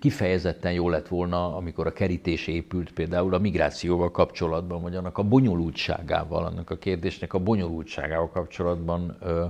kifejezetten 0.00 0.72
jó 0.72 0.88
lett 0.88 1.08
volna, 1.08 1.56
amikor 1.56 1.86
a 1.86 1.92
kerítés 1.92 2.46
épült 2.46 2.92
például 2.92 3.34
a 3.34 3.38
migrációval 3.38 4.10
kapcsolatban, 4.10 4.82
vagy 4.82 4.96
annak 4.96 5.18
a 5.18 5.22
bonyolultságával, 5.22 6.44
annak 6.44 6.70
a 6.70 6.76
kérdésnek 6.76 7.34
a 7.34 7.38
bonyolultságával 7.38 8.30
kapcsolatban 8.30 9.16
ö, 9.20 9.44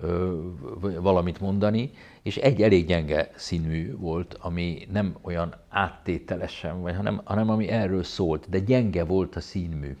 ö, 0.00 0.38
valamit 1.00 1.40
mondani, 1.40 1.90
és 2.22 2.36
egy 2.36 2.62
elég 2.62 2.86
gyenge 2.86 3.30
színű 3.34 3.96
volt, 3.96 4.36
ami 4.40 4.86
nem 4.92 5.16
olyan 5.20 5.54
áttételesen, 5.68 6.80
vagy 6.80 6.96
hanem, 6.96 7.20
hanem 7.24 7.50
ami 7.50 7.68
erről 7.68 8.02
szólt, 8.02 8.48
de 8.48 8.58
gyenge 8.58 9.04
volt 9.04 9.36
a 9.36 9.40
színmű. 9.40 9.96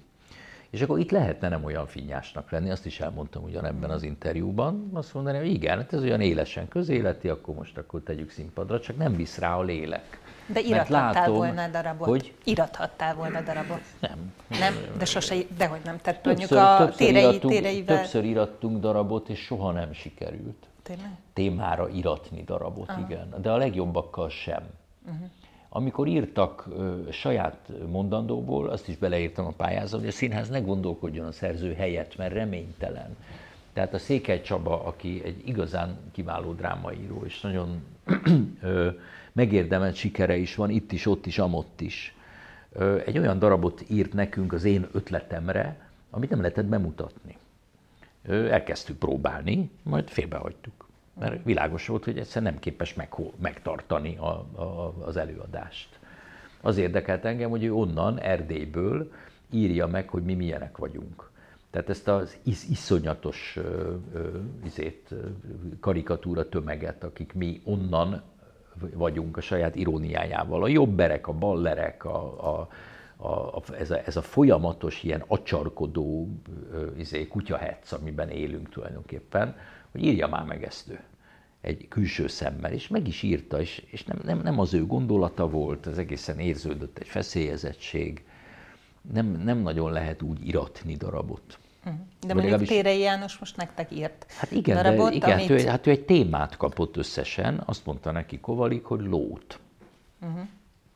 És 0.72 0.80
akkor 0.80 0.98
itt 0.98 1.10
lehetne 1.10 1.48
nem 1.48 1.64
olyan 1.64 1.86
finnyásnak 1.86 2.50
lenni, 2.50 2.70
azt 2.70 2.86
is 2.86 3.00
elmondtam 3.00 3.42
ugyanebben 3.42 3.90
az 3.90 4.02
interjúban, 4.02 4.90
azt 4.92 5.14
mondani, 5.14 5.38
hogy 5.38 5.50
igen, 5.50 5.78
hát 5.78 5.92
ez 5.92 6.02
olyan 6.02 6.20
élesen 6.20 6.68
közéleti, 6.68 7.28
akkor 7.28 7.54
most 7.54 7.78
akkor 7.78 8.02
tegyük 8.02 8.30
színpadra, 8.30 8.80
csak 8.80 8.96
nem 8.96 9.16
visz 9.16 9.38
rá 9.38 9.56
a 9.56 9.62
lélek. 9.62 10.20
De 10.46 10.60
irathattál 10.60 11.12
látom, 11.12 11.34
volna 11.34 11.68
darabot? 11.68 12.08
Hogy 12.08 12.34
Irathattál 12.44 13.14
volna 13.14 13.40
darabot? 13.40 13.80
nem. 14.00 14.32
Nem? 14.48 14.74
De 14.98 15.04
sose, 15.04 15.34
dehogy 15.56 15.80
nem. 15.84 16.00
Tehát 16.00 16.24
mondjuk 16.24 16.48
Többször, 16.48 16.66
a 16.66 16.76
többször, 16.76 17.06
térei, 17.06 17.22
irattunk, 17.22 17.52
téreivel... 17.52 17.96
többször 17.96 18.24
irattunk 18.24 18.80
darabot, 18.80 19.28
és 19.28 19.38
soha 19.38 19.72
nem 19.72 19.92
sikerült. 19.92 20.66
Tényleg? 20.82 21.10
témára 21.32 21.88
iratni 21.88 22.42
darabot, 22.42 22.88
Aha. 22.88 23.00
igen, 23.00 23.34
de 23.42 23.50
a 23.50 23.56
legjobbakkal 23.56 24.28
sem. 24.28 24.62
Uh-huh. 25.06 25.30
Amikor 25.74 26.06
írtak 26.06 26.68
saját 27.10 27.70
mondandóból, 27.90 28.68
azt 28.68 28.88
is 28.88 28.96
beleírtam 28.96 29.46
a 29.46 29.52
pályázatba, 29.56 29.98
hogy 29.98 30.08
a 30.08 30.12
színház 30.12 30.48
ne 30.48 30.60
gondolkodjon 30.60 31.26
a 31.26 31.32
szerző 31.32 31.72
helyett, 31.72 32.16
mert 32.16 32.32
reménytelen. 32.32 33.16
Tehát 33.72 33.94
a 33.94 33.98
Székely 33.98 34.40
Csaba, 34.40 34.84
aki 34.84 35.22
egy 35.24 35.48
igazán 35.48 35.98
kiváló 36.12 36.52
drámaíró, 36.52 37.22
és 37.24 37.40
nagyon 37.40 37.82
megérdemelt 39.32 39.94
sikere 39.94 40.36
is 40.36 40.54
van, 40.54 40.70
itt 40.70 40.92
is, 40.92 41.06
ott 41.06 41.26
is, 41.26 41.38
amott 41.38 41.80
is. 41.80 42.14
Egy 43.04 43.18
olyan 43.18 43.38
darabot 43.38 43.84
írt 43.88 44.12
nekünk 44.12 44.52
az 44.52 44.64
én 44.64 44.88
ötletemre, 44.92 45.90
amit 46.10 46.30
nem 46.30 46.40
lehetett 46.40 46.66
bemutatni. 46.66 47.36
Elkezdtük 48.28 48.98
próbálni, 48.98 49.70
majd 49.82 50.08
félbehagytuk. 50.08 50.88
Mert 51.18 51.44
világos 51.44 51.86
volt, 51.86 52.04
hogy 52.04 52.18
egyszerűen 52.18 52.52
nem 52.52 52.60
képes 52.60 52.94
meg, 52.94 53.14
megtartani 53.40 54.16
a, 54.16 54.28
a, 54.60 54.94
az 55.00 55.16
előadást. 55.16 55.98
Az 56.60 56.76
érdekelt 56.76 57.24
engem, 57.24 57.50
hogy 57.50 57.64
ő 57.64 57.74
onnan, 57.74 58.18
Erdélyből 58.18 59.12
írja 59.50 59.86
meg, 59.86 60.08
hogy 60.08 60.22
mi 60.22 60.34
milyenek 60.34 60.76
vagyunk. 60.76 61.30
Tehát 61.70 61.88
ezt 61.88 62.08
az 62.08 62.36
is, 62.42 62.68
iszonyatos 62.70 63.56
ö, 63.56 63.94
ö, 64.12 64.28
izét, 64.64 65.06
ö, 65.10 65.16
karikatúra 65.80 66.48
tömeget, 66.48 67.04
akik 67.04 67.32
mi 67.32 67.60
onnan 67.64 68.22
vagyunk 68.94 69.36
a 69.36 69.40
saját 69.40 69.74
iróniájával. 69.74 70.62
A 70.62 70.68
jobberek, 70.68 71.28
a 71.28 71.32
ballerek, 71.32 72.04
a, 72.04 72.48
a, 72.50 72.68
a, 73.16 73.56
a, 73.56 73.62
ez, 73.78 73.90
a, 73.90 74.00
ez 74.04 74.16
a 74.16 74.22
folyamatos 74.22 75.02
ilyen 75.02 75.24
acsarkodó 75.26 76.28
izé, 76.96 77.26
kutyahetsz, 77.26 77.92
amiben 77.92 78.28
élünk 78.28 78.68
tulajdonképpen, 78.68 79.56
hogy 79.92 80.04
írja 80.04 80.28
már 80.28 80.44
meg 80.44 80.64
ezt 80.64 80.88
ő 80.90 81.00
egy 81.62 81.88
külső 81.88 82.26
szemmel, 82.26 82.72
és 82.72 82.88
meg 82.88 83.08
is 83.08 83.22
írta, 83.22 83.60
és, 83.60 83.82
és 83.90 84.04
nem, 84.04 84.20
nem, 84.24 84.38
nem 84.38 84.58
az 84.58 84.74
ő 84.74 84.86
gondolata 84.86 85.48
volt, 85.48 85.86
az 85.86 85.98
egészen 85.98 86.38
érződött 86.38 86.98
egy 86.98 87.06
feszélyezettség, 87.06 88.24
nem, 89.12 89.26
nem 89.26 89.58
nagyon 89.58 89.92
lehet 89.92 90.22
úgy 90.22 90.46
iratni 90.46 90.96
darabot. 90.96 91.58
Mhm. 91.84 91.94
De 91.94 92.34
mondjuk 92.34 92.36
legalábbis... 92.36 92.68
Térei 92.68 93.00
János 93.00 93.38
most 93.38 93.56
nektek 93.56 93.92
írt 93.92 94.26
hát 94.28 94.50
igen, 94.50 94.76
darabot, 94.76 95.08
de, 95.10 95.14
igen 95.14 95.30
amit... 95.30 95.48
hát, 95.48 95.60
ő, 95.60 95.66
hát 95.66 95.86
ő 95.86 95.90
egy 95.90 96.04
témát 96.04 96.56
kapott 96.56 96.96
összesen, 96.96 97.62
azt 97.66 97.86
mondta 97.86 98.10
neki 98.10 98.40
Kovalik, 98.40 98.84
hogy 98.84 99.00
lót. 99.00 99.58
Uh-huh. 100.20 100.48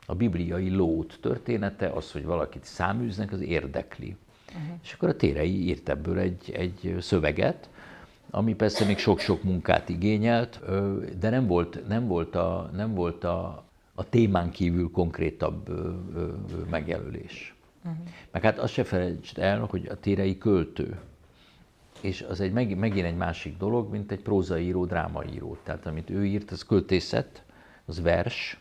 A 0.05 0.15
bibliai 0.15 0.69
lót 0.69 1.17
története, 1.21 1.87
az, 1.87 2.11
hogy 2.11 2.25
valakit 2.25 2.65
száműznek, 2.65 3.31
az 3.31 3.41
érdekli. 3.41 4.15
Uh-huh. 4.47 4.77
És 4.83 4.93
akkor 4.93 5.09
a 5.09 5.15
Térei 5.15 5.67
írt 5.67 5.89
ebből 5.89 6.17
egy, 6.17 6.51
egy 6.51 6.95
szöveget, 6.99 7.69
ami 8.29 8.55
persze 8.55 8.85
még 8.85 8.97
sok-sok 8.97 9.43
munkát 9.43 9.89
igényelt, 9.89 10.59
de 11.19 11.29
nem 11.29 11.47
volt, 11.47 11.87
nem 11.87 12.07
volt, 12.07 12.35
a, 12.35 12.69
nem 12.73 12.93
volt 12.93 13.23
a, 13.23 13.63
a 13.95 14.09
témán 14.09 14.51
kívül 14.51 14.91
konkrétabb 14.91 15.69
megjelölés. 16.69 17.55
Uh-huh. 17.83 18.07
Meg 18.31 18.41
hát 18.41 18.59
azt 18.59 18.73
se 18.73 18.83
felejtsd 18.83 19.37
el, 19.37 19.59
hogy 19.59 19.87
a 19.87 19.99
térei 19.99 20.37
költő, 20.37 20.99
és 22.01 22.25
az 22.29 22.41
egy, 22.41 22.51
megint 22.51 23.05
egy 23.05 23.17
másik 23.17 23.57
dolog, 23.57 23.91
mint 23.91 24.11
egy 24.11 24.21
prózaíró, 24.21 24.85
drámaíró. 24.85 25.57
Tehát 25.63 25.85
amit 25.85 26.09
ő 26.09 26.25
írt, 26.25 26.51
az 26.51 26.63
költészet, 26.63 27.43
az 27.85 28.01
vers, 28.01 28.59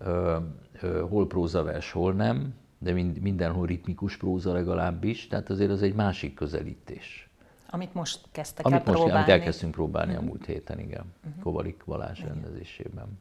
ö, 0.00 0.36
ö, 0.80 1.00
hol 1.08 1.26
prózavers, 1.26 1.92
hol 1.92 2.12
nem, 2.12 2.54
de 2.78 2.92
mind, 2.92 3.18
mindenhol 3.20 3.66
ritmikus 3.66 4.16
próza 4.16 4.52
legalábbis, 4.52 5.26
tehát 5.26 5.50
azért 5.50 5.70
az 5.70 5.82
egy 5.82 5.94
másik 5.94 6.34
közelítés. 6.34 7.27
Amit 7.70 7.94
most 7.94 8.20
kezdtek 8.32 8.66
amit 8.66 8.78
el 8.78 8.84
most, 8.84 8.98
próbálni. 8.98 9.22
Amit 9.22 9.40
elkezdtünk 9.40 9.72
próbálni 9.72 10.12
uh-huh. 10.12 10.26
a 10.26 10.28
múlt 10.28 10.46
héten, 10.46 10.78
igen. 10.78 11.14
Uh-huh. 11.26 11.42
Kovalik 11.42 11.82
Balázs 11.86 12.18
igen. 12.18 12.32
rendezésében. 12.32 13.18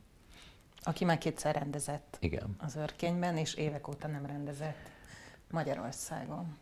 Aki 0.82 1.06
már 1.06 1.18
kétszer 1.18 1.56
rendezett 1.56 2.18
igen. 2.20 2.56
az 2.58 2.76
örkényben, 2.76 3.38
és 3.38 3.54
évek 3.54 3.88
óta 3.88 4.08
nem 4.08 4.26
rendezett 4.26 4.90
Magyarországon. 5.52 6.58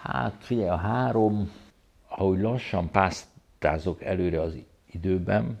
Hát 0.00 0.44
figyelj, 0.44 0.68
a 0.68 0.76
három, 0.76 1.52
ahogy 2.08 2.40
lassan 2.40 2.90
pásztázok 2.90 4.02
előre 4.02 4.40
az 4.40 4.56
időben, 4.86 5.58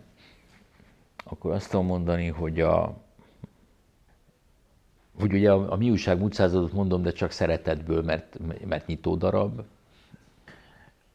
akkor 1.24 1.52
azt 1.52 1.70
tudom 1.70 1.86
mondani, 1.86 2.26
hogy 2.26 2.60
a 2.60 3.00
hogy 5.18 5.32
ugye 5.32 5.52
a, 5.52 5.72
a 5.72 5.76
mi 5.76 5.90
újság 5.90 6.18
múlt 6.18 6.72
mondom, 6.72 7.02
de 7.02 7.12
csak 7.12 7.30
szeretetből, 7.30 8.02
mert, 8.02 8.38
mert 8.64 8.86
nyitó 8.86 9.16
darab. 9.16 9.64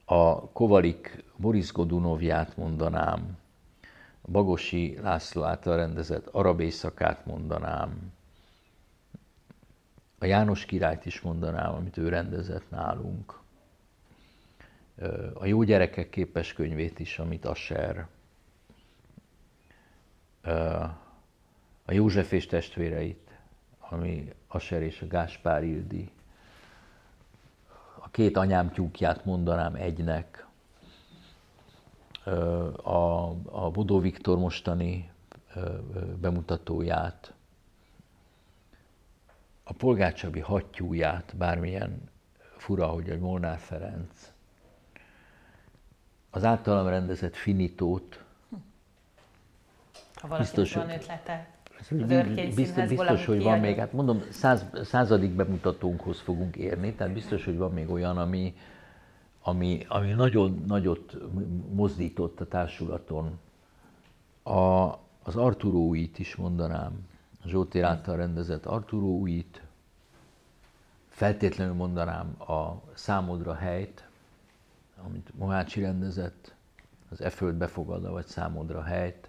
A 0.10 0.52
Kovalik 0.52 1.24
Boris 1.36 1.72
Godunovját 1.72 2.58
mondanám, 2.58 3.38
Bagosi 4.32 4.98
László 5.02 5.44
által 5.44 5.76
rendezett 5.76 6.28
Arab 6.28 6.60
éjszakát 6.60 7.26
mondanám, 7.26 8.14
a 10.20 10.26
János 10.26 10.66
királyt 10.66 11.06
is 11.06 11.22
mondanám, 11.22 11.74
amit 11.74 11.98
ő 11.98 12.10
rendezett 12.10 12.70
nálunk, 12.70 13.40
a 15.34 15.46
Jó 15.46 15.64
gyerekek 15.64 16.10
képes 16.10 16.54
könyvét 16.54 17.00
is, 17.00 17.20
amit 17.20 17.46
Asser, 17.46 18.08
a 21.86 21.94
József 21.94 22.32
és 22.32 22.46
testvéreit, 22.46 23.40
ami 23.80 24.34
Asser 24.48 24.82
és 24.82 25.02
a 25.02 25.08
Gáspár 25.08 25.64
Ildi, 25.64 26.12
két 28.18 28.38
anyám 28.38 28.72
tyúkját 28.72 29.26
mondanám 29.26 29.76
egynek, 29.76 30.48
a, 32.84 33.30
a 33.46 33.70
Bodó 33.72 34.00
Viktor 34.00 34.38
mostani 34.38 35.12
bemutatóját, 36.20 37.34
a 39.64 39.74
polgárcsabi 39.74 40.40
hattyúját, 40.40 41.36
bármilyen 41.38 42.10
fura, 42.58 42.88
hogy 42.88 43.10
egy 43.10 43.20
Molnár 43.20 43.58
Ferenc, 43.58 44.32
az 46.30 46.44
általam 46.44 46.88
rendezett 46.88 47.36
finitót, 47.36 48.24
ha 50.14 50.38
biztos, 50.38 50.74
van 50.74 50.90
ötlete, 50.90 51.57
biztos, 52.56 52.88
biztos 52.88 53.26
hogy 53.26 53.44
van 53.44 53.60
még, 53.60 53.78
hát 53.78 53.94
mondom, 53.94 54.22
száz, 54.30 54.66
századik 54.84 55.32
bemutatónkhoz 55.32 56.20
fogunk 56.20 56.56
érni, 56.56 56.94
tehát 56.94 57.14
biztos, 57.14 57.46
hogy 57.46 57.58
van 57.58 57.74
még 57.74 57.90
olyan, 57.90 58.18
ami, 58.18 58.56
ami, 59.42 59.86
ami 59.88 60.12
nagyon 60.12 60.64
nagyot 60.68 61.18
mozdított 61.74 62.40
a 62.42 62.48
társulaton. 62.48 63.40
A, 64.44 64.88
az 65.24 65.36
Arturóit 65.36 66.20
is 66.20 66.36
mondanám, 66.36 66.92
Zsótér 67.46 67.84
által 67.84 68.16
rendezett 68.16 68.66
Arturóit, 68.66 69.62
feltétlenül 71.10 71.74
mondanám 71.74 72.42
a 72.42 72.82
Számodra 72.94 73.54
helyt, 73.54 74.08
amit 75.06 75.30
Mohácsi 75.38 75.82
rendezett, 75.82 76.56
az 77.10 77.22
E 77.22 77.30
föld 77.30 77.56
befogadva, 77.56 78.12
vagy 78.12 78.26
Számodra 78.26 78.82
helyt. 78.82 79.27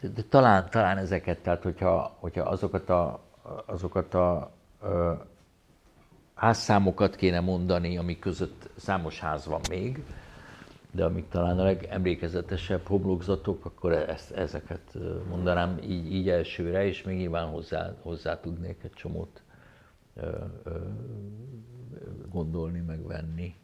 De, 0.00 0.08
de 0.08 0.22
talán, 0.22 0.70
talán 0.70 0.98
ezeket, 0.98 1.38
tehát 1.38 1.62
hogyha, 1.62 2.16
hogyha 2.20 2.42
azokat 2.42 2.90
a, 2.90 3.20
azokat 3.66 4.14
a 4.14 4.54
a 6.36 6.40
házszámokat 6.40 7.16
kéne 7.16 7.40
mondani, 7.40 7.96
amik 7.96 8.18
között 8.18 8.70
számos 8.76 9.20
ház 9.20 9.46
van 9.46 9.60
még, 9.68 10.04
de 10.90 11.04
amik 11.04 11.28
talán 11.28 11.58
a 11.58 11.62
legemlékezetesebb 11.62 12.86
homlokzatok, 12.86 13.64
akkor 13.64 13.92
ezt, 13.92 14.30
ezeket 14.30 14.98
mondanám 15.28 15.78
így, 15.82 16.12
így 16.12 16.28
elsőre, 16.28 16.86
és 16.86 17.02
még 17.02 17.16
nyilván 17.16 17.46
hozzá, 17.48 17.92
hozzá 18.02 18.40
tudnék 18.40 18.82
egy 18.82 18.92
csomót 18.92 19.42
ö, 20.14 20.30
ö, 20.64 20.78
gondolni, 22.28 22.80
megvenni. 22.80 23.54